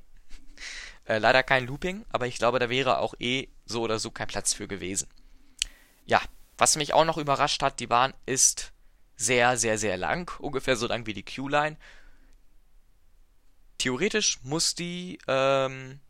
Äh, 1.06 1.18
leider 1.18 1.42
kein 1.42 1.66
Looping, 1.66 2.04
aber 2.10 2.26
ich 2.26 2.36
glaube, 2.36 2.60
da 2.60 2.68
wäre 2.68 2.98
auch 2.98 3.14
eh 3.18 3.48
so 3.64 3.82
oder 3.82 3.98
so 3.98 4.10
kein 4.10 4.28
Platz 4.28 4.54
für 4.54 4.68
gewesen. 4.68 5.08
Ja, 6.06 6.22
was 6.58 6.76
mich 6.76 6.92
auch 6.92 7.04
noch 7.04 7.16
überrascht 7.16 7.62
hat, 7.62 7.80
die 7.80 7.86
Bahn 7.86 8.12
ist 8.26 8.72
sehr, 9.16 9.56
sehr, 9.56 9.78
sehr 9.78 9.96
lang, 9.96 10.30
ungefähr 10.38 10.76
so 10.76 10.86
lang 10.86 11.06
wie 11.06 11.14
die 11.14 11.24
Q-Line. 11.24 11.76
Theoretisch 13.78 14.40
muss 14.42 14.74
die 14.74 15.18
ähm, 15.28 16.00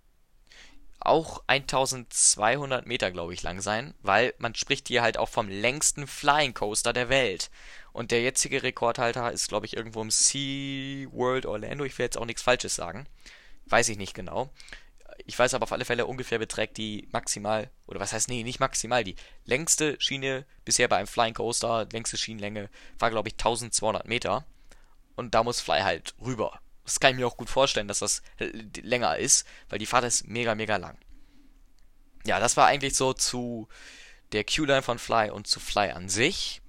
auch 1.01 1.43
1200 1.47 2.87
Meter, 2.87 3.11
glaube 3.11 3.35
ich, 3.35 3.43
lang 3.43 3.61
sein, 3.61 3.95
weil 4.01 4.35
man 4.39 4.55
spricht 4.55 4.89
hier 4.89 5.03
halt 5.03 5.19
auch 5.19 5.29
vom 5.29 5.49
längsten 5.49 6.07
Flying 6.07 6.55
Coaster 6.55 6.93
der 6.93 7.09
Welt. 7.09 7.51
Und 7.93 8.11
der 8.11 8.23
jetzige 8.23 8.63
Rekordhalter 8.63 9.33
ist, 9.33 9.49
glaube 9.49 9.67
ich, 9.67 9.77
irgendwo 9.77 10.03
im 10.03 10.11
Sea 10.11 11.09
World 11.13 11.47
Orlando. 11.47 11.85
Ich 11.85 11.99
will 11.99 12.05
jetzt 12.05 12.19
auch 12.19 12.27
nichts 12.27 12.43
Falsches 12.43 12.75
sagen. 12.75 13.07
Weiß 13.67 13.89
ich 13.89 13.99
nicht 13.99 14.15
genau. 14.15 14.51
Ich 15.27 15.39
weiß 15.39 15.55
aber 15.55 15.65
auf 15.65 15.73
alle 15.73 15.85
Fälle 15.85 16.07
ungefähr 16.07 16.39
beträgt 16.39 16.77
die 16.77 17.09
maximal, 17.13 17.71
oder 17.87 18.01
was 18.01 18.13
heißt, 18.13 18.29
nee, 18.29 18.43
nicht 18.43 18.61
maximal, 18.61 19.05
die 19.05 19.17
längste 19.45 20.01
Schiene 20.01 20.47
bisher 20.65 20.89
bei 20.89 20.97
einem 20.97 21.07
Flying 21.07 21.35
Coaster, 21.35 21.87
längste 21.93 22.17
Schienenlänge, 22.17 22.71
war, 22.99 23.11
glaube 23.11 23.29
ich, 23.29 23.35
1200 23.35 24.07
Meter. 24.07 24.47
Und 25.17 25.35
da 25.35 25.43
muss 25.43 25.61
Fly 25.61 25.81
halt 25.81 26.15
rüber. 26.21 26.61
Das 26.85 27.01
kann 27.01 27.11
ich 27.11 27.19
mir 27.19 27.27
auch 27.27 27.37
gut 27.37 27.51
vorstellen, 27.51 27.89
dass 27.89 27.99
das 27.99 28.23
länger 28.81 29.19
ist, 29.19 29.47
weil 29.69 29.79
die 29.79 29.87
Fahrt 29.87 30.05
ist 30.05 30.27
mega, 30.27 30.55
mega 30.55 30.77
lang. 30.77 30.97
Ja, 32.25 32.41
das 32.41 32.57
war 32.57 32.67
eigentlich 32.67 32.97
so 32.97 33.13
zu 33.13 33.69
der 34.33 34.45
Q-Line 34.45 34.83
von 34.83 34.99
Fly 34.99 35.31
und 35.31 35.47
zu 35.47 35.61
Fly 35.61 35.91
an 35.91 36.09
sich. 36.09 36.63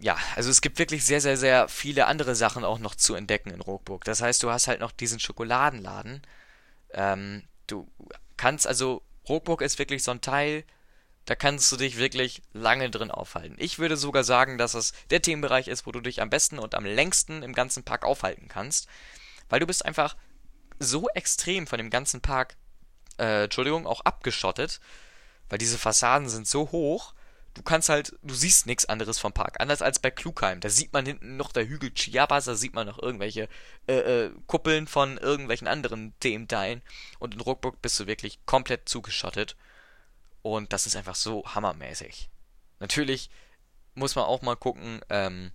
Ja, 0.00 0.16
also 0.34 0.50
es 0.50 0.60
gibt 0.60 0.78
wirklich 0.78 1.04
sehr, 1.04 1.20
sehr, 1.20 1.36
sehr 1.36 1.68
viele 1.68 2.06
andere 2.06 2.34
Sachen 2.34 2.64
auch 2.64 2.78
noch 2.78 2.94
zu 2.94 3.14
entdecken 3.14 3.50
in 3.50 3.60
Rockburg. 3.60 4.04
Das 4.04 4.20
heißt, 4.20 4.42
du 4.42 4.50
hast 4.50 4.66
halt 4.66 4.80
noch 4.80 4.92
diesen 4.92 5.20
Schokoladenladen. 5.20 6.22
Ähm, 6.92 7.44
du 7.66 7.88
kannst 8.36 8.66
also, 8.66 9.02
Rockburg 9.28 9.62
ist 9.62 9.78
wirklich 9.78 10.02
so 10.02 10.10
ein 10.10 10.20
Teil, 10.20 10.64
da 11.24 11.34
kannst 11.36 11.70
du 11.70 11.76
dich 11.76 11.98
wirklich 11.98 12.42
lange 12.52 12.90
drin 12.90 13.10
aufhalten. 13.10 13.56
Ich 13.58 13.78
würde 13.78 13.96
sogar 13.96 14.24
sagen, 14.24 14.58
dass 14.58 14.74
es 14.74 14.92
der 15.10 15.22
Themenbereich 15.22 15.68
ist, 15.68 15.86
wo 15.86 15.92
du 15.92 16.00
dich 16.00 16.20
am 16.20 16.30
besten 16.30 16.58
und 16.58 16.74
am 16.74 16.84
längsten 16.84 17.42
im 17.42 17.52
ganzen 17.52 17.84
Park 17.84 18.04
aufhalten 18.04 18.48
kannst. 18.48 18.88
Weil 19.48 19.60
du 19.60 19.66
bist 19.66 19.84
einfach 19.84 20.16
so 20.78 21.08
extrem 21.10 21.66
von 21.66 21.78
dem 21.78 21.90
ganzen 21.90 22.20
Park, 22.20 22.56
äh, 23.18 23.44
Entschuldigung, 23.44 23.86
auch 23.86 24.00
abgeschottet. 24.00 24.80
Weil 25.48 25.58
diese 25.58 25.78
Fassaden 25.78 26.28
sind 26.28 26.48
so 26.48 26.72
hoch, 26.72 27.14
du 27.54 27.62
kannst 27.62 27.88
halt, 27.88 28.16
du 28.22 28.34
siehst 28.34 28.66
nichts 28.66 28.86
anderes 28.86 29.18
vom 29.18 29.32
Park. 29.32 29.60
Anders 29.60 29.82
als 29.82 29.98
bei 29.98 30.10
Klugheim. 30.10 30.60
Da 30.60 30.68
sieht 30.68 30.92
man 30.92 31.06
hinten 31.06 31.36
noch 31.36 31.52
der 31.52 31.66
Hügel 31.66 31.92
Chiapas, 31.92 32.46
da 32.46 32.54
sieht 32.54 32.74
man 32.74 32.86
noch 32.86 33.00
irgendwelche 33.00 33.48
äh, 33.86 34.24
äh, 34.24 34.30
Kuppeln 34.46 34.86
von 34.86 35.18
irgendwelchen 35.18 35.68
anderen 35.68 36.14
Thementeilen. 36.20 36.82
Und 37.18 37.34
in 37.34 37.40
Ruckburg 37.40 37.82
bist 37.82 37.98
du 38.00 38.06
wirklich 38.06 38.44
komplett 38.46 38.88
zugeschottet. 38.88 39.56
Und 40.42 40.72
das 40.72 40.86
ist 40.86 40.96
einfach 40.96 41.14
so 41.14 41.44
hammermäßig. 41.46 42.30
Natürlich 42.80 43.30
muss 43.94 44.14
man 44.16 44.24
auch 44.24 44.42
mal 44.42 44.56
gucken, 44.56 45.00
ähm, 45.10 45.52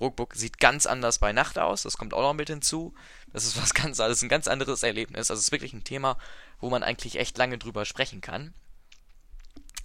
Rookbook 0.00 0.34
sieht 0.34 0.58
ganz 0.58 0.86
anders 0.86 1.18
bei 1.18 1.32
Nacht 1.32 1.58
aus, 1.58 1.82
das 1.82 1.96
kommt 1.96 2.14
auch 2.14 2.22
noch 2.22 2.34
mit 2.34 2.48
hinzu. 2.48 2.94
Das 3.32 3.44
ist 3.44 3.60
was 3.60 3.74
ganz, 3.74 3.98
das 3.98 4.22
ein 4.22 4.28
ganz 4.28 4.48
anderes 4.48 4.82
Erlebnis. 4.82 5.30
Also 5.30 5.40
es 5.40 5.46
ist 5.46 5.52
wirklich 5.52 5.72
ein 5.72 5.84
Thema, 5.84 6.18
wo 6.60 6.70
man 6.70 6.82
eigentlich 6.82 7.18
echt 7.18 7.38
lange 7.38 7.58
drüber 7.58 7.84
sprechen 7.84 8.20
kann. 8.20 8.54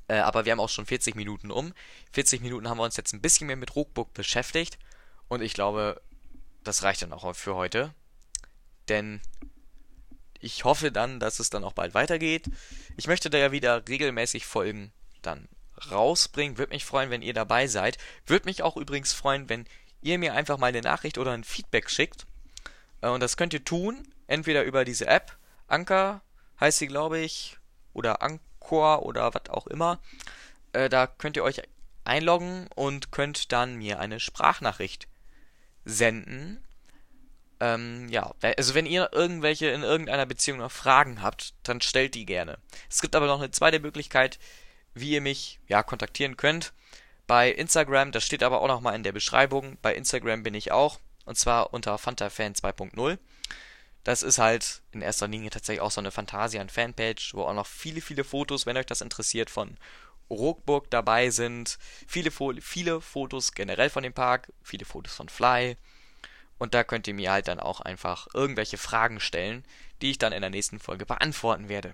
Äh, 0.07 0.19
aber 0.19 0.45
wir 0.45 0.51
haben 0.51 0.59
auch 0.59 0.69
schon 0.69 0.85
40 0.85 1.15
Minuten 1.15 1.51
um. 1.51 1.73
40 2.13 2.41
Minuten 2.41 2.69
haben 2.69 2.77
wir 2.77 2.83
uns 2.83 2.97
jetzt 2.97 3.13
ein 3.13 3.21
bisschen 3.21 3.47
mehr 3.47 3.55
mit 3.55 3.75
Rookbook 3.75 4.13
beschäftigt. 4.13 4.77
Und 5.27 5.41
ich 5.41 5.53
glaube, 5.53 6.01
das 6.63 6.83
reicht 6.83 7.01
dann 7.01 7.13
auch 7.13 7.35
für 7.35 7.55
heute. 7.55 7.93
Denn 8.87 9.21
ich 10.39 10.63
hoffe 10.63 10.91
dann, 10.91 11.19
dass 11.19 11.39
es 11.39 11.49
dann 11.49 11.63
auch 11.63 11.73
bald 11.73 11.93
weitergeht. 11.93 12.45
Ich 12.95 13.07
möchte 13.07 13.29
da 13.29 13.37
ja 13.37 13.51
wieder 13.51 13.87
regelmäßig 13.87 14.45
Folgen 14.45 14.91
dann 15.21 15.47
rausbringen. 15.91 16.57
Würde 16.57 16.73
mich 16.73 16.85
freuen, 16.85 17.09
wenn 17.09 17.21
ihr 17.21 17.33
dabei 17.33 17.67
seid. 17.67 17.97
Würde 18.25 18.45
mich 18.45 18.63
auch 18.63 18.77
übrigens 18.77 19.13
freuen, 19.13 19.49
wenn 19.49 19.65
ihr 20.01 20.17
mir 20.19 20.33
einfach 20.33 20.57
mal 20.57 20.67
eine 20.67 20.81
Nachricht 20.81 21.17
oder 21.17 21.31
ein 21.31 21.43
Feedback 21.43 21.89
schickt. 21.89 22.25
Äh, 23.01 23.09
und 23.09 23.19
das 23.19 23.37
könnt 23.37 23.53
ihr 23.53 23.65
tun, 23.65 24.07
entweder 24.27 24.63
über 24.63 24.85
diese 24.85 25.07
App, 25.07 25.37
Anker 25.67 26.21
heißt 26.59 26.79
sie, 26.79 26.87
glaube 26.87 27.19
ich, 27.19 27.57
oder 27.93 28.21
Anchor 28.67 29.03
oder 29.03 29.33
was 29.33 29.49
auch 29.49 29.67
immer. 29.67 29.99
Äh, 30.73 30.89
da 30.89 31.07
könnt 31.07 31.37
ihr 31.37 31.43
euch 31.43 31.61
einloggen 32.03 32.67
und 32.75 33.11
könnt 33.11 33.51
dann 33.51 33.75
mir 33.75 33.99
eine 33.99 34.19
Sprachnachricht 34.19 35.07
senden. 35.85 36.63
Ähm, 37.59 38.07
ja, 38.09 38.33
also 38.41 38.75
wenn 38.75 38.85
ihr 38.85 39.09
irgendwelche 39.13 39.67
in 39.67 39.83
irgendeiner 39.83 40.25
Beziehung 40.25 40.59
noch 40.59 40.71
Fragen 40.71 41.21
habt, 41.21 41.53
dann 41.63 41.81
stellt 41.81 42.13
die 42.13 42.25
gerne. 42.25 42.57
Es 42.89 43.01
gibt 43.01 43.15
aber 43.15 43.25
noch 43.25 43.39
eine 43.39 43.51
zweite 43.51 43.79
Möglichkeit, 43.79 44.37
wie 44.93 45.11
ihr 45.11 45.21
mich 45.21 45.59
ja 45.67 45.81
kontaktieren 45.81 46.37
könnt. 46.37 46.73
Bei 47.25 47.51
Instagram, 47.51 48.11
das 48.11 48.23
steht 48.23 48.43
aber 48.43 48.61
auch 48.61 48.67
nochmal 48.67 48.95
in 48.95 49.03
der 49.03 49.11
Beschreibung. 49.11 49.77
Bei 49.81 49.95
Instagram 49.95 50.43
bin 50.43 50.53
ich 50.53 50.71
auch. 50.71 50.99
Und 51.25 51.37
zwar 51.37 51.73
unter 51.73 51.97
FantaFan 51.97 52.53
2.0. 52.53 53.17
Das 54.07 54.23
ist 54.23 54.39
halt 54.39 54.83
in 54.93 55.01
erster 55.01 55.27
Linie 55.27 55.49
tatsächlich 55.49 55.81
auch 55.81 55.91
so 55.91 55.99
eine 55.99 56.11
Phantasian-Fanpage, 56.11 57.33
wo 57.33 57.41
auch 57.41 57.53
noch 57.53 57.67
viele, 57.67 57.99
viele 57.99 58.23
Fotos, 58.23 58.65
wenn 58.65 58.77
euch 58.77 58.85
das 58.85 59.01
interessiert, 59.01 59.49
von 59.49 59.75
Rookburg 60.29 60.89
dabei 60.89 61.29
sind. 61.29 61.77
Viele, 62.07 62.31
viele 62.61 63.01
Fotos 63.01 63.51
generell 63.51 63.89
von 63.89 64.03
dem 64.03 64.13
Park, 64.13 64.53
viele 64.63 64.85
Fotos 64.85 65.13
von 65.13 65.27
Fly. 65.27 65.75
Und 66.57 66.73
da 66.73 66.85
könnt 66.85 67.09
ihr 67.09 67.15
mir 67.15 67.33
halt 67.33 67.49
dann 67.49 67.59
auch 67.59 67.81
einfach 67.81 68.29
irgendwelche 68.33 68.77
Fragen 68.77 69.19
stellen, 69.19 69.65
die 70.01 70.11
ich 70.11 70.17
dann 70.17 70.31
in 70.31 70.39
der 70.39 70.51
nächsten 70.51 70.79
Folge 70.79 71.05
beantworten 71.05 71.67
werde. 71.67 71.93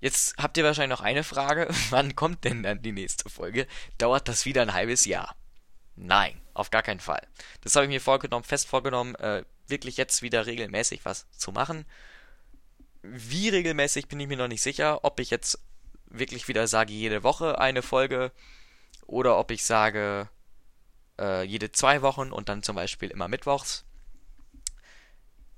Jetzt 0.00 0.36
habt 0.38 0.56
ihr 0.56 0.64
wahrscheinlich 0.64 0.98
noch 0.98 1.04
eine 1.04 1.22
Frage. 1.22 1.68
Wann 1.90 2.16
kommt 2.16 2.42
denn 2.42 2.64
dann 2.64 2.82
die 2.82 2.90
nächste 2.90 3.30
Folge? 3.30 3.68
Dauert 3.98 4.26
das 4.26 4.44
wieder 4.44 4.62
ein 4.62 4.74
halbes 4.74 5.04
Jahr? 5.04 5.36
Nein, 5.94 6.40
auf 6.52 6.72
gar 6.72 6.82
keinen 6.82 6.98
Fall. 6.98 7.24
Das 7.60 7.76
habe 7.76 7.84
ich 7.86 7.90
mir 7.90 8.00
vorgenommen, 8.00 8.42
fest 8.42 8.66
vorgenommen, 8.66 9.14
äh, 9.14 9.44
wirklich 9.68 9.96
jetzt 9.96 10.22
wieder 10.22 10.46
regelmäßig 10.46 11.04
was 11.04 11.26
zu 11.30 11.52
machen. 11.52 11.84
Wie 13.02 13.48
regelmäßig 13.48 14.08
bin 14.08 14.20
ich 14.20 14.28
mir 14.28 14.36
noch 14.36 14.48
nicht 14.48 14.62
sicher, 14.62 15.04
ob 15.04 15.20
ich 15.20 15.30
jetzt 15.30 15.60
wirklich 16.06 16.48
wieder 16.48 16.66
sage, 16.66 16.92
jede 16.92 17.22
Woche 17.22 17.58
eine 17.58 17.82
Folge 17.82 18.32
oder 19.06 19.38
ob 19.38 19.50
ich 19.50 19.64
sage, 19.64 20.28
äh, 21.18 21.42
jede 21.44 21.72
zwei 21.72 22.02
Wochen 22.02 22.32
und 22.32 22.48
dann 22.48 22.62
zum 22.62 22.76
Beispiel 22.76 23.10
immer 23.10 23.28
mittwochs. 23.28 23.84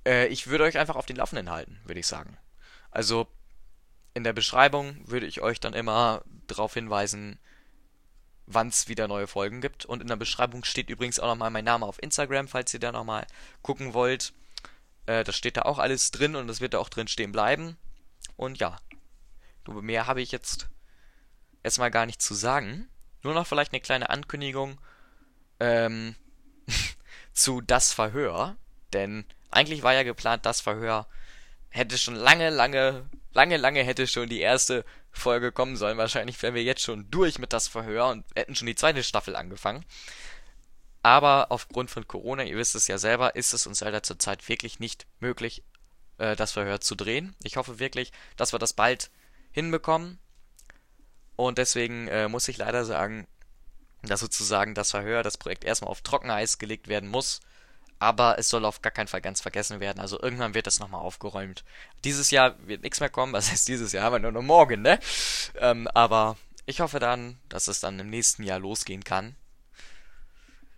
Äh, 0.07 0.27
ich 0.29 0.47
würde 0.47 0.65
euch 0.65 0.79
einfach 0.79 0.97
auf 0.97 1.07
den 1.07 1.17
Laufenden 1.17 1.51
halten, 1.51 1.81
würde 1.85 2.01
ich 2.01 2.07
sagen. 2.07 2.37
Also 2.91 3.27
in 4.15 4.25
der 4.25 4.33
Beschreibung 4.33 4.97
würde 5.07 5.27
ich 5.27 5.41
euch 5.41 5.61
dann 5.61 5.75
immer 5.75 6.23
darauf 6.47 6.75
hinweisen, 6.75 7.39
wann 8.49 8.69
es 8.69 8.89
wieder 8.89 9.09
neue 9.09 9.27
Folgen 9.27 9.61
gibt. 9.61 9.85
Und 9.85 10.03
in 10.03 10.09
der 10.09 10.17
Beschreibung 10.17 10.65
steht 10.65 10.91
übrigens 10.91 11.21
auch 11.21 11.27
nochmal 11.27 11.51
mein 11.51 11.65
Name 11.65 11.87
auf 11.87 12.03
Instagram, 12.03 12.49
falls 12.49 12.73
ihr 12.75 12.81
da 12.81 12.93
nochmal 12.93 13.27
gucken 13.63 13.95
wollt. 13.95 14.33
Äh, 15.07 15.25
das 15.25 15.37
steht 15.37 15.57
da 15.57 15.63
auch 15.63 15.79
alles 15.79 16.11
drin 16.11 16.35
und 16.35 16.49
das 16.49 16.61
wird 16.61 16.75
da 16.75 16.79
auch 16.79 16.89
drin 16.89 17.09
stehen 17.09 17.33
bleiben. 17.33 17.77
Und 18.37 18.59
ja, 18.59 18.77
mehr 19.69 20.07
habe 20.07 20.23
ich 20.23 20.33
jetzt 20.33 20.69
erstmal 21.63 21.91
gar 21.91 22.07
nicht 22.07 22.23
zu 22.23 22.35
sagen. 22.35 22.89
Nur 23.23 23.35
noch 23.35 23.47
vielleicht 23.47 23.73
eine 23.73 23.81
kleine 23.81 24.11
Ankündigung 24.11 24.81
ähm, 25.61 26.15
zu 27.33 27.61
Das 27.61 27.93
Verhör. 27.93 28.57
Denn 28.93 29.25
eigentlich 29.51 29.83
war 29.83 29.93
ja 29.93 30.03
geplant, 30.03 30.47
das 30.47 30.61
Verhör 30.61 31.07
hätte 31.71 31.99
schon 31.99 32.15
lange, 32.15 32.51
lange, 32.51 33.09
lange, 33.33 33.57
lange 33.57 33.83
hätte 33.83 34.07
schon 34.07 34.29
die 34.29 34.41
erste 34.41 34.85
Folge 35.19 35.53
kommen 35.53 35.77
sollen. 35.77 35.99
Wahrscheinlich 35.99 36.43
wären 36.43 36.55
wir 36.55 36.63
jetzt 36.63 36.83
schon 36.83 37.11
durch 37.11 37.39
mit 37.39 37.53
das 37.53 37.69
Verhör 37.69 38.09
und 38.09 38.25
hätten 38.35 38.55
schon 38.55 38.67
die 38.67 38.75
zweite 38.75 39.03
Staffel 39.03 39.37
angefangen. 39.37 39.85
Aber 41.03 41.51
aufgrund 41.51 41.91
von 41.91 42.09
Corona, 42.09 42.45
ihr 42.45 42.57
wisst 42.57 42.75
es 42.75 42.89
ja 42.89 42.99
selber, 42.99 43.37
ist 43.37 43.53
es 43.53 43.67
uns 43.67 43.81
leider 43.81 44.03
zurzeit 44.03 44.49
wirklich 44.49 44.81
nicht 44.81 45.07
möglich, 45.21 45.63
äh, 46.19 46.37
das 46.37 46.53
Verhör 46.53 46.81
zu 46.81 46.95
drehen. 46.95 47.35
Ich 47.43 47.57
hoffe 47.57 47.79
wirklich, 47.79 48.13
dass 48.37 48.53
wir 48.53 48.59
das 48.59 48.73
bald 48.73 49.11
hinbekommen. 49.53 50.19
Und 51.37 51.59
deswegen 51.59 52.09
äh, 52.09 52.29
muss 52.29 52.49
ich 52.49 52.57
leider 52.57 52.85
sagen, 52.85 53.27
dass 54.03 54.21
sozusagen 54.21 54.75
das 54.75 54.91
Verhör, 54.91 55.23
das 55.23 55.39
Projekt 55.39 55.65
erstmal 55.65 55.91
auf 55.91 56.03
Trockeneis 56.03 56.59
gelegt 56.59 56.89
werden 56.89 57.09
muss. 57.09 57.41
Aber 57.99 58.39
es 58.39 58.49
soll 58.49 58.65
auf 58.65 58.81
gar 58.81 58.93
keinen 58.93 59.09
Fall 59.09 59.21
ganz 59.21 59.41
vergessen 59.41 59.81
werden. 59.81 60.01
Also 60.01 60.21
irgendwann 60.21 60.55
wird 60.55 60.67
das 60.67 60.79
nochmal 60.79 61.01
aufgeräumt. 61.01 61.65
Dieses 62.05 62.31
Jahr 62.31 62.55
wird 62.67 62.83
nichts 62.83 63.01
mehr 63.01 63.09
kommen. 63.09 63.33
Was 63.35 63.51
heißt 63.51 63.69
dieses 63.69 63.93
Jahr? 63.93 64.05
Haben 64.05 64.15
wir 64.15 64.21
nur 64.21 64.33
noch 64.33 64.43
morgen, 64.43 64.83
ne? 64.83 65.01
Ähm, 65.57 65.89
aber 65.89 66.37
ich 66.67 66.81
hoffe 66.81 66.99
dann, 66.99 67.39
dass 67.49 67.67
es 67.67 67.81
dann 67.81 67.99
im 67.99 68.11
nächsten 68.11 68.43
Jahr 68.43 68.59
losgehen 68.59 69.03
kann. 69.03 69.35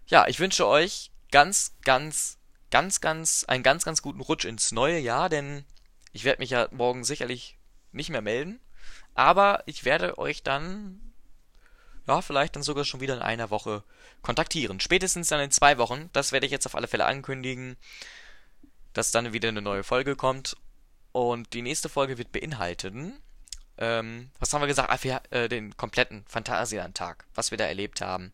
Ja, 0.07 0.27
ich 0.29 0.41
wünsche 0.41 0.67
euch 0.67 1.11
ganz, 1.31 1.75
ganz, 1.83 2.39
ganz, 2.71 3.01
ganz, 3.01 3.45
einen 3.45 3.63
ganz, 3.63 3.85
ganz 3.85 4.03
guten 4.03 4.21
Rutsch 4.21 4.45
ins 4.45 4.73
neue 4.73 4.99
Jahr, 4.99 5.29
denn 5.29 5.65
ich 6.13 6.25
werde 6.25 6.41
mich 6.41 6.51
ja 6.51 6.69
morgen 6.71 7.05
sicherlich 7.05 7.59
nicht 7.93 8.11
mehr 8.11 8.23
melden. 8.23 8.61
Aber 9.15 9.63
ich 9.67 9.85
werde 9.85 10.19
euch 10.19 10.43
dann 10.43 11.10
ja, 12.11 12.23
vielleicht 12.23 12.57
dann 12.57 12.65
sogar 12.65 12.85
schon 12.85 13.01
wieder 13.01 13.15
in 13.15 13.23
einer 13.23 13.51
Woche 13.51 13.85
kontaktieren. 14.21 14.81
Spätestens 14.81 15.29
dann 15.29 15.41
in 15.41 15.53
zwei 15.53 15.79
Wochen, 15.79 16.11
das 16.13 16.33
werde 16.33 16.45
ich 16.45 16.53
jetzt 16.53 16.67
auf 16.67 16.75
alle 16.75 16.89
Fälle 16.89 17.07
ankündigen, 17.07 17.77
dass 18.93 19.13
dann 19.13 19.33
wieder 19.33 19.49
eine 19.49 19.63
neue 19.63 19.85
Folge 19.85 20.17
kommt. 20.17 20.57
Und 21.13 21.53
die 21.55 21.63
nächste 21.63 21.89
Folge 21.89 22.19
wird 22.19 22.33
beinhalten, 22.33 23.21
ähm, 23.79 24.31
was 24.41 24.53
haben 24.53 24.61
wir 24.61 24.67
gesagt? 24.67 24.91
Ach, 24.93 25.03
wir, 25.05 25.23
äh, 25.31 25.49
den 25.49 25.77
kompletten 25.77 26.25
Phantasian-Tag, 26.27 27.27
was 27.35 27.53
wir 27.53 27.59
da 27.59 27.65
erlebt 27.65 28.01
haben. 28.01 28.33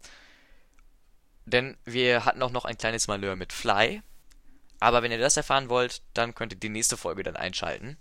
Denn 1.44 1.76
wir 1.84 2.24
hatten 2.24 2.42
auch 2.42 2.50
noch 2.50 2.64
ein 2.64 2.78
kleines 2.78 3.08
Malheur 3.08 3.36
mit 3.36 3.52
Fly. 3.52 4.02
Aber 4.80 5.02
wenn 5.02 5.12
ihr 5.12 5.18
das 5.18 5.36
erfahren 5.36 5.68
wollt, 5.68 6.02
dann 6.14 6.34
könnt 6.34 6.52
ihr 6.52 6.58
die 6.58 6.70
nächste 6.70 6.96
Folge 6.96 7.22
dann 7.22 7.36
einschalten. 7.36 7.98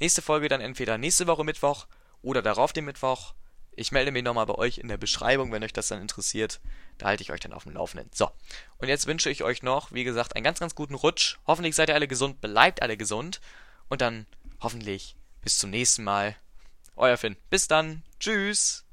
Nächste 0.00 0.22
Folge 0.22 0.48
dann 0.48 0.60
entweder 0.62 0.96
nächste 0.96 1.26
Woche 1.26 1.44
Mittwoch 1.44 1.86
oder 2.22 2.40
darauf 2.42 2.72
den 2.72 2.86
Mittwoch. 2.86 3.34
Ich 3.78 3.92
melde 3.92 4.10
mich 4.10 4.24
nochmal 4.24 4.46
bei 4.46 4.56
euch 4.56 4.78
in 4.78 4.88
der 4.88 4.96
Beschreibung, 4.96 5.52
wenn 5.52 5.62
euch 5.62 5.72
das 5.72 5.86
dann 5.86 6.02
interessiert. 6.02 6.60
Da 6.98 7.06
halte 7.06 7.22
ich 7.22 7.30
euch 7.30 7.38
dann 7.38 7.52
auf 7.52 7.62
dem 7.62 7.74
Laufenden. 7.74 8.10
So, 8.12 8.28
und 8.78 8.88
jetzt 8.88 9.06
wünsche 9.06 9.30
ich 9.30 9.44
euch 9.44 9.62
noch, 9.62 9.92
wie 9.92 10.02
gesagt, 10.02 10.34
einen 10.34 10.42
ganz, 10.42 10.58
ganz 10.58 10.74
guten 10.74 10.96
Rutsch. 10.96 11.36
Hoffentlich 11.46 11.76
seid 11.76 11.88
ihr 11.88 11.94
alle 11.94 12.08
gesund, 12.08 12.40
bleibt 12.40 12.82
alle 12.82 12.96
gesund. 12.96 13.40
Und 13.88 14.00
dann 14.00 14.26
hoffentlich 14.60 15.14
bis 15.42 15.58
zum 15.58 15.70
nächsten 15.70 16.02
Mal. 16.02 16.34
Euer 16.96 17.16
Finn. 17.16 17.36
Bis 17.50 17.68
dann. 17.68 18.02
Tschüss. 18.18 18.87